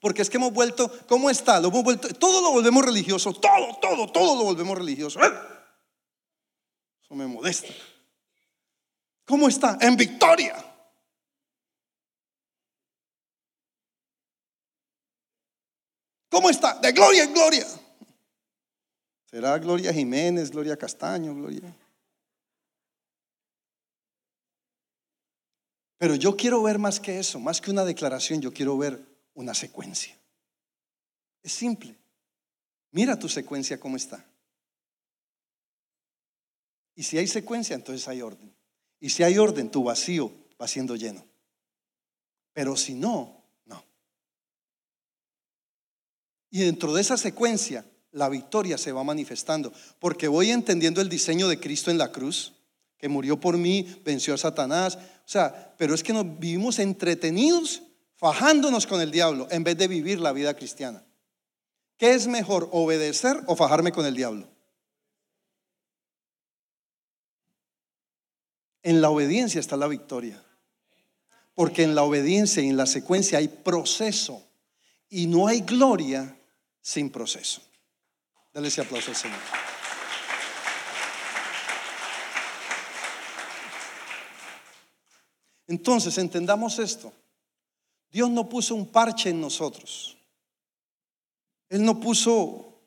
Porque 0.00 0.22
es 0.22 0.30
que 0.30 0.36
hemos 0.36 0.52
vuelto, 0.52 0.90
¿cómo 1.08 1.30
está? 1.30 1.60
Lo 1.60 1.68
hemos 1.68 1.82
vuelto, 1.82 2.08
todo 2.14 2.42
lo 2.42 2.52
volvemos 2.52 2.84
religioso, 2.84 3.32
todo, 3.32 3.78
todo, 3.80 4.10
todo 4.12 4.36
lo 4.36 4.44
volvemos 4.44 4.76
religioso. 4.76 5.22
¡Eh! 5.22 5.32
Eso 7.02 7.14
me 7.14 7.26
molesta. 7.26 7.72
¿Cómo 9.24 9.48
está? 9.48 9.78
En 9.80 9.96
victoria. 9.96 10.65
¿Cómo 16.28 16.50
está? 16.50 16.78
De 16.78 16.92
gloria 16.92 17.24
en 17.24 17.32
gloria. 17.32 17.66
¿Será 19.26 19.58
Gloria 19.58 19.92
Jiménez, 19.92 20.50
Gloria 20.50 20.76
Castaño, 20.76 21.34
Gloria? 21.34 21.74
Pero 25.98 26.14
yo 26.14 26.36
quiero 26.36 26.62
ver 26.62 26.78
más 26.78 27.00
que 27.00 27.18
eso, 27.18 27.40
más 27.40 27.60
que 27.60 27.70
una 27.70 27.84
declaración, 27.84 28.40
yo 28.40 28.52
quiero 28.52 28.76
ver 28.76 29.04
una 29.34 29.54
secuencia. 29.54 30.16
Es 31.42 31.52
simple. 31.52 31.96
Mira 32.92 33.18
tu 33.18 33.28
secuencia 33.28 33.80
cómo 33.80 33.96
está. 33.96 34.24
Y 36.94 37.02
si 37.02 37.18
hay 37.18 37.26
secuencia, 37.26 37.74
entonces 37.74 38.06
hay 38.08 38.22
orden. 38.22 38.54
Y 39.00 39.10
si 39.10 39.22
hay 39.22 39.38
orden, 39.38 39.70
tu 39.70 39.84
vacío 39.84 40.32
va 40.60 40.66
siendo 40.66 40.96
lleno. 40.96 41.24
Pero 42.52 42.74
si 42.76 42.94
no, 42.94 43.44
no. 43.66 43.84
Y 46.56 46.60
dentro 46.60 46.94
de 46.94 47.02
esa 47.02 47.18
secuencia, 47.18 47.84
la 48.12 48.30
victoria 48.30 48.78
se 48.78 48.90
va 48.90 49.04
manifestando. 49.04 49.74
Porque 49.98 50.26
voy 50.26 50.50
entendiendo 50.52 51.02
el 51.02 51.10
diseño 51.10 51.48
de 51.48 51.60
Cristo 51.60 51.90
en 51.90 51.98
la 51.98 52.10
cruz, 52.10 52.54
que 52.96 53.10
murió 53.10 53.38
por 53.38 53.58
mí, 53.58 54.00
venció 54.06 54.32
a 54.32 54.38
Satanás. 54.38 54.96
O 54.96 55.28
sea, 55.28 55.74
pero 55.76 55.94
es 55.94 56.02
que 56.02 56.14
nos 56.14 56.24
vivimos 56.38 56.78
entretenidos 56.78 57.82
fajándonos 58.14 58.86
con 58.86 59.02
el 59.02 59.10
diablo 59.10 59.46
en 59.50 59.64
vez 59.64 59.76
de 59.76 59.86
vivir 59.86 60.18
la 60.18 60.32
vida 60.32 60.54
cristiana. 60.54 61.04
¿Qué 61.98 62.14
es 62.14 62.26
mejor, 62.26 62.70
obedecer 62.72 63.38
o 63.48 63.54
fajarme 63.54 63.92
con 63.92 64.06
el 64.06 64.16
diablo? 64.16 64.48
En 68.82 69.02
la 69.02 69.10
obediencia 69.10 69.60
está 69.60 69.76
la 69.76 69.88
victoria. 69.88 70.42
Porque 71.54 71.82
en 71.82 71.94
la 71.94 72.02
obediencia 72.02 72.62
y 72.62 72.70
en 72.70 72.78
la 72.78 72.86
secuencia 72.86 73.36
hay 73.40 73.48
proceso. 73.48 74.42
Y 75.10 75.26
no 75.26 75.48
hay 75.48 75.60
gloria 75.60 76.35
sin 76.86 77.10
proceso. 77.10 77.60
Dale 78.54 78.68
ese 78.68 78.80
aplauso 78.80 79.10
al 79.10 79.16
Señor. 79.16 79.40
Entonces, 85.66 86.16
entendamos 86.18 86.78
esto. 86.78 87.12
Dios 88.08 88.30
no 88.30 88.48
puso 88.48 88.76
un 88.76 88.86
parche 88.86 89.30
en 89.30 89.40
nosotros. 89.40 90.16
Él 91.68 91.84
no 91.84 91.98
puso, 91.98 92.78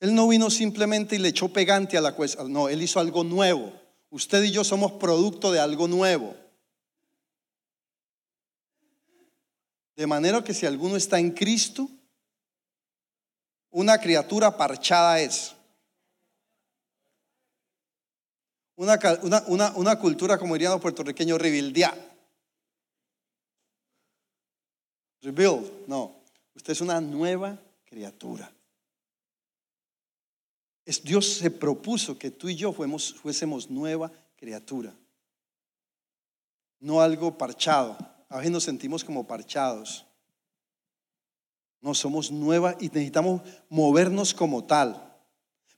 Él 0.00 0.14
no 0.14 0.26
vino 0.26 0.48
simplemente 0.48 1.16
y 1.16 1.18
le 1.18 1.28
echó 1.28 1.52
pegante 1.52 1.98
a 1.98 2.00
la 2.00 2.14
cuesta. 2.14 2.44
No, 2.44 2.70
Él 2.70 2.80
hizo 2.80 2.98
algo 2.98 3.24
nuevo. 3.24 3.78
Usted 4.08 4.42
y 4.44 4.52
yo 4.52 4.64
somos 4.64 4.92
producto 4.92 5.52
de 5.52 5.60
algo 5.60 5.86
nuevo. 5.86 6.34
De 9.96 10.06
manera 10.06 10.42
que 10.42 10.54
si 10.54 10.64
alguno 10.64 10.96
está 10.96 11.18
en 11.18 11.32
Cristo, 11.32 11.90
una 13.70 13.98
criatura 13.98 14.56
parchada 14.56 15.20
es. 15.20 15.54
Una, 18.76 18.98
una, 19.76 19.98
cultura, 19.98 20.38
como 20.38 20.54
dirían 20.54 20.72
los 20.72 20.80
puertorriqueños. 20.80 21.38
Rebuild, 25.20 25.86
no. 25.86 26.16
Usted 26.54 26.72
es 26.72 26.80
una 26.80 27.00
nueva 27.00 27.58
criatura. 27.84 28.50
Es, 30.86 31.02
Dios 31.02 31.34
se 31.34 31.50
propuso 31.50 32.18
que 32.18 32.30
tú 32.30 32.48
y 32.48 32.56
yo 32.56 32.72
fuésemos 32.72 33.70
nueva 33.70 34.10
criatura. 34.36 34.94
No 36.80 37.02
algo 37.02 37.36
parchado. 37.36 37.98
A 38.30 38.38
veces 38.38 38.50
nos 38.50 38.64
sentimos 38.64 39.04
como 39.04 39.26
parchados. 39.26 40.06
No 41.80 41.94
somos 41.94 42.30
nueva 42.30 42.76
y 42.78 42.86
necesitamos 42.86 43.42
movernos 43.68 44.34
como 44.34 44.64
tal. 44.64 45.10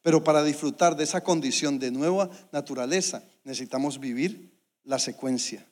Pero 0.03 0.25
para 0.25 0.43
disfrutar 0.43 0.97
de 0.97 1.05
esa 1.05 1.23
condición 1.23 1.79
de 1.79 1.91
nueva 1.91 2.29
naturaleza, 2.51 3.23
necesitamos 3.45 4.01
vivir 4.01 4.53
la 4.85 4.99
secuencia. 4.99 5.67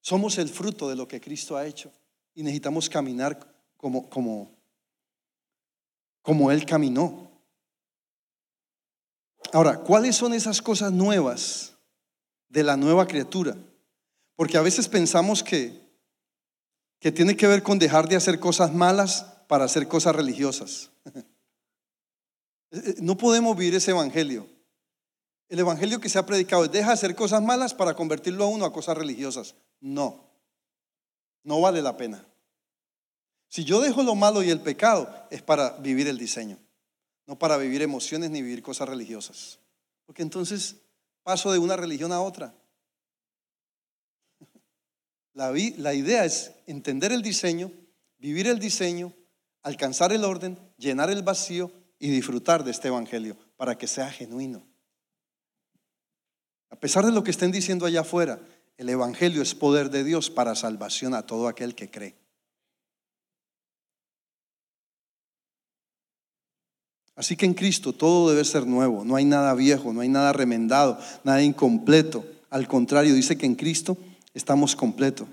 Somos 0.00 0.38
el 0.38 0.48
fruto 0.48 0.88
de 0.88 0.96
lo 0.96 1.08
que 1.08 1.20
Cristo 1.20 1.56
ha 1.56 1.66
hecho 1.66 1.90
y 2.34 2.42
necesitamos 2.42 2.88
caminar 2.88 3.38
como, 3.76 4.08
como, 4.08 4.50
como 6.22 6.50
Él 6.50 6.64
caminó. 6.66 7.30
Ahora, 9.52 9.78
¿cuáles 9.78 10.16
son 10.16 10.34
esas 10.34 10.60
cosas 10.60 10.92
nuevas 10.92 11.74
de 12.48 12.62
la 12.62 12.76
nueva 12.76 13.06
criatura? 13.06 13.56
Porque 14.36 14.58
a 14.58 14.62
veces 14.62 14.88
pensamos 14.88 15.42
que, 15.42 15.87
que 17.00 17.12
tiene 17.12 17.36
que 17.36 17.46
ver 17.46 17.62
con 17.62 17.78
dejar 17.78 18.08
de 18.08 18.16
hacer 18.16 18.40
cosas 18.40 18.72
malas 18.74 19.26
para 19.46 19.64
hacer 19.64 19.88
cosas 19.88 20.14
religiosas. 20.14 20.90
No 22.98 23.16
podemos 23.16 23.56
vivir 23.56 23.76
ese 23.76 23.92
evangelio. 23.92 24.46
El 25.48 25.58
evangelio 25.58 26.00
que 26.00 26.10
se 26.10 26.18
ha 26.18 26.26
predicado 26.26 26.66
es 26.66 26.70
deja 26.70 26.88
de 26.88 26.92
hacer 26.92 27.14
cosas 27.14 27.42
malas 27.42 27.72
para 27.72 27.94
convertirlo 27.94 28.44
a 28.44 28.48
uno 28.48 28.66
a 28.66 28.72
cosas 28.74 28.98
religiosas. 28.98 29.54
No, 29.80 30.28
no 31.44 31.62
vale 31.62 31.80
la 31.80 31.96
pena. 31.96 32.26
Si 33.48 33.64
yo 33.64 33.80
dejo 33.80 34.02
lo 34.02 34.14
malo 34.14 34.42
y 34.42 34.50
el 34.50 34.60
pecado, 34.60 35.10
es 35.30 35.40
para 35.40 35.70
vivir 35.78 36.08
el 36.08 36.18
diseño, 36.18 36.58
no 37.26 37.38
para 37.38 37.56
vivir 37.56 37.80
emociones 37.80 38.30
ni 38.30 38.42
vivir 38.42 38.62
cosas 38.62 38.86
religiosas. 38.88 39.58
Porque 40.04 40.20
entonces 40.20 40.76
paso 41.22 41.50
de 41.50 41.58
una 41.58 41.76
religión 41.76 42.12
a 42.12 42.20
otra. 42.20 42.54
La, 45.38 45.94
idea 45.94 46.24
es 46.24 46.50
entender 46.66 47.12
el 47.12 47.22
diseño, 47.22 47.70
vivir 48.18 48.48
el 48.48 48.58
diseño, 48.58 49.12
alcanzar 49.62 50.12
el 50.12 50.24
orden, 50.24 50.58
llenar 50.78 51.10
el 51.10 51.22
vacío 51.22 51.70
y 52.00 52.10
disfrutar 52.10 52.64
de 52.64 52.72
este 52.72 52.88
Evangelio 52.88 53.36
para 53.56 53.78
que 53.78 53.86
sea 53.86 54.10
genuino. 54.10 54.66
A 56.70 56.80
pesar 56.80 57.06
de 57.06 57.12
lo 57.12 57.22
que 57.22 57.30
estén 57.30 57.52
diciendo 57.52 57.86
allá 57.86 58.00
afuera, 58.00 58.40
el 58.78 58.88
Evangelio 58.88 59.40
es 59.40 59.54
poder 59.54 59.90
de 59.90 60.02
Dios 60.02 60.28
para 60.28 60.56
salvación 60.56 61.14
a 61.14 61.24
todo 61.24 61.46
aquel 61.46 61.76
que 61.76 61.88
cree. 61.88 62.16
Así 67.14 67.36
que 67.36 67.46
en 67.46 67.54
Cristo 67.54 67.92
todo 67.92 68.28
debe 68.28 68.44
ser 68.44 68.66
nuevo, 68.66 69.04
no 69.04 69.14
hay 69.14 69.24
nada 69.24 69.54
viejo, 69.54 69.92
no 69.92 70.00
hay 70.00 70.08
nada 70.08 70.32
remendado, 70.32 70.98
nada 71.22 71.40
incompleto. 71.44 72.26
Al 72.50 72.66
contrario, 72.66 73.14
dice 73.14 73.38
que 73.38 73.46
en 73.46 73.54
Cristo 73.54 73.96
estamos 74.38 74.74
completos. 74.76 75.28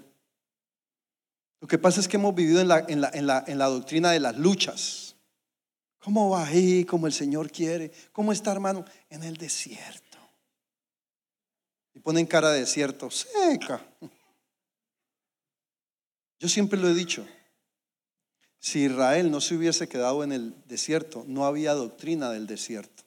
Lo 1.61 1.67
que 1.67 1.77
pasa 1.77 1.99
es 1.99 2.07
que 2.07 2.17
hemos 2.17 2.35
vivido 2.35 2.59
en 2.59 2.67
la, 2.67 2.85
en 2.87 3.01
la, 3.01 3.09
en 3.13 3.27
la, 3.27 3.43
en 3.47 3.57
la 3.57 3.67
doctrina 3.67 4.11
de 4.11 4.19
las 4.19 4.37
luchas. 4.37 5.15
¿Cómo 5.99 6.31
va 6.31 6.45
ahí? 6.45 6.85
Como 6.85 7.07
el 7.07 7.13
Señor 7.13 7.51
quiere. 7.51 7.91
¿Cómo 8.11 8.31
está, 8.31 8.51
hermano? 8.51 8.83
En 9.09 9.23
el 9.23 9.37
desierto. 9.37 10.17
Y 11.93 11.99
ponen 11.99 12.25
cara 12.25 12.51
de 12.51 12.59
desierto, 12.59 13.09
seca. 13.09 13.81
Yo 16.39 16.49
siempre 16.49 16.77
lo 16.79 16.89
he 16.89 16.93
dicho, 16.93 17.25
si 18.59 18.83
Israel 18.85 19.31
no 19.31 19.39
se 19.39 19.55
hubiese 19.55 19.87
quedado 19.87 20.23
en 20.23 20.31
el 20.31 20.53
desierto, 20.65 21.23
no 21.27 21.45
había 21.45 21.73
doctrina 21.73 22.31
del 22.31 22.47
desierto. 22.47 23.03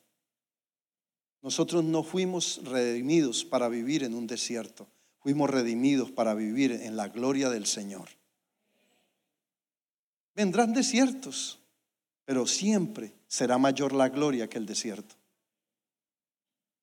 Nosotros 1.43 1.85
no 1.85 2.03
fuimos 2.03 2.61
redimidos 2.65 3.45
para 3.45 3.69
vivir 3.69 4.03
en 4.03 4.15
un 4.15 4.27
desierto, 4.27 4.89
fuimos 5.21 5.51
redimidos 5.51 6.11
para 6.11 6.35
vivir 6.35 6.73
en 6.73 6.97
la 6.97 7.09
gloria 7.09 7.51
del 7.51 7.67
Señor. 7.67 8.09
Vendrán 10.35 10.73
desiertos, 10.73 11.59
pero 12.25 12.47
siempre 12.47 13.13
será 13.27 13.59
mayor 13.59 13.93
la 13.93 14.09
gloria 14.09 14.49
que 14.49 14.59
el 14.59 14.67
desierto. 14.67 15.17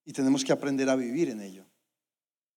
Y 0.03 0.13
tenemos 0.13 0.43
que 0.43 0.51
aprender 0.51 0.89
a 0.89 0.95
vivir 0.95 1.29
en 1.29 1.41
ello. 1.41 1.65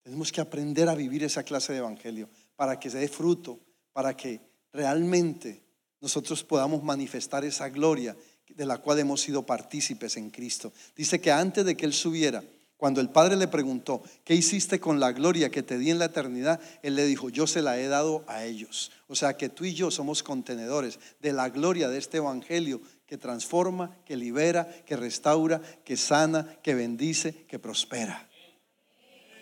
Tenemos 0.02 0.32
que 0.32 0.40
aprender 0.40 0.88
a 0.88 0.94
vivir 0.94 1.22
esa 1.22 1.42
clase 1.42 1.72
de 1.72 1.78
evangelio 1.78 2.28
para 2.56 2.80
que 2.80 2.90
se 2.90 2.98
dé 2.98 3.08
fruto, 3.08 3.60
para 3.92 4.16
que 4.16 4.40
realmente 4.72 5.62
nosotros 6.00 6.42
podamos 6.44 6.82
manifestar 6.82 7.44
esa 7.44 7.68
gloria 7.68 8.16
de 8.48 8.66
la 8.66 8.78
cual 8.78 8.98
hemos 8.98 9.20
sido 9.20 9.44
partícipes 9.44 10.16
en 10.16 10.30
Cristo. 10.30 10.72
Dice 10.96 11.20
que 11.20 11.30
antes 11.30 11.64
de 11.64 11.76
que 11.76 11.86
Él 11.86 11.92
subiera, 11.92 12.42
cuando 12.78 13.00
el 13.00 13.10
Padre 13.10 13.36
le 13.36 13.48
preguntó, 13.48 14.04
¿qué 14.24 14.36
hiciste 14.36 14.78
con 14.78 15.00
la 15.00 15.10
gloria 15.10 15.50
que 15.50 15.64
te 15.64 15.78
di 15.78 15.90
en 15.90 15.98
la 15.98 16.04
eternidad? 16.06 16.60
Él 16.82 16.94
le 16.94 17.06
dijo, 17.06 17.28
yo 17.28 17.48
se 17.48 17.60
la 17.60 17.76
he 17.76 17.88
dado 17.88 18.24
a 18.28 18.44
ellos. 18.44 18.92
O 19.08 19.16
sea 19.16 19.36
que 19.36 19.48
tú 19.48 19.64
y 19.64 19.74
yo 19.74 19.90
somos 19.90 20.22
contenedores 20.22 21.00
de 21.20 21.32
la 21.32 21.48
gloria 21.48 21.88
de 21.88 21.98
este 21.98 22.18
Evangelio 22.18 22.80
que 23.04 23.18
transforma, 23.18 23.96
que 24.04 24.16
libera, 24.16 24.68
que 24.86 24.96
restaura, 24.96 25.60
que 25.84 25.96
sana, 25.96 26.56
que 26.62 26.76
bendice, 26.76 27.44
que 27.48 27.58
prospera. 27.58 28.28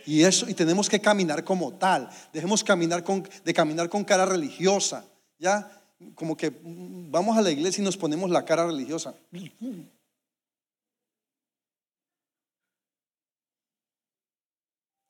Y 0.07 0.23
eso, 0.23 0.49
y 0.49 0.55
tenemos 0.55 0.89
que 0.89 1.01
caminar 1.01 1.45
como 1.45 1.75
tal. 1.75 2.09
Dejemos 2.33 2.65
caminar 2.65 3.05
con, 3.05 3.29
de 3.45 3.53
caminar 3.53 3.91
con 3.91 4.03
cara 4.03 4.25
religiosa. 4.25 5.05
Ya, 5.39 5.71
como 6.15 6.39
que 6.39 6.55
vamos 6.63 7.37
a 7.37 7.43
la 7.43 7.51
iglesia 7.51 7.83
y 7.83 7.85
nos 7.85 7.99
ponemos 7.99 8.31
la 8.31 8.47
cara 8.47 8.67
religiosa. 8.67 9.15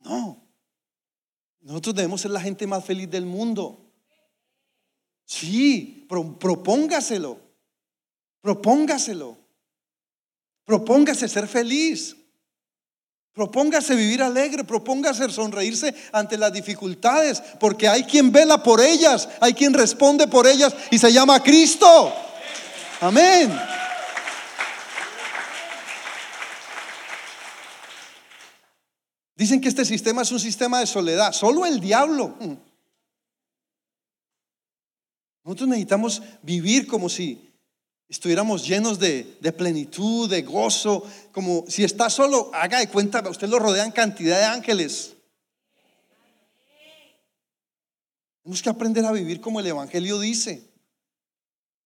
No. 0.09 0.42
Nosotros 1.61 1.96
debemos 1.96 2.20
ser 2.20 2.30
la 2.30 2.40
gente 2.40 2.66
más 2.66 2.84
feliz 2.84 3.11
del 3.11 3.26
mundo. 3.26 3.92
Sí, 5.24 6.07
propóngaselo. 6.09 7.40
Propóngaselo. 8.40 9.36
Propóngase 10.64 11.28
ser 11.28 11.48
feliz. 11.48 12.16
Propóngase 13.32 13.94
vivir 13.94 14.22
alegre, 14.22 14.64
propóngase 14.64 15.28
sonreírse 15.28 15.94
ante 16.12 16.38
las 16.38 16.52
dificultades, 16.52 17.42
porque 17.61 17.86
hay 17.86 18.04
quien 18.04 18.32
vela 18.32 18.62
por 18.62 18.80
ellas, 18.80 19.28
hay 19.40 19.52
quien 19.52 19.74
responde 19.74 20.26
por 20.26 20.46
ellas 20.46 20.74
y 20.90 20.98
se 20.98 21.12
llama 21.12 21.42
Cristo. 21.42 22.14
Amén. 23.00 23.52
Dicen 29.47 29.61
que 29.61 29.68
este 29.68 29.84
sistema 29.84 30.22
es 30.22 30.32
un 30.32 30.40
sistema 30.40 30.80
de 30.80 30.88
soledad, 30.88 31.30
solo 31.30 31.64
el 31.66 31.78
diablo. 31.78 32.34
Nosotros 35.44 35.68
necesitamos 35.68 36.20
vivir 36.42 36.88
como 36.88 37.09
si 37.09 37.49
estuviéramos 38.09 38.66
llenos 38.66 38.99
de, 38.99 39.38
plenitud, 39.57 40.28
de 40.28 40.42
gozo, 40.42 41.05
como 41.30 41.64
si 41.68 41.84
está 41.84 42.11
solo, 42.11 42.51
haga 42.53 42.80
de 42.80 42.88
cuenta, 42.88 43.22
usted 43.30 43.47
lo 43.47 43.61
rodean 43.61 43.92
cantidad 43.92 44.36
de 44.36 44.47
ángeles. 44.47 45.14
Tenemos 48.42 48.61
que 48.61 48.68
aprender 48.68 49.05
a 49.05 49.12
vivir 49.12 49.40
como 49.40 49.61
el 49.61 49.68
Evangelio 49.68 50.18
dice. 50.18 50.68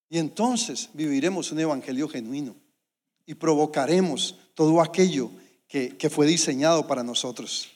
Y 0.09 0.17
entonces 0.17 0.89
viviremos 0.95 1.53
un 1.53 1.61
Evangelio 1.61 2.09
genuino 2.09 2.57
y 3.27 3.35
provocaremos 3.35 4.39
todo 4.55 4.81
aquello 4.81 5.31
que, 5.71 6.11
fue 6.11 6.27
diseñado 6.27 6.89
para 6.89 7.05
nosotros. 7.05 7.71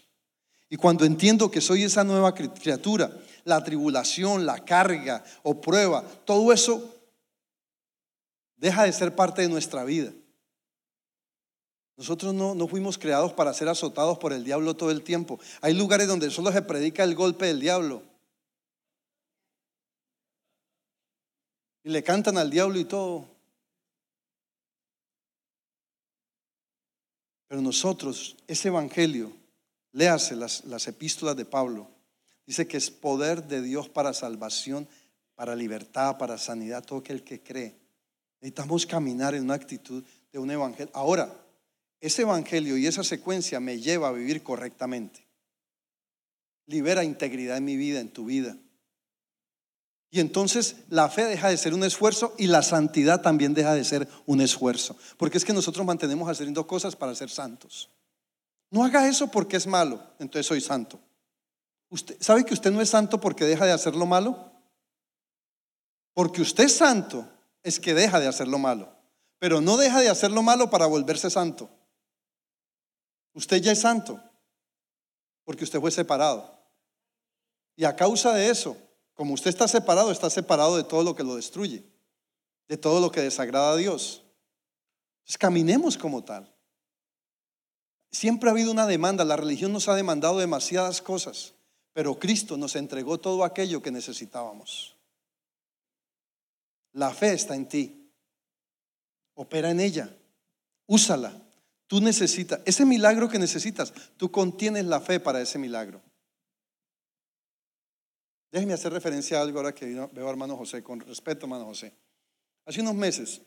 Y 0.69 0.77
cuando 0.77 1.05
entiendo 1.05 1.51
que 1.51 1.61
soy 1.61 1.85
esa 1.85 2.03
nueva 2.03 2.35
criatura, 2.35 3.17
la 3.45 3.63
tribulación, 3.63 4.45
la 4.45 4.65
carga 4.65 5.25
o 5.45 5.61
prueba, 5.61 6.03
todo 6.25 6.53
eso 6.53 6.93
deja 8.57 8.83
de 8.83 8.93
ser 8.93 9.15
parte 9.15 9.43
de 9.43 9.49
nuestra 9.49 9.85
vida. 9.85 10.11
Nosotros 11.97 12.35
no, 12.35 12.57
no, 12.57 12.67
fuimos 12.67 12.99
creados 12.99 13.33
para 13.33 13.55
ser 13.55 13.69
azotados 13.69 14.19
por 14.19 14.33
el 14.33 14.43
diablo 14.43 14.75
todo 14.75 14.91
el 14.91 15.03
tiempo. 15.03 15.39
Hay 15.61 15.75
lugares 15.75 16.09
donde 16.09 16.33
solo 16.33 16.51
se 16.51 16.63
predica 16.63 17.05
el 17.05 17.15
golpe 17.15 17.47
del 17.47 17.61
diablo. 17.61 18.03
Y 21.85 21.91
le 21.91 22.03
cantan 22.03 22.39
al 22.39 22.51
diablo 22.51 22.81
y 22.81 22.85
todo. 22.85 23.34
Pero 27.55 27.63
nosotros, 27.63 28.35
ese 28.49 28.67
evangelio, 28.67 29.31
léase 29.93 30.35
las, 30.35 30.65
las 30.65 30.89
epístolas 30.89 31.37
de 31.37 31.45
Pablo, 31.45 31.89
dice 32.45 32.67
que 32.67 32.77
es 32.77 32.91
poder 32.91 33.45
de 33.45 33.63
Dios 33.63 33.89
para 33.89 34.13
salvación, 34.13 34.89
para 35.37 35.55
libertad, 35.55 36.19
para 36.19 36.37
sanidad, 36.37 36.85
todo 36.85 36.99
aquel 36.99 37.23
que 37.23 37.45
cree. 37.45 37.77
Necesitamos 38.41 38.87
caminar 38.87 39.37
en 39.37 39.45
una 39.45 39.55
actitud 39.55 40.03
de 40.33 40.39
un 40.41 40.51
evangelio. 40.51 40.91
Ahora, 40.97 41.33
ese 42.01 42.23
evangelio 42.23 42.77
y 42.77 42.89
esa 42.89 43.05
secuencia 43.05 43.61
me 43.61 43.79
lleva 43.79 44.09
a 44.09 44.13
vivir 44.13 44.43
correctamente. 44.43 45.25
Libera 46.67 47.05
integridad 47.05 47.59
en 47.59 47.67
mi 47.67 47.77
vida, 47.77 48.01
en 48.01 48.09
tu 48.09 48.25
vida. 48.25 48.57
Y 50.15 50.21
entonces 50.21 50.77
la 50.91 51.09
fe 51.09 51.25
deja 51.25 51.49
de 51.49 51.57
ser 51.57 51.75
un 51.75 51.83
esfuerzo 51.83 52.37
y 52.39 52.47
la 52.47 52.63
santidad 52.63 53.21
también 53.21 53.53
deja 53.53 53.75
de 53.75 53.83
ser 53.83 54.07
un 54.27 54.41
esfuerzo. 54.41 54.97
Porque 55.17 55.39
es 55.39 55.45
que 55.45 55.53
nosotros 55.53 55.85
mantenemos 55.85 56.29
haciendo 56.29 56.69
cosas 56.69 56.95
para 56.95 57.17
ser 57.17 57.31
santos. 57.31 57.91
No 58.71 58.85
haga 58.85 59.09
eso 59.09 59.27
porque 59.27 59.57
es 59.57 59.67
malo, 59.67 60.01
entonces 60.21 60.47
soy 60.47 60.61
santo. 60.61 61.01
¿Usted 61.89 62.17
sabe 62.21 62.45
que 62.45 62.55
usted 62.55 62.71
no 62.71 62.81
es 62.81 62.91
santo 62.91 63.21
porque 63.21 63.45
deja 63.45 63.67
de 63.67 63.73
hacer 63.73 63.97
lo 63.97 64.07
malo? 64.07 64.53
Porque 66.13 66.43
usted 66.43 66.67
es 66.67 66.77
santo 66.77 67.29
es 67.65 67.81
que 67.81 67.93
deja 67.93 68.21
de 68.21 68.29
hacer 68.29 68.47
lo 68.47 68.59
malo, 68.59 68.97
pero 69.41 69.61
no 69.61 69.77
deja 69.77 70.01
de 70.01 70.11
hacer 70.11 70.31
lo 70.31 70.45
malo 70.45 70.71
para 70.71 70.87
volverse 70.87 71.29
santo. 71.29 71.69
Usted 73.33 73.61
ya 73.61 73.73
es 73.73 73.81
santo, 73.81 74.23
porque 75.43 75.65
usted 75.65 75.81
fue 75.81 75.91
separado. 75.91 76.57
Y 77.75 77.85
a 77.85 77.97
causa 77.97 78.33
de 78.33 78.49
eso, 78.49 78.77
como 79.15 79.35
usted 79.35 79.51
está 79.51 79.69
separado, 79.69 80.11
está 80.11 80.29
separado 80.29 80.77
de 80.77 80.85
todo 80.85 81.03
lo 81.03 81.15
que 81.15 81.23
lo 81.23 81.37
destruye, 81.37 81.85
de 82.69 82.77
todo 82.77 83.01
lo 83.01 83.11
que 83.11 83.21
desagrada 83.21 83.73
a 83.73 83.77
Dios. 83.77 84.23
Entonces 85.21 85.39
caminemos 85.39 85.97
como 85.97 86.23
tal. 86.23 86.53
Siempre 88.11 88.49
ha 88.49 88.53
habido 88.53 88.71
una 88.71 88.87
demanda, 88.87 89.25
la 89.25 89.37
religión 89.37 89.73
nos 89.73 89.89
ha 89.89 89.95
demandado 89.95 90.39
demasiadas 90.39 91.01
cosas, 91.01 91.55
pero 91.93 92.19
Cristo 92.19 92.57
nos 92.57 92.77
entregó 92.77 93.19
todo 93.19 93.45
aquello 93.45 93.83
que 93.83 93.91
necesitábamos. 93.91 94.97
La 96.93 97.13
fe 97.13 97.33
está 97.33 97.57
en 97.57 97.69
ti. 97.69 98.11
Opera 99.35 99.71
en 99.71 99.81
ella. 99.81 100.17
Úsala. 100.87 101.41
Tú 101.87 102.01
necesitas, 102.01 102.61
ese 102.65 102.85
milagro 102.85 103.29
que 103.29 103.39
necesitas, 103.39 103.93
tú 104.17 104.31
contienes 104.31 104.87
la 104.87 105.01
fe 105.01 105.21
para 105.21 105.41
ese 105.41 105.59
milagro. 105.59 106.01
Déjeme 108.55 108.73
hacer 108.73 108.93
referencia 108.93 109.41
a 109.41 109.43
algo 109.43 109.59
ahora 109.59 109.75
que 109.75 109.85
veo 109.85 110.29
a 110.29 110.31
hermano 110.31 110.57
José, 110.57 110.81
con 110.81 111.01
respeto, 111.01 111.47
hermano 111.47 111.65
José. 111.65 111.93
Hace 112.65 112.83
unos 112.83 112.95
meses, 112.95 113.43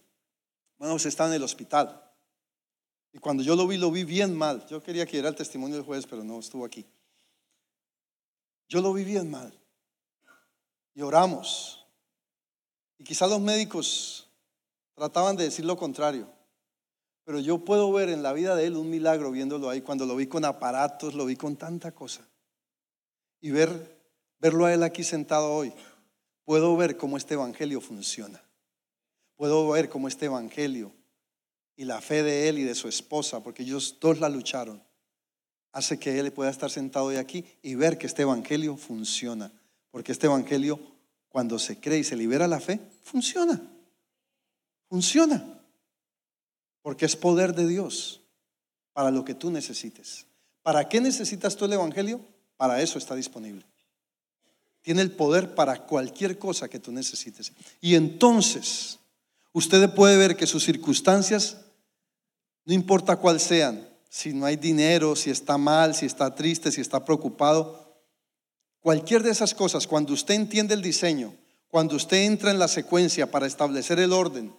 hermano 0.73 0.95
José 0.95 1.07
estaba 1.07 1.29
en 1.29 1.35
el 1.35 1.43
hospital. 1.43 2.11
Y 3.13 3.19
cuando 3.19 3.41
yo 3.41 3.55
lo 3.55 3.65
vi, 3.67 3.77
lo 3.77 3.89
vi 3.89 4.03
bien 4.03 4.35
mal. 4.35 4.67
Yo 4.67 4.83
quería 4.83 5.05
que 5.05 5.17
era 5.17 5.29
el 5.29 5.35
testimonio 5.35 5.77
del 5.77 5.85
juez, 5.85 6.05
pero 6.05 6.25
no 6.25 6.37
estuvo 6.39 6.65
aquí. 6.65 6.85
Yo 8.67 8.81
lo 8.81 8.91
vi 8.91 9.05
bien 9.05 9.31
mal. 9.31 9.57
Y 10.93 11.01
oramos. 11.03 11.87
Y 12.97 13.05
quizá 13.05 13.27
los 13.27 13.39
médicos 13.39 14.29
trataban 14.93 15.37
de 15.37 15.45
decir 15.45 15.63
lo 15.63 15.77
contrario. 15.77 16.27
Pero 17.23 17.39
yo 17.39 17.59
puedo 17.59 17.93
ver 17.93 18.09
en 18.09 18.23
la 18.23 18.33
vida 18.33 18.57
de 18.57 18.65
él 18.65 18.75
un 18.75 18.89
milagro 18.89 19.31
viéndolo 19.31 19.69
ahí, 19.69 19.79
cuando 19.79 20.05
lo 20.05 20.17
vi 20.17 20.27
con 20.27 20.43
aparatos, 20.43 21.13
lo 21.13 21.25
vi 21.25 21.37
con 21.37 21.55
tanta 21.55 21.93
cosa. 21.93 22.27
Y 23.39 23.51
ver, 23.51 23.96
verlo 24.39 24.65
a 24.65 24.73
él 24.73 24.83
aquí 24.83 25.03
sentado 25.03 25.53
hoy, 25.53 25.73
puedo 26.43 26.75
ver 26.77 26.97
cómo 26.97 27.17
este 27.17 27.33
evangelio 27.33 27.81
funciona. 27.81 28.43
Puedo 29.35 29.69
ver 29.69 29.89
cómo 29.89 30.07
este 30.07 30.25
evangelio 30.25 30.91
y 31.75 31.85
la 31.85 32.01
fe 32.01 32.23
de 32.23 32.49
él 32.49 32.57
y 32.57 32.63
de 32.63 32.73
su 32.73 32.87
esposa, 32.87 33.43
porque 33.43 33.63
ellos 33.63 33.97
dos 34.01 34.19
la 34.19 34.29
lucharon, 34.29 34.83
hace 35.71 35.99
que 35.99 36.19
él 36.19 36.33
pueda 36.33 36.49
estar 36.49 36.71
sentado 36.71 37.05
hoy 37.05 37.17
aquí 37.17 37.45
y 37.61 37.75
ver 37.75 37.97
que 37.99 38.07
este 38.07 38.23
evangelio 38.23 38.77
funciona. 38.77 39.51
Porque 39.91 40.11
este 40.11 40.25
evangelio, 40.25 40.79
cuando 41.29 41.59
se 41.59 41.79
cree 41.79 41.99
y 41.99 42.03
se 42.03 42.15
libera 42.15 42.47
la 42.47 42.59
fe, 42.59 42.79
funciona. 43.03 43.61
Funciona. 44.89 45.61
Porque 46.81 47.05
es 47.05 47.15
poder 47.15 47.53
de 47.53 47.67
Dios 47.67 48.21
para 48.93 49.11
lo 49.11 49.23
que 49.23 49.35
tú 49.35 49.51
necesites. 49.51 50.25
¿Para 50.63 50.89
qué 50.89 50.99
necesitas 50.99 51.55
tú 51.55 51.65
el 51.65 51.73
evangelio? 51.73 52.21
Para 52.57 52.81
eso 52.81 52.97
está 52.97 53.13
disponible. 53.13 53.63
Tiene 54.87 55.01
el 55.01 55.11
poder 55.11 55.53
para 55.53 55.85
cualquier 55.85 56.39
cosa 56.39 56.69
que 56.69 56.79
tú 56.79 56.93
necesites. 56.93 57.51
Y 57.81 57.95
entonces, 57.95 58.99
usted 59.51 59.93
puede 59.93 60.15
ver 60.15 60.37
que 60.37 60.47
sus 60.47 60.63
circunstancias, 60.63 61.57
no 62.63 62.73
importa 62.73 63.17
cuál 63.17 63.41
sean, 63.41 63.85
si 64.09 64.31
no 64.31 64.45
hay 64.45 64.55
dinero, 64.55 65.17
si 65.17 65.29
está 65.29 65.57
mal, 65.57 65.93
si 65.93 66.05
está 66.05 66.33
triste, 66.33 66.71
si 66.71 66.79
está 66.79 67.03
preocupado, 67.03 67.99
cualquier 68.79 69.23
de 69.23 69.31
esas 69.31 69.53
cosas, 69.53 69.87
cuando 69.87 70.13
usted 70.13 70.35
entiende 70.35 70.73
el 70.73 70.81
diseño, 70.81 71.35
cuando 71.67 71.97
usted 71.97 72.23
entra 72.23 72.51
en 72.51 72.57
la 72.57 72.69
secuencia 72.69 73.29
para 73.29 73.45
establecer 73.45 73.99
el 73.99 74.13
orden 74.13 74.55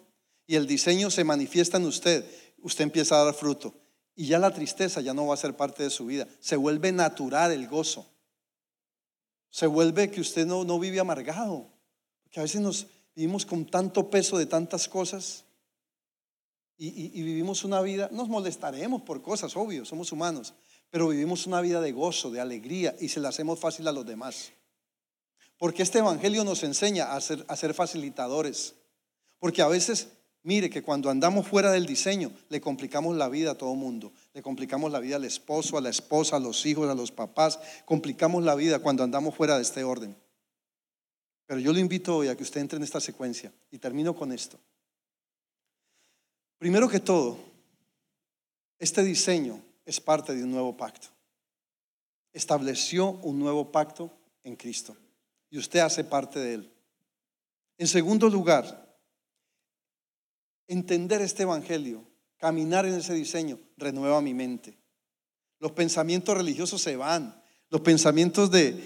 y 0.47 0.57
el 0.57 0.67
diseño 0.67 1.11
se 1.11 1.25
manifiesta 1.25 1.79
en 1.79 1.87
usted, 1.87 2.23
usted 2.59 2.85
empieza 2.85 3.19
a 3.19 3.25
dar 3.25 3.35
fruto. 3.35 3.73
Y 4.15 4.27
ya 4.27 4.39
la 4.39 4.53
tristeza 4.53 5.01
ya 5.01 5.15
no 5.15 5.27
va 5.27 5.33
a 5.33 5.39
ser 5.39 5.57
parte 5.57 5.85
de 5.85 5.89
su 5.89 6.05
vida. 6.05 6.29
Se 6.39 6.57
vuelve 6.57 6.93
natural 6.93 7.51
el 7.51 7.67
gozo. 7.67 8.07
Se 9.59 9.67
vuelve 9.67 10.09
que 10.09 10.21
usted 10.21 10.47
no, 10.47 10.63
no 10.63 10.79
vive 10.79 11.01
amargado. 11.01 11.69
Porque 12.23 12.39
a 12.39 12.45
veces 12.45 12.61
nos 12.61 12.87
vivimos 13.17 13.45
con 13.45 13.67
tanto 13.67 14.09
peso 14.09 14.39
de 14.39 14.47
tantas 14.47 14.89
cosas 14.89 15.47
y, 16.77 17.21
vivimos 17.23 17.65
una 17.65 17.81
vida, 17.81 18.09
nos 18.13 18.29
molestaremos 18.29 19.03
por 19.03 19.21
cosas, 19.21 19.57
obvio, 19.57 19.85
somos 19.85 20.13
humanos, 20.13 20.55
pero 20.91 21.09
vivimos 21.09 21.45
una 21.49 21.61
vida 21.61 21.81
de 21.81 21.91
gozo, 21.91 22.31
de 22.31 22.41
alegría 22.41 22.95
y 23.01 23.09
se 23.09 23.19
la 23.19 23.31
hacemos 23.31 23.59
fácil 23.59 23.89
a 23.89 23.93
los 23.93 24.07
demás. 24.07 24.53
Porque 25.57 25.83
este 25.83 25.99
Evangelio 25.99 26.45
nos 26.45 26.63
enseña 26.63 27.17
a 27.17 27.21
ser, 27.21 27.45
a 27.49 27.57
ser 27.57 27.75
facilitadores. 27.75 28.77
Porque 29.41 29.63
a 29.63 29.67
veces, 29.67 30.07
mire 30.43 30.71
que 30.71 30.83
cuando 30.83 31.11
andamos 31.11 31.47
fuera 31.47 31.71
del 31.71 31.87
diseño, 31.87 32.33
le 32.49 32.61
complicamos 32.61 33.17
la 33.17 33.29
vida 33.29 33.53
a 33.53 33.55
todo 33.55 33.75
mundo. 33.75 34.13
Le 34.35 34.43
complicamos 34.43 34.93
la 34.93 35.01
vida 35.01 35.17
al 35.17 35.25
esposo, 35.25 35.79
a 35.79 35.81
la 35.81 35.91
esposa, 35.91 36.37
a 36.37 36.41
los 36.41 36.65
hijos, 36.67 36.89
a 36.89 36.95
los 36.95 37.13
papás. 37.13 37.59
Complicamos 37.85 38.45
la 38.45 38.55
vida 38.55 38.79
cuando 38.79 39.03
andamos 39.03 39.35
fuera 39.35 39.57
de 39.57 39.63
este 39.63 39.85
orden. 39.85 40.17
Pero 41.47 41.61
yo 41.61 41.73
lo 41.73 41.79
invito 41.79 42.17
hoy 42.17 42.29
a 42.29 42.37
que 42.37 42.43
usted 42.43 42.61
entre 42.61 42.77
en 42.77 42.83
esta 42.83 43.01
secuencia 43.01 43.53
y 43.71 43.79
termino 43.79 44.15
con 44.15 44.33
esto. 44.33 44.59
Primero 46.59 46.89
que 46.89 47.01
todo, 47.01 47.39
este 48.79 49.03
diseño 49.03 49.61
es 49.87 50.01
parte 50.01 50.35
de 50.35 50.45
un 50.45 50.51
nuevo 50.51 50.77
pacto. 50.77 51.09
Estableció 52.33 53.11
un 53.23 53.39
nuevo 53.39 53.73
pacto 53.73 54.11
en 54.45 54.57
Cristo 54.57 54.97
y 55.51 55.59
usted 55.59 55.81
hace 55.81 56.05
parte 56.05 56.39
de 56.39 56.55
él. 56.55 56.73
En 57.79 57.87
segundo 57.87 58.29
lugar, 58.29 58.88
entender 60.69 61.21
este 61.21 61.43
Evangelio, 61.43 62.05
caminar 62.37 62.87
en 62.87 62.95
ese 62.95 63.15
diseño, 63.15 63.59
renueva 63.77 64.21
mi 64.21 64.35
mente. 64.35 64.79
Los 65.59 65.73
pensamientos 65.73 66.37
religiosos 66.37 66.81
se 66.81 66.95
van, 66.95 67.43
los 67.69 67.81
pensamientos 67.81 68.51
de 68.53 68.81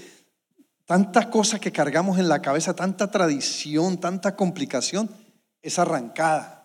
tanta 0.87 1.29
cosa 1.29 1.61
que 1.61 1.71
cargamos 1.71 2.19
en 2.19 2.29
la 2.29 2.41
cabeza, 2.41 2.75
tanta 2.75 3.11
tradición, 3.11 4.01
tanta 4.01 4.35
complicación, 4.35 5.11
es 5.61 5.79
arrancada 5.79 6.63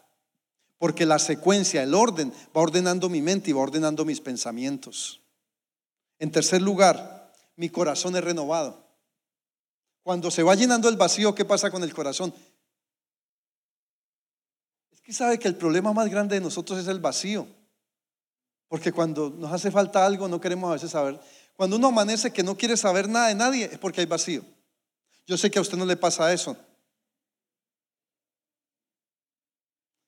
porque 0.78 1.06
la 1.06 1.20
secuencia, 1.20 1.84
el 1.84 1.94
orden, 1.94 2.32
va 2.56 2.62
ordenando 2.62 3.10
mi 3.10 3.22
mente 3.22 3.50
y 3.50 3.54
va 3.54 3.62
ordenando 3.62 4.06
mis 4.06 4.22
pensamientos. 4.22 5.22
En 6.20 6.32
tercer 6.32 6.62
lugar, 6.62 7.34
mi 7.56 7.70
corazón 7.70 8.16
es 8.16 8.24
renovado. 8.24 8.86
Cuando 10.04 10.32
se 10.32 10.44
va 10.44 10.56
llenando 10.56 10.88
el 10.88 10.96
vacío, 10.96 11.36
¿qué 11.36 11.46
pasa 11.46 11.72
con 11.72 11.84
el 11.84 11.94
corazón? 11.94 12.34
Que 15.08 15.14
sabe 15.14 15.40
que 15.40 15.48
el 15.48 15.56
problema 15.56 15.94
más 15.94 16.10
grande 16.10 16.36
de 16.36 16.42
nosotros 16.42 16.80
es 16.80 16.88
el 16.88 17.00
vacío. 17.00 17.48
Porque 18.68 18.92
cuando 18.92 19.30
nos 19.30 19.54
hace 19.54 19.72
falta 19.72 20.06
algo, 20.06 20.28
no 20.28 20.42
queremos 20.42 20.70
a 20.70 20.74
veces 20.74 20.92
saber. 20.92 21.18
Cuando 21.56 21.78
uno 21.78 21.88
amanece 21.88 22.34
que 22.34 22.44
no 22.44 22.58
quiere 22.58 22.76
saber 22.76 23.08
nada 23.08 23.30
de 23.30 23.36
nadie, 23.36 23.70
es 23.72 23.78
porque 23.78 24.02
hay 24.02 24.06
vacío. 24.06 24.44
Yo 25.26 25.38
sé 25.38 25.50
que 25.50 25.60
a 25.60 25.62
usted 25.62 25.78
no 25.78 25.86
le 25.86 25.96
pasa 25.96 26.34
eso. 26.34 26.58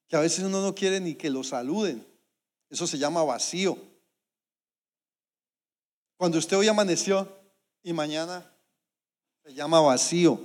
que 0.06 0.16
a 0.16 0.20
veces 0.20 0.44
uno 0.44 0.60
no 0.60 0.74
quiere 0.74 1.00
ni 1.00 1.14
que 1.14 1.30
lo 1.30 1.42
saluden. 1.42 2.06
Eso 2.68 2.86
se 2.86 2.98
llama 2.98 3.22
vacío. 3.22 3.78
Cuando 6.18 6.36
usted 6.36 6.58
hoy 6.58 6.68
amaneció 6.68 7.26
y 7.82 7.94
mañana 7.94 8.52
se 9.44 9.54
llama 9.54 9.80
vacío. 9.80 10.38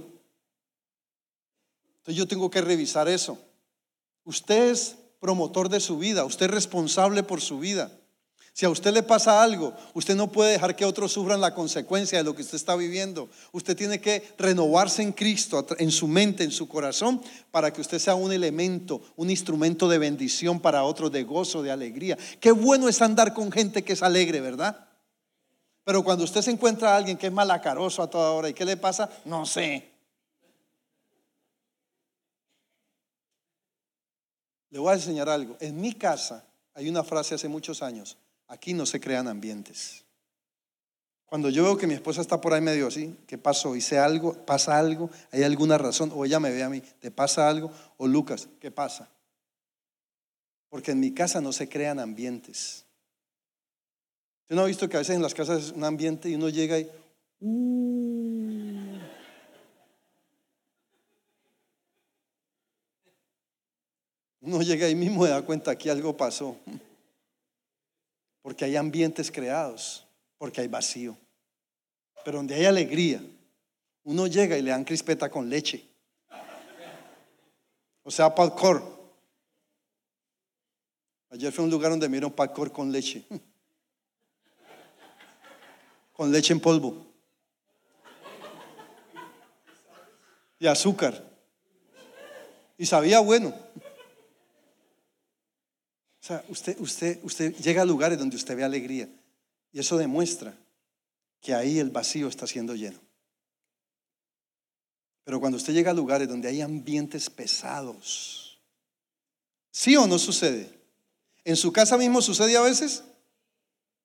Entonces 1.97 2.15
yo 2.15 2.25
tengo 2.25 2.49
que 2.49 2.61
revisar 2.61 3.09
eso. 3.09 3.37
Usted 4.25 4.71
es 4.71 4.97
promotor 5.19 5.69
de 5.69 5.79
su 5.79 5.97
vida, 5.97 6.25
usted 6.25 6.47
es 6.47 6.51
responsable 6.51 7.23
por 7.23 7.41
su 7.41 7.59
vida. 7.59 7.91
Si 8.53 8.65
a 8.65 8.69
usted 8.69 8.93
le 8.93 9.03
pasa 9.03 9.43
algo, 9.43 9.73
usted 9.93 10.15
no 10.15 10.31
puede 10.31 10.53
dejar 10.53 10.77
que 10.77 10.85
otros 10.85 11.11
sufran 11.11 11.41
la 11.41 11.53
consecuencia 11.53 12.17
de 12.17 12.23
lo 12.23 12.33
que 12.33 12.41
usted 12.41 12.55
está 12.55 12.77
viviendo. 12.77 13.27
Usted 13.51 13.75
tiene 13.75 13.99
que 13.99 14.33
renovarse 14.37 15.01
en 15.01 15.11
Cristo, 15.11 15.67
en 15.77 15.91
su 15.91 16.07
mente, 16.07 16.45
en 16.45 16.51
su 16.51 16.69
corazón, 16.69 17.21
para 17.51 17.73
que 17.73 17.81
usted 17.81 17.99
sea 17.99 18.15
un 18.15 18.31
elemento, 18.31 19.01
un 19.17 19.29
instrumento 19.29 19.89
de 19.89 19.97
bendición 19.97 20.61
para 20.61 20.83
otros, 20.83 21.11
de 21.11 21.23
gozo, 21.23 21.63
de 21.63 21.71
alegría. 21.71 22.17
Qué 22.39 22.51
bueno 22.51 22.87
es 22.87 23.01
andar 23.01 23.33
con 23.33 23.51
gente 23.51 23.83
que 23.83 23.91
es 23.91 24.01
alegre, 24.01 24.39
¿verdad? 24.39 24.87
Pero 25.83 26.01
cuando 26.05 26.23
usted 26.23 26.41
se 26.41 26.51
encuentra 26.51 26.93
a 26.93 26.97
alguien 26.97 27.17
que 27.17 27.27
es 27.27 27.33
malacaroso 27.33 28.01
a 28.01 28.09
toda 28.09 28.31
hora, 28.31 28.47
¿y 28.47 28.53
qué 28.53 28.63
le 28.63 28.77
pasa? 28.77 29.09
No 29.25 29.45
sé. 29.45 29.94
Le 34.75 34.81
voy 34.81 34.91
a 34.91 34.95
enseñar 34.95 35.29
algo. 35.29 35.55
En 35.61 35.79
mi 35.79 35.93
casa 35.93 36.43
hay 36.73 36.89
una 36.89 37.01
frase 37.01 37.33
hace 37.33 37.47
muchos 37.47 37.81
años 37.81 38.17
Aquí 38.49 38.73
no 38.73 38.85
se 38.85 38.99
crean 38.99 39.29
ambientes. 39.29 40.03
Cuando 41.27 41.49
yo 41.49 41.63
veo 41.63 41.77
que 41.77 41.87
mi 41.87 41.93
esposa 41.93 42.19
está 42.19 42.41
por 42.41 42.53
ahí 42.53 42.59
medio 42.59 42.87
así, 42.87 43.15
¿qué 43.25 43.37
pasó? 43.37 43.73
¿Hice 43.73 43.97
algo? 43.97 44.33
¿Pasa 44.45 44.77
algo? 44.77 45.09
¿Hay 45.31 45.43
alguna 45.43 45.77
razón? 45.77 46.11
O 46.13 46.25
ella 46.25 46.41
me 46.41 46.51
ve 46.51 46.61
a 46.61 46.69
mí, 46.69 46.81
¿te 46.99 47.09
pasa 47.09 47.47
algo? 47.47 47.71
O 47.95 48.05
Lucas, 48.05 48.49
¿qué 48.59 48.69
pasa? 48.69 49.09
Porque 50.67 50.91
en 50.91 50.99
mi 50.99 51.13
casa 51.13 51.39
no 51.39 51.53
se 51.53 51.69
crean 51.69 51.99
ambientes. 51.99 52.85
¿Usted 54.41 54.57
no 54.57 54.63
ha 54.63 54.65
visto 54.65 54.89
que 54.89 54.97
a 54.97 54.99
veces 54.99 55.15
en 55.15 55.21
las 55.21 55.33
casas 55.33 55.63
es 55.63 55.71
un 55.71 55.85
ambiente 55.85 56.29
y 56.29 56.35
uno 56.35 56.49
llega 56.49 56.77
y... 56.77 56.91
uno 64.45 64.61
llega 64.61 64.85
ahí 64.85 64.95
mismo 64.95 65.25
y 65.25 65.29
da 65.29 65.41
cuenta 65.41 65.75
que 65.75 65.89
algo 65.89 66.15
pasó 66.15 66.55
porque 68.45 68.63
hay 68.63 68.75
ambientes 68.75 69.31
creados, 69.31 70.05
porque 70.37 70.61
hay 70.61 70.67
vacío. 70.67 71.17
Pero 72.23 72.37
donde 72.37 72.53
hay 72.53 72.65
alegría, 72.65 73.19
uno 74.03 74.27
llega 74.27 74.55
y 74.55 74.61
le 74.61 74.69
dan 74.69 74.85
crispeta 74.85 75.31
con 75.31 75.49
leche. 75.49 75.83
O 78.03 78.11
sea, 78.11 78.35
palcor. 78.35 78.83
Ayer 81.31 81.51
fue 81.51 81.63
un 81.63 81.71
lugar 81.71 81.89
donde 81.89 82.07
me 82.07 82.17
dieron 82.17 82.31
palcor 82.31 82.71
con 82.71 82.91
leche. 82.91 83.25
Con 86.13 86.31
leche 86.31 86.53
en 86.53 86.59
polvo. 86.59 87.03
Y 90.59 90.67
azúcar. 90.67 91.19
Y 92.77 92.85
sabía 92.85 93.21
bueno. 93.21 93.64
O 96.25 96.27
sea, 96.27 96.43
usted, 96.49 96.75
usted, 96.79 97.19
usted 97.21 97.55
llega 97.57 97.83
a 97.83 97.85
lugares 97.85 98.17
donde 98.17 98.35
usted 98.35 98.57
ve 98.57 98.63
alegría 98.63 99.07
y 99.71 99.79
eso 99.79 99.95
demuestra 99.95 100.57
que 101.39 101.53
ahí 101.53 101.77
el 101.77 101.91
vacío 101.91 102.27
está 102.27 102.47
siendo 102.47 102.73
lleno. 102.73 102.99
Pero 105.23 105.39
cuando 105.39 105.57
usted 105.57 105.73
llega 105.73 105.91
a 105.91 105.93
lugares 105.93 106.27
donde 106.27 106.47
hay 106.47 106.61
ambientes 106.61 107.29
pesados, 107.29 108.59
¿sí 109.69 109.95
o 109.97 110.07
no 110.07 110.17
sucede? 110.17 110.67
¿En 111.43 111.55
su 111.55 111.71
casa 111.71 111.95
mismo 111.95 112.23
sucede 112.23 112.57
a 112.57 112.61
veces? 112.61 113.03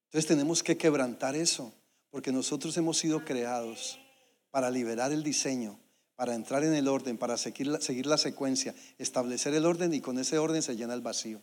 Entonces 0.08 0.28
tenemos 0.28 0.62
que 0.62 0.76
quebrantar 0.76 1.34
eso, 1.36 1.72
porque 2.10 2.32
nosotros 2.32 2.76
hemos 2.76 2.98
sido 2.98 3.24
creados 3.24 3.98
para 4.50 4.70
liberar 4.70 5.10
el 5.10 5.22
diseño, 5.22 5.80
para 6.16 6.34
entrar 6.34 6.64
en 6.64 6.74
el 6.74 6.86
orden, 6.86 7.16
para 7.16 7.38
seguir 7.38 7.78
seguir 7.80 8.04
la 8.04 8.18
secuencia, 8.18 8.74
establecer 8.98 9.54
el 9.54 9.64
orden 9.64 9.94
y 9.94 10.02
con 10.02 10.18
ese 10.18 10.36
orden 10.36 10.60
se 10.60 10.76
llena 10.76 10.92
el 10.92 11.00
vacío. 11.00 11.40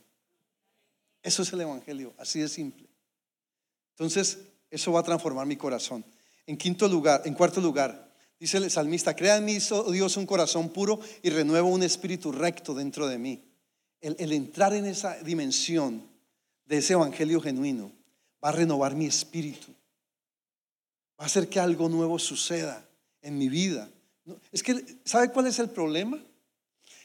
Eso 1.28 1.42
es 1.42 1.52
el 1.52 1.60
Evangelio, 1.60 2.14
así 2.18 2.40
de 2.40 2.48
simple. 2.48 2.88
Entonces, 3.92 4.38
eso 4.72 4.94
va 4.94 5.02
a 5.02 5.04
transformar 5.04 5.46
mi 5.46 5.58
corazón. 5.58 6.06
En 6.46 6.56
quinto 6.56 6.88
lugar, 6.88 7.24
en 7.26 7.34
cuarto 7.34 7.60
lugar, 7.60 8.16
dice 8.40 8.60
el 8.60 8.72
salmista, 8.72 9.14
crea 9.14 9.36
en 9.36 9.44
mí, 9.44 9.58
oh 9.72 9.92
Dios, 9.92 10.16
un 10.16 10.26
corazón 10.26 10.70
puro 10.70 11.02
y 11.22 11.30
renueva 11.30 11.68
un 11.68 11.84
espíritu 11.84 12.32
recto 12.32 12.74
dentro 12.74 13.10
de 13.10 13.18
mí. 13.18 13.44
el, 14.00 14.16
el 14.20 14.32
entrar 14.32 14.74
en 14.74 14.86
esa 14.86 15.18
dimensión 15.18 16.02
de 16.66 16.78
ese 16.78 16.94
evangelio 16.94 17.42
genuino, 17.42 17.92
va 18.42 18.48
a 18.48 18.54
renovar 18.54 18.96
mi 18.96 19.08
espíritu. 19.08 19.74
Va 21.20 21.26
a 21.26 21.26
hacer 21.26 21.50
que 21.50 21.60
algo 21.60 21.90
nuevo 21.90 22.20
suceda 22.20 22.88
en 23.22 23.38
mi 23.38 23.50
vida. 23.50 23.90
Es 24.54 24.64
que, 24.64 24.82
¿sabe 25.04 25.30
cuál 25.34 25.48
es 25.48 25.60
el 25.60 25.70
problema? 25.72 26.24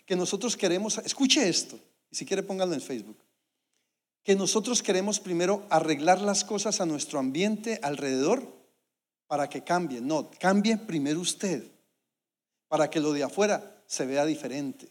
Que 0.07 0.15
nosotros 0.15 0.57
queremos, 0.57 0.99
escuche 0.99 1.49
esto, 1.49 1.77
y 2.09 2.15
si 2.15 2.25
quiere 2.25 2.45
póngalo 2.45 2.73
en 2.73 2.81
Facebook, 2.81 3.17
que 4.23 4.37
nosotros 4.37 4.83
queremos 4.83 5.21
primero 5.21 5.67
arreglar 5.69 6.21
las 6.21 6.45
cosas 6.45 6.81
a 6.81 6.87
nuestro 6.87 7.19
ambiente 7.19 7.81
alrededor 7.83 8.47
para 9.27 9.49
que 9.49 9.65
cambie. 9.65 10.01
No, 10.01 10.31
cambie 10.39 10.77
primero 10.77 11.21
usted, 11.21 11.65
para 12.69 12.89
que 12.89 13.01
lo 13.01 13.13
de 13.13 13.25
afuera 13.25 13.83
se 13.87 14.07
vea 14.07 14.25
diferente. 14.25 14.89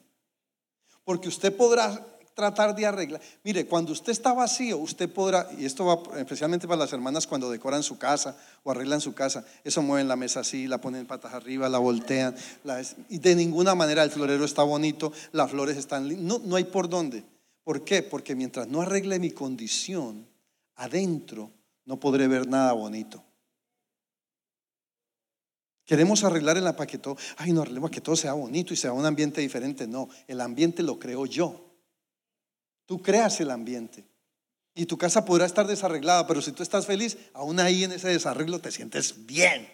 Porque 1.03 1.29
usted 1.29 1.55
podrá 1.55 2.05
tratar 2.33 2.75
de 2.75 2.85
arreglar. 2.85 3.21
Mire, 3.43 3.65
cuando 3.65 3.91
usted 3.91 4.11
está 4.11 4.33
vacío, 4.33 4.77
usted 4.77 5.09
podrá, 5.11 5.49
y 5.57 5.65
esto 5.65 5.85
va 5.85 6.19
especialmente 6.19 6.67
para 6.67 6.79
las 6.79 6.93
hermanas 6.93 7.27
cuando 7.27 7.49
decoran 7.49 7.83
su 7.83 7.97
casa 7.97 8.37
o 8.63 8.71
arreglan 8.71 9.01
su 9.01 9.13
casa, 9.13 9.45
eso 9.63 9.81
mueven 9.81 10.07
la 10.07 10.15
mesa 10.15 10.41
así, 10.41 10.67
la 10.67 10.79
ponen 10.79 11.05
patas 11.05 11.33
arriba, 11.33 11.69
la 11.69 11.77
voltean, 11.77 12.35
y 13.09 13.19
de 13.19 13.35
ninguna 13.35 13.75
manera 13.75 14.03
el 14.03 14.11
florero 14.11 14.45
está 14.45 14.63
bonito, 14.63 15.11
las 15.31 15.51
flores 15.51 15.77
están, 15.77 16.25
no, 16.25 16.39
no 16.43 16.55
hay 16.55 16.63
por 16.63 16.89
dónde. 16.89 17.23
¿Por 17.63 17.83
qué? 17.83 18.03
Porque 18.03 18.35
mientras 18.35 18.67
no 18.67 18.81
arregle 18.81 19.19
mi 19.19 19.31
condición, 19.31 20.27
adentro 20.75 21.51
no 21.85 21.99
podré 21.99 22.27
ver 22.27 22.47
nada 22.47 22.73
bonito. 22.73 23.23
Queremos 25.85 26.23
arreglar 26.23 26.57
el 26.57 26.63
para 26.63 26.87
que 26.87 26.97
todo, 26.97 27.17
ay, 27.37 27.51
no 27.51 27.61
arreglemos 27.61 27.91
que 27.91 28.01
todo 28.01 28.15
sea 28.15 28.33
bonito 28.33 28.73
y 28.73 28.77
sea 28.77 28.93
un 28.93 29.05
ambiente 29.05 29.41
diferente. 29.41 29.87
No, 29.87 30.07
el 30.27 30.39
ambiente 30.39 30.83
lo 30.83 30.97
creo 30.97 31.25
yo. 31.25 31.69
Tú 32.85 33.01
creas 33.01 33.39
el 33.41 33.51
ambiente. 33.51 34.05
Y 34.73 34.85
tu 34.85 34.97
casa 34.97 35.25
podrá 35.25 35.45
estar 35.45 35.67
desarreglada, 35.67 36.27
pero 36.27 36.41
si 36.41 36.53
tú 36.53 36.63
estás 36.63 36.85
feliz, 36.85 37.17
aún 37.33 37.59
ahí 37.59 37.83
en 37.83 37.91
ese 37.91 38.07
desarreglo 38.07 38.59
te 38.59 38.71
sientes 38.71 39.25
bien. 39.25 39.67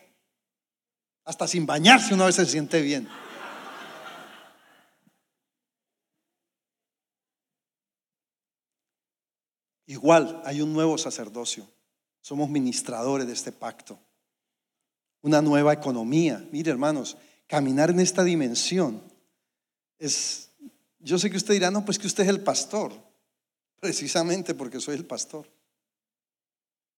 Hasta 1.23 1.47
sin 1.47 1.65
bañarse 1.65 2.13
una 2.13 2.25
vez 2.25 2.35
se 2.35 2.45
siente 2.45 2.81
bien. 2.81 3.07
Igual 9.87 10.41
hay 10.45 10.61
un 10.61 10.73
nuevo 10.73 10.97
sacerdocio. 10.97 11.67
Somos 12.21 12.49
ministradores 12.49 13.25
de 13.25 13.33
este 13.33 13.53
pacto. 13.53 13.97
Una 15.21 15.41
nueva 15.41 15.73
economía. 15.73 16.45
Mire, 16.51 16.71
hermanos, 16.71 17.17
caminar 17.47 17.89
en 17.89 17.99
esta 17.99 18.23
dimensión 18.23 19.01
es... 19.97 20.49
Yo 20.99 21.17
sé 21.17 21.29
que 21.31 21.37
usted 21.37 21.53
dirá, 21.53 21.71
no, 21.71 21.85
pues 21.85 21.97
que 21.97 22.07
usted 22.07 22.23
es 22.23 22.29
el 22.29 22.41
pastor. 22.41 22.93
Precisamente 23.79 24.53
porque 24.53 24.79
soy 24.81 24.95
el 24.95 25.05
pastor. 25.05 25.47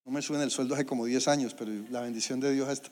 No 0.03 0.11
me 0.11 0.21
suben 0.23 0.41
el 0.41 0.49
sueldo 0.49 0.73
hace 0.73 0.85
como 0.85 1.05
10 1.05 1.27
años, 1.27 1.53
pero 1.53 1.71
la 1.91 2.01
bendición 2.01 2.39
de 2.39 2.51
Dios 2.51 2.67
está. 2.69 2.89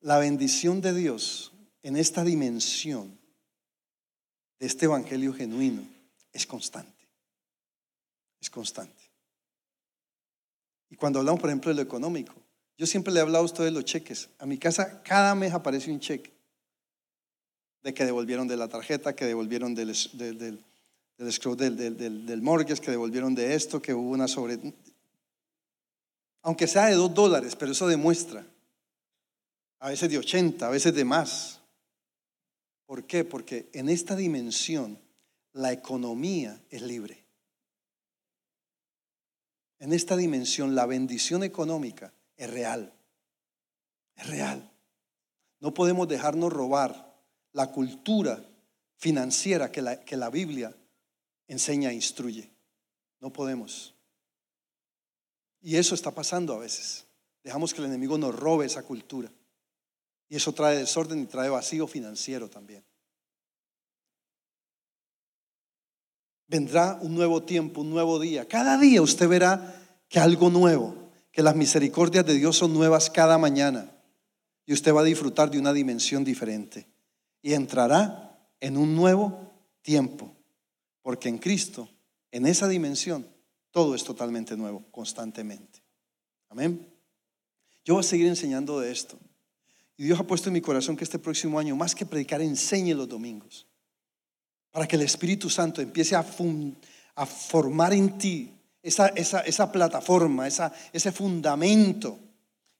La 0.00 0.18
bendición 0.18 0.80
de 0.80 0.92
Dios 0.94 1.52
en 1.82 1.96
esta 1.96 2.22
dimensión 2.22 3.18
de 4.60 4.66
este 4.66 4.84
evangelio 4.84 5.32
genuino 5.32 5.82
es 6.32 6.46
constante. 6.46 6.93
Es 8.44 8.50
constante. 8.50 9.02
Y 10.90 10.96
cuando 10.96 11.18
hablamos, 11.18 11.40
por 11.40 11.48
ejemplo, 11.48 11.70
de 11.70 11.76
lo 11.76 11.80
económico, 11.80 12.34
yo 12.76 12.86
siempre 12.86 13.10
le 13.10 13.20
he 13.20 13.22
hablado 13.22 13.42
a 13.42 13.46
usted 13.46 13.64
de 13.64 13.70
los 13.70 13.86
cheques. 13.86 14.28
A 14.38 14.44
mi 14.44 14.58
casa 14.58 15.02
cada 15.02 15.34
mes 15.34 15.54
aparece 15.54 15.90
un 15.90 15.98
cheque 15.98 16.30
de 17.82 17.94
que 17.94 18.04
devolvieron 18.04 18.46
de 18.46 18.58
la 18.58 18.68
tarjeta, 18.68 19.16
que 19.16 19.24
devolvieron 19.24 19.74
del, 19.74 19.96
del 20.12 20.62
del, 21.16 21.76
del, 21.96 22.26
del, 22.26 22.42
mortgage, 22.42 22.82
que 22.82 22.90
devolvieron 22.90 23.34
de 23.34 23.54
esto, 23.54 23.80
que 23.80 23.94
hubo 23.94 24.10
una 24.10 24.28
sobre... 24.28 24.58
Aunque 26.42 26.66
sea 26.66 26.84
de 26.88 26.96
dos 26.96 27.14
dólares, 27.14 27.56
pero 27.56 27.72
eso 27.72 27.86
demuestra. 27.86 28.46
A 29.78 29.88
veces 29.88 30.10
de 30.10 30.18
80, 30.18 30.66
a 30.66 30.70
veces 30.70 30.94
de 30.94 31.06
más. 31.06 31.60
¿Por 32.84 33.04
qué? 33.04 33.24
Porque 33.24 33.70
en 33.72 33.88
esta 33.88 34.14
dimensión 34.14 34.98
la 35.54 35.72
economía 35.72 36.60
es 36.68 36.82
libre. 36.82 37.23
En 39.84 39.92
esta 39.92 40.16
dimensión 40.16 40.74
la 40.74 40.86
bendición 40.86 41.44
económica 41.44 42.10
es 42.38 42.48
real. 42.48 42.90
Es 44.16 44.26
real. 44.28 44.72
No 45.60 45.74
podemos 45.74 46.08
dejarnos 46.08 46.50
robar 46.50 47.22
la 47.52 47.70
cultura 47.70 48.42
financiera 48.96 49.70
que 49.70 49.82
la, 49.82 50.02
que 50.02 50.16
la 50.16 50.30
Biblia 50.30 50.74
enseña 51.48 51.90
e 51.90 51.94
instruye. 51.96 52.50
No 53.20 53.30
podemos. 53.30 53.94
Y 55.60 55.76
eso 55.76 55.94
está 55.94 56.10
pasando 56.12 56.54
a 56.54 56.60
veces. 56.60 57.04
Dejamos 57.42 57.74
que 57.74 57.82
el 57.82 57.88
enemigo 57.88 58.16
nos 58.16 58.34
robe 58.34 58.64
esa 58.64 58.84
cultura. 58.84 59.30
Y 60.30 60.36
eso 60.36 60.54
trae 60.54 60.78
desorden 60.78 61.20
y 61.20 61.26
trae 61.26 61.50
vacío 61.50 61.86
financiero 61.86 62.48
también. 62.48 62.82
Vendrá 66.54 67.00
un 67.02 67.16
nuevo 67.16 67.42
tiempo, 67.42 67.80
un 67.80 67.90
nuevo 67.90 68.20
día. 68.20 68.46
Cada 68.46 68.78
día 68.78 69.02
usted 69.02 69.26
verá 69.26 69.74
que 70.08 70.20
algo 70.20 70.50
nuevo, 70.50 71.10
que 71.32 71.42
las 71.42 71.56
misericordias 71.56 72.24
de 72.24 72.34
Dios 72.34 72.56
son 72.56 72.72
nuevas 72.72 73.10
cada 73.10 73.38
mañana. 73.38 73.92
Y 74.64 74.72
usted 74.72 74.94
va 74.94 75.00
a 75.00 75.04
disfrutar 75.04 75.50
de 75.50 75.58
una 75.58 75.72
dimensión 75.72 76.22
diferente. 76.22 76.86
Y 77.42 77.54
entrará 77.54 78.38
en 78.60 78.76
un 78.76 78.94
nuevo 78.94 79.50
tiempo. 79.82 80.32
Porque 81.02 81.28
en 81.28 81.38
Cristo, 81.38 81.88
en 82.30 82.46
esa 82.46 82.68
dimensión, 82.68 83.26
todo 83.72 83.96
es 83.96 84.04
totalmente 84.04 84.56
nuevo, 84.56 84.84
constantemente. 84.92 85.82
Amén. 86.50 86.88
Yo 87.84 87.94
voy 87.94 88.02
a 88.02 88.04
seguir 88.04 88.28
enseñando 88.28 88.78
de 88.78 88.92
esto. 88.92 89.18
Y 89.96 90.04
Dios 90.04 90.20
ha 90.20 90.24
puesto 90.24 90.50
en 90.50 90.52
mi 90.52 90.60
corazón 90.60 90.96
que 90.96 91.02
este 91.02 91.18
próximo 91.18 91.58
año, 91.58 91.74
más 91.74 91.96
que 91.96 92.06
predicar, 92.06 92.40
enseñe 92.40 92.94
los 92.94 93.08
domingos. 93.08 93.66
Para 94.74 94.88
que 94.88 94.96
el 94.96 95.02
Espíritu 95.02 95.48
Santo 95.48 95.80
empiece 95.80 96.16
a, 96.16 96.24
formar 96.24 97.94
en 97.94 98.18
ti 98.18 98.52
esa, 98.82 99.06
esa, 99.06 99.42
esa 99.42 99.70
plataforma, 99.70 100.48
esa, 100.48 100.72
ese 100.92 101.12
fundamento 101.12 102.18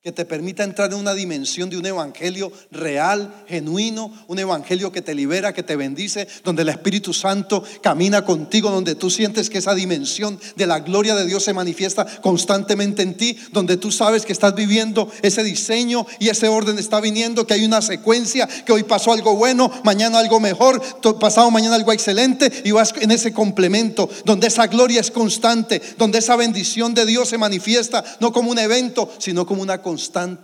que 0.05 0.13
te 0.13 0.27
permita 0.27 0.65
entrar 0.65 0.93
en 0.93 0.99
una 0.99 1.15
dimensión 1.15 1.71
de 1.71 1.79
un 1.79 1.87
evangelio 1.87 2.53
real, 2.71 3.43
genuino, 3.49 4.13
un 4.29 4.39
evangelio 4.39 4.93
que 4.93 5.01
te 5.01 5.15
libera, 5.15 5.55
que 5.55 5.63
te 5.63 5.77
bendice, 5.77 6.29
donde 6.45 6.61
el 6.61 6.69
Espíritu 6.69 7.15
Santo 7.15 7.65
camina 7.81 8.23
contigo, 8.23 8.71
donde 8.71 8.97
tú 8.97 9.09
sientes 9.09 9.49
que 9.49 9.57
esa 9.57 9.75
dimensión 9.75 10.39
de 10.57 10.67
la 10.67 10.81
gloria 10.81 11.15
de 11.15 11.25
Dios 11.25 11.43
se 11.45 11.55
manifiesta 11.55 12.05
constantemente 12.21 13.01
en 13.01 13.17
ti, 13.17 13.39
donde 13.51 13.79
tú 13.79 13.91
sabes 13.91 14.27
que 14.27 14.35
estás 14.35 14.55
viviendo 14.55 15.11
ese 15.23 15.43
diseño 15.43 16.07
y 16.19 16.29
ese 16.29 16.49
orden 16.49 16.79
está 16.79 17.01
viniendo, 17.01 17.47
que 17.47 17.55
hay 17.55 17.65
una 17.65 17.81
secuencia, 17.81 18.47
que 18.47 18.75
hoy 18.75 18.83
pasó 18.83 19.11
algo 19.11 19.37
bueno, 19.37 19.71
mañana 19.85 20.19
algo 20.19 20.39
mejor, 20.39 20.83
pasado 21.19 21.51
mañana 21.51 21.77
algo 21.77 21.95
excelente 21.95 22.53
y 22.63 22.73
vas 22.73 22.93
en 23.01 23.11
ese 23.11 23.33
complemento, 23.33 24.11
donde 24.27 24.49
esa 24.49 24.67
gloria 24.67 25.01
es 25.01 25.11
constante, 25.11 25.81
donde 25.97 26.19
esa 26.19 26.37
bendición 26.37 26.93
de 26.93 27.07
Dios 27.07 27.31
se 27.31 27.39
manifiesta 27.39 28.05
no 28.21 28.35
como 28.35 28.51
un 28.51 28.59
evento, 28.59 29.11
sino 29.17 29.47
como 29.47 29.63
una 29.63 29.81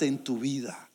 en 0.00 0.18
tu 0.18 0.38
vida. 0.38 0.90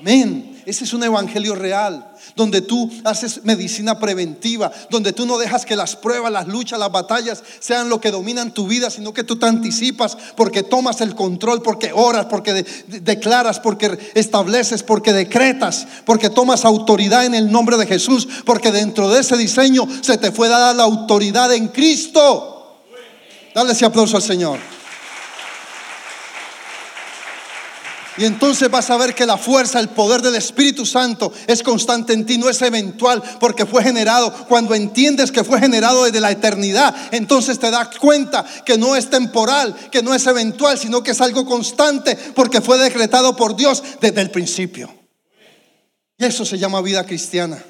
Amén. 0.00 0.62
Ese 0.64 0.84
es 0.84 0.94
un 0.94 1.02
evangelio 1.04 1.54
real, 1.54 2.14
donde 2.34 2.62
tú 2.62 2.90
haces 3.04 3.44
medicina 3.44 3.98
preventiva, 3.98 4.72
donde 4.88 5.12
tú 5.12 5.26
no 5.26 5.36
dejas 5.36 5.66
que 5.66 5.76
las 5.76 5.94
pruebas, 5.94 6.32
las 6.32 6.48
luchas, 6.48 6.78
las 6.78 6.90
batallas 6.90 7.42
sean 7.58 7.90
lo 7.90 8.00
que 8.00 8.10
dominan 8.10 8.54
tu 8.54 8.66
vida, 8.66 8.88
sino 8.88 9.12
que 9.12 9.24
tú 9.24 9.36
te 9.36 9.44
anticipas 9.44 10.16
porque 10.36 10.62
tomas 10.62 11.02
el 11.02 11.14
control, 11.14 11.60
porque 11.60 11.92
oras, 11.92 12.26
porque 12.26 12.64
declaras, 12.86 13.60
porque 13.60 13.98
estableces, 14.14 14.82
porque 14.82 15.12
decretas, 15.12 15.86
porque 16.06 16.30
tomas 16.30 16.64
autoridad 16.64 17.26
en 17.26 17.34
el 17.34 17.52
nombre 17.52 17.76
de 17.76 17.86
Jesús, 17.86 18.26
porque 18.46 18.72
dentro 18.72 19.10
de 19.10 19.20
ese 19.20 19.36
diseño 19.36 19.86
se 20.00 20.16
te 20.16 20.32
fue 20.32 20.48
dada 20.48 20.72
la 20.72 20.84
autoridad 20.84 21.52
en 21.52 21.68
Cristo. 21.68 22.86
Dale 23.54 23.72
ese 23.72 23.84
aplauso 23.84 24.16
al 24.16 24.22
Señor. 24.22 24.79
Y 28.20 28.26
entonces 28.26 28.70
vas 28.70 28.90
a 28.90 28.98
ver 28.98 29.14
que 29.14 29.24
la 29.24 29.38
fuerza, 29.38 29.80
el 29.80 29.88
poder 29.88 30.20
del 30.20 30.34
Espíritu 30.34 30.84
Santo 30.84 31.32
es 31.46 31.62
constante 31.62 32.12
en 32.12 32.26
ti, 32.26 32.36
no 32.36 32.50
es 32.50 32.60
eventual, 32.60 33.22
porque 33.40 33.64
fue 33.64 33.82
generado. 33.82 34.30
Cuando 34.46 34.74
entiendes 34.74 35.32
que 35.32 35.42
fue 35.42 35.58
generado 35.58 36.04
desde 36.04 36.20
la 36.20 36.30
eternidad, 36.30 36.94
entonces 37.12 37.58
te 37.58 37.70
das 37.70 37.96
cuenta 37.98 38.44
que 38.66 38.76
no 38.76 38.94
es 38.94 39.08
temporal, 39.08 39.74
que 39.90 40.02
no 40.02 40.12
es 40.12 40.26
eventual, 40.26 40.76
sino 40.78 41.02
que 41.02 41.12
es 41.12 41.20
algo 41.22 41.46
constante, 41.46 42.14
porque 42.34 42.60
fue 42.60 42.76
decretado 42.76 43.34
por 43.34 43.56
Dios 43.56 43.82
desde 44.02 44.20
el 44.20 44.30
principio. 44.30 44.94
Y 46.18 46.26
eso 46.26 46.44
se 46.44 46.58
llama 46.58 46.82
vida 46.82 47.06
cristiana. 47.06 47.64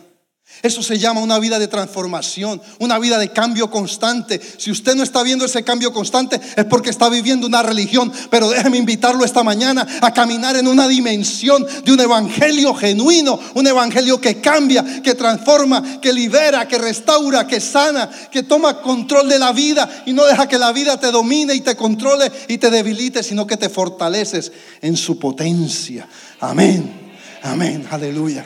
Eso 0.63 0.83
se 0.83 0.99
llama 0.99 1.23
una 1.23 1.39
vida 1.39 1.59
de 1.59 1.69
transformación, 1.69 2.61
una 2.79 2.99
vida 2.99 3.19
de 3.19 3.31
cambio 3.31 3.71
constante. 3.71 4.39
Si 4.59 4.71
usted 4.71 4.95
no 4.95 5.03
está 5.03 5.23
viendo 5.23 5.47
ese 5.47 5.63
cambio 5.63 5.91
constante 5.91 6.39
es 6.55 6.65
porque 6.67 6.91
está 6.91 7.09
viviendo 7.09 7.47
una 7.47 7.63
religión. 7.63 8.13
Pero 8.29 8.51
déjeme 8.51 8.77
invitarlo 8.77 9.25
esta 9.25 9.43
mañana 9.43 9.87
a 10.03 10.13
caminar 10.13 10.57
en 10.57 10.69
una 10.69 10.87
dimensión 10.87 11.67
de 11.85 11.93
un 11.93 12.01
evangelio 12.01 12.75
genuino, 12.75 13.41
un 13.55 13.67
evangelio 13.67 14.21
que 14.21 14.43
cambia, 14.43 14.85
que 15.03 15.15
transforma, 15.15 15.99
que 15.99 16.13
libera, 16.13 16.69
que 16.69 16.77
restaura, 16.77 17.47
que 17.47 17.59
sana, 17.59 18.11
que 18.31 18.43
toma 18.43 18.83
control 18.83 19.31
de 19.31 19.39
la 19.39 19.53
vida 19.53 20.03
y 20.05 20.13
no 20.13 20.27
deja 20.27 20.47
que 20.47 20.59
la 20.59 20.73
vida 20.73 21.01
te 21.01 21.11
domine 21.11 21.55
y 21.55 21.63
te 21.63 21.75
controle 21.75 22.31
y 22.49 22.59
te 22.59 22.71
debilite, 22.71 23.23
sino 23.23 23.47
que 23.47 23.57
te 23.57 23.71
fortaleces 23.71 24.53
en 24.83 24.95
su 24.99 25.19
potencia. 25.19 26.07
Amén. 26.41 27.11
Amén. 27.43 27.87
Aleluya. 27.91 28.45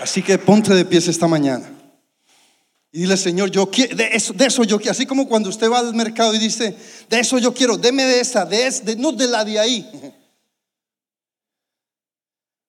Así 0.00 0.22
que 0.22 0.38
ponte 0.38 0.74
de 0.74 0.84
pies 0.84 1.08
esta 1.08 1.26
mañana. 1.26 1.68
Y 2.90 3.00
dile, 3.00 3.16
Señor, 3.16 3.50
yo 3.50 3.70
quiero, 3.70 3.96
de 3.96 4.08
eso, 4.12 4.32
de 4.32 4.46
eso 4.46 4.64
yo 4.64 4.78
quiero. 4.78 4.92
Así 4.92 5.04
como 5.06 5.28
cuando 5.28 5.48
usted 5.48 5.70
va 5.70 5.80
al 5.80 5.94
mercado 5.94 6.34
y 6.34 6.38
dice, 6.38 6.74
de 7.08 7.20
eso 7.20 7.38
yo 7.38 7.52
quiero, 7.52 7.76
deme 7.76 8.04
de 8.04 8.20
esa, 8.20 8.44
de, 8.44 8.70
de 8.70 8.96
no 8.96 9.12
de 9.12 9.26
la 9.26 9.44
de 9.44 9.58
ahí. 9.58 9.90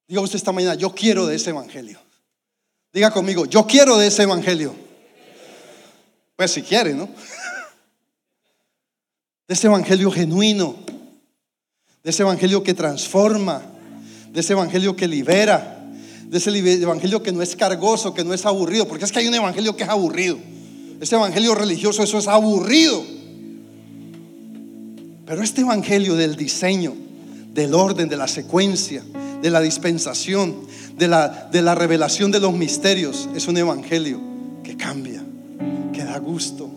Diga 0.08 0.22
usted 0.22 0.38
esta 0.38 0.52
mañana, 0.52 0.76
yo 0.76 0.94
quiero 0.94 1.26
de 1.28 1.36
ese 1.36 1.52
evangelio. 1.52 2.00
Diga 2.92 3.12
conmigo, 3.12 3.46
yo 3.46 3.66
quiero 3.68 3.98
de 3.98 4.08
ese 4.08 4.24
evangelio. 4.24 4.76
Pues 6.36 6.52
si 6.52 6.64
quiere, 6.64 6.94
¿no? 6.94 7.10
De 9.48 9.56
ese 9.56 9.66
evangelio 9.66 10.12
genuino, 10.12 10.76
de 12.04 12.12
ese 12.12 12.22
evangelio 12.22 12.62
que 12.62 12.76
transforma, 12.76 13.64
de 14.32 14.42
ese 14.42 14.54
evangelio 14.54 14.96
que 14.96 15.08
libera 15.08 15.79
de 16.30 16.38
ese 16.38 16.52
evangelio 16.82 17.24
que 17.24 17.32
no 17.32 17.42
es 17.42 17.56
cargoso, 17.56 18.14
que 18.14 18.24
no 18.24 18.34
es 18.34 18.46
aburrido, 18.46 18.88
porque 18.88 19.06
es 19.06 19.12
que 19.12 19.20
hay 19.20 19.28
un 19.28 19.34
evangelio 19.34 19.76
que 19.76 19.84
es 19.84 19.90
aburrido. 19.90 20.38
Ese 21.02 21.16
evangelio 21.16 21.56
religioso, 21.56 22.04
eso 22.04 22.20
es 22.20 22.28
aburrido. 22.28 23.04
Pero 25.26 25.42
este 25.42 25.62
evangelio 25.62 26.16
del 26.16 26.36
diseño, 26.36 26.94
del 27.54 27.74
orden, 27.74 28.10
de 28.10 28.18
la 28.18 28.28
secuencia, 28.28 29.04
de 29.42 29.50
la 29.50 29.60
dispensación, 29.60 30.56
de 30.98 31.08
la, 31.08 31.50
de 31.52 31.64
la 31.64 31.74
revelación 31.74 32.32
de 32.32 32.40
los 32.40 32.54
misterios, 32.54 33.28
es 33.36 33.48
un 33.48 33.58
evangelio 33.58 34.20
que 34.64 34.78
cambia, 34.78 35.24
que 35.94 36.04
da 36.04 36.20
gusto, 36.20 36.70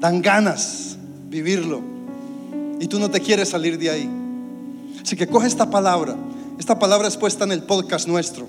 dan 0.00 0.22
ganas 0.22 0.96
vivirlo. 1.28 1.82
Y 2.78 2.86
tú 2.86 3.00
no 3.00 3.10
te 3.10 3.20
quieres 3.20 3.48
salir 3.48 3.76
de 3.78 3.90
ahí. 3.90 4.08
Así 5.02 5.16
que 5.16 5.26
coge 5.26 5.48
esta 5.48 5.68
palabra 5.68 6.16
esta 6.62 6.78
palabra 6.78 7.08
es 7.08 7.16
puesta 7.16 7.42
en 7.42 7.50
el 7.50 7.64
podcast 7.64 8.06
nuestro. 8.06 8.46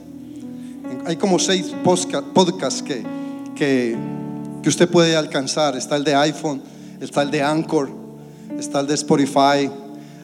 Hay 1.03 1.16
como 1.16 1.39
seis 1.39 1.74
podcasts 1.84 2.84
que, 2.84 3.03
que, 3.55 3.97
que 4.61 4.70
usted 4.70 4.88
puede 4.88 5.16
alcanzar. 5.16 5.76
Está 5.76 5.95
el 5.95 6.03
de 6.03 6.14
iPhone, 6.14 6.61
está 7.01 7.24
el 7.24 7.32
de 7.32 7.41
Anchor, 7.41 7.89
está 8.55 8.82
el 8.82 8.86
de 8.86 8.93
Spotify. 8.93 9.68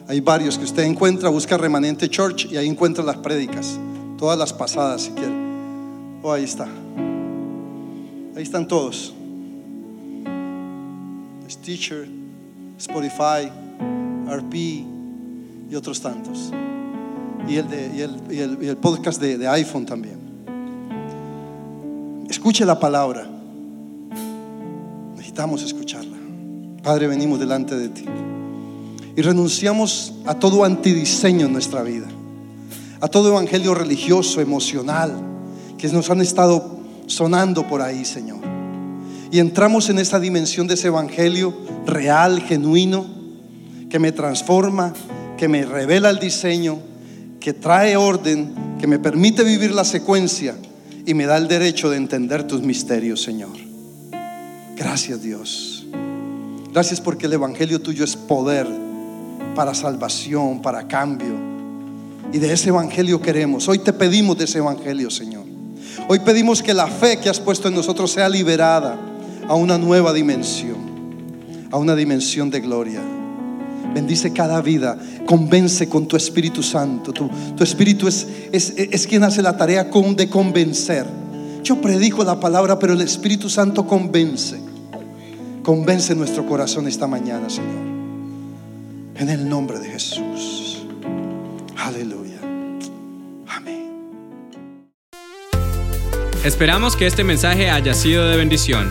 Hay 0.06 0.20
varios 0.20 0.56
que 0.56 0.66
usted 0.66 0.84
encuentra, 0.84 1.30
busca 1.30 1.58
Remanente 1.58 2.08
Church 2.08 2.46
y 2.52 2.56
ahí 2.56 2.68
encuentra 2.68 3.02
las 3.02 3.16
prédicas, 3.16 3.76
todas 4.16 4.38
las 4.38 4.52
pasadas 4.52 5.02
si 5.02 5.10
quiere. 5.10 5.34
Oh, 6.22 6.30
ahí 6.30 6.44
está. 6.44 6.68
Ahí 8.36 8.44
están 8.44 8.68
todos. 8.68 9.12
Stitcher, 11.50 12.08
Spotify, 12.78 13.50
RP 14.28 14.54
y 14.54 15.74
otros 15.74 16.00
tantos 16.00 16.52
y 17.48 17.56
el, 17.56 17.68
de, 17.68 18.68
el, 18.68 18.76
podcast 18.76 19.20
de, 19.20 19.38
de 19.38 19.48
iPhone 19.48 19.86
también. 19.86 20.18
Escuche 22.28 22.64
la 22.64 22.78
palabra. 22.78 23.26
Necesitamos 25.16 25.62
escucharla. 25.62 26.16
Padre, 26.82 27.06
venimos 27.06 27.38
delante 27.38 27.76
de 27.76 27.88
ti. 27.88 28.04
Y 29.16 29.22
renunciamos 29.22 30.14
a 30.26 30.34
todo 30.34 30.64
antidiseño 30.64 31.46
en 31.46 31.52
nuestra 31.52 31.82
vida. 31.82 32.06
A 33.00 33.08
todo 33.08 33.28
evangelio 33.28 33.74
religioso, 33.74 34.40
emocional, 34.40 35.14
que 35.76 35.88
nos 35.88 36.08
han 36.10 36.20
estado 36.20 36.78
sonando 37.06 37.66
por 37.66 37.82
ahí, 37.82 38.04
Señor. 38.04 38.38
Y 39.32 39.38
entramos 39.38 39.88
en 39.90 39.98
esa 39.98 40.18
dimensión 40.20 40.66
de 40.66 40.74
ese 40.74 40.88
evangelio 40.88 41.54
real, 41.86 42.40
genuino, 42.40 43.06
que 43.88 43.98
me 43.98 44.12
transforma, 44.12 44.92
que 45.36 45.48
me 45.48 45.64
revela 45.64 46.10
el 46.10 46.18
diseño, 46.18 46.78
que 47.40 47.54
trae 47.54 47.96
orden, 47.96 48.76
que 48.78 48.86
me 48.86 48.98
permite 48.98 49.42
vivir 49.42 49.72
la 49.72 49.84
secuencia 49.84 50.54
y 51.06 51.14
me 51.14 51.24
da 51.24 51.38
el 51.38 51.48
derecho 51.48 51.88
de 51.88 51.96
entender 51.96 52.46
tus 52.46 52.60
misterios, 52.62 53.22
Señor. 53.22 53.56
Gracias 54.76 55.22
Dios. 55.22 55.86
Gracias 56.72 57.00
porque 57.00 57.26
el 57.26 57.32
Evangelio 57.32 57.80
tuyo 57.80 58.04
es 58.04 58.14
poder 58.14 58.66
para 59.54 59.74
salvación, 59.74 60.62
para 60.62 60.86
cambio. 60.86 61.34
Y 62.32 62.38
de 62.38 62.52
ese 62.52 62.68
Evangelio 62.68 63.20
queremos. 63.20 63.66
Hoy 63.68 63.78
te 63.78 63.92
pedimos 63.92 64.38
de 64.38 64.44
ese 64.44 64.58
Evangelio, 64.58 65.10
Señor. 65.10 65.44
Hoy 66.08 66.20
pedimos 66.20 66.62
que 66.62 66.74
la 66.74 66.86
fe 66.86 67.18
que 67.18 67.28
has 67.28 67.40
puesto 67.40 67.68
en 67.68 67.74
nosotros 67.74 68.12
sea 68.12 68.28
liberada 68.28 68.98
a 69.48 69.54
una 69.54 69.78
nueva 69.78 70.12
dimensión, 70.12 70.76
a 71.70 71.78
una 71.78 71.96
dimensión 71.96 72.50
de 72.50 72.60
gloria. 72.60 73.00
Bendice 73.94 74.32
cada 74.32 74.60
vida. 74.60 74.98
Convence 75.26 75.88
con 75.88 76.06
tu 76.06 76.16
Espíritu 76.16 76.62
Santo. 76.62 77.12
Tu, 77.12 77.28
Espíritu 77.62 78.06
es, 78.08 78.26
es, 78.52 79.06
quien 79.06 79.24
hace 79.24 79.42
la 79.42 79.56
tarea 79.56 79.90
con, 79.90 80.16
de 80.16 80.28
convencer. 80.28 81.06
Yo 81.62 81.80
predico 81.80 82.24
la 82.24 82.40
palabra, 82.40 82.78
pero 82.78 82.94
el 82.94 83.00
Espíritu 83.00 83.48
Santo 83.48 83.86
convence. 83.86 84.58
Convence 85.62 86.14
nuestro 86.14 86.46
corazón 86.46 86.88
esta 86.88 87.06
mañana, 87.06 87.50
Señor. 87.50 87.90
En 89.16 89.28
el 89.28 89.48
nombre 89.48 89.78
de 89.78 89.90
Jesús. 89.90 90.82
Aleluya. 91.76 92.38
Amén. 93.48 93.90
Esperamos 96.44 96.96
que 96.96 97.06
este 97.06 97.24
mensaje 97.24 97.70
haya 97.70 97.92
sido 97.92 98.26
de 98.28 98.36
bendición. 98.36 98.90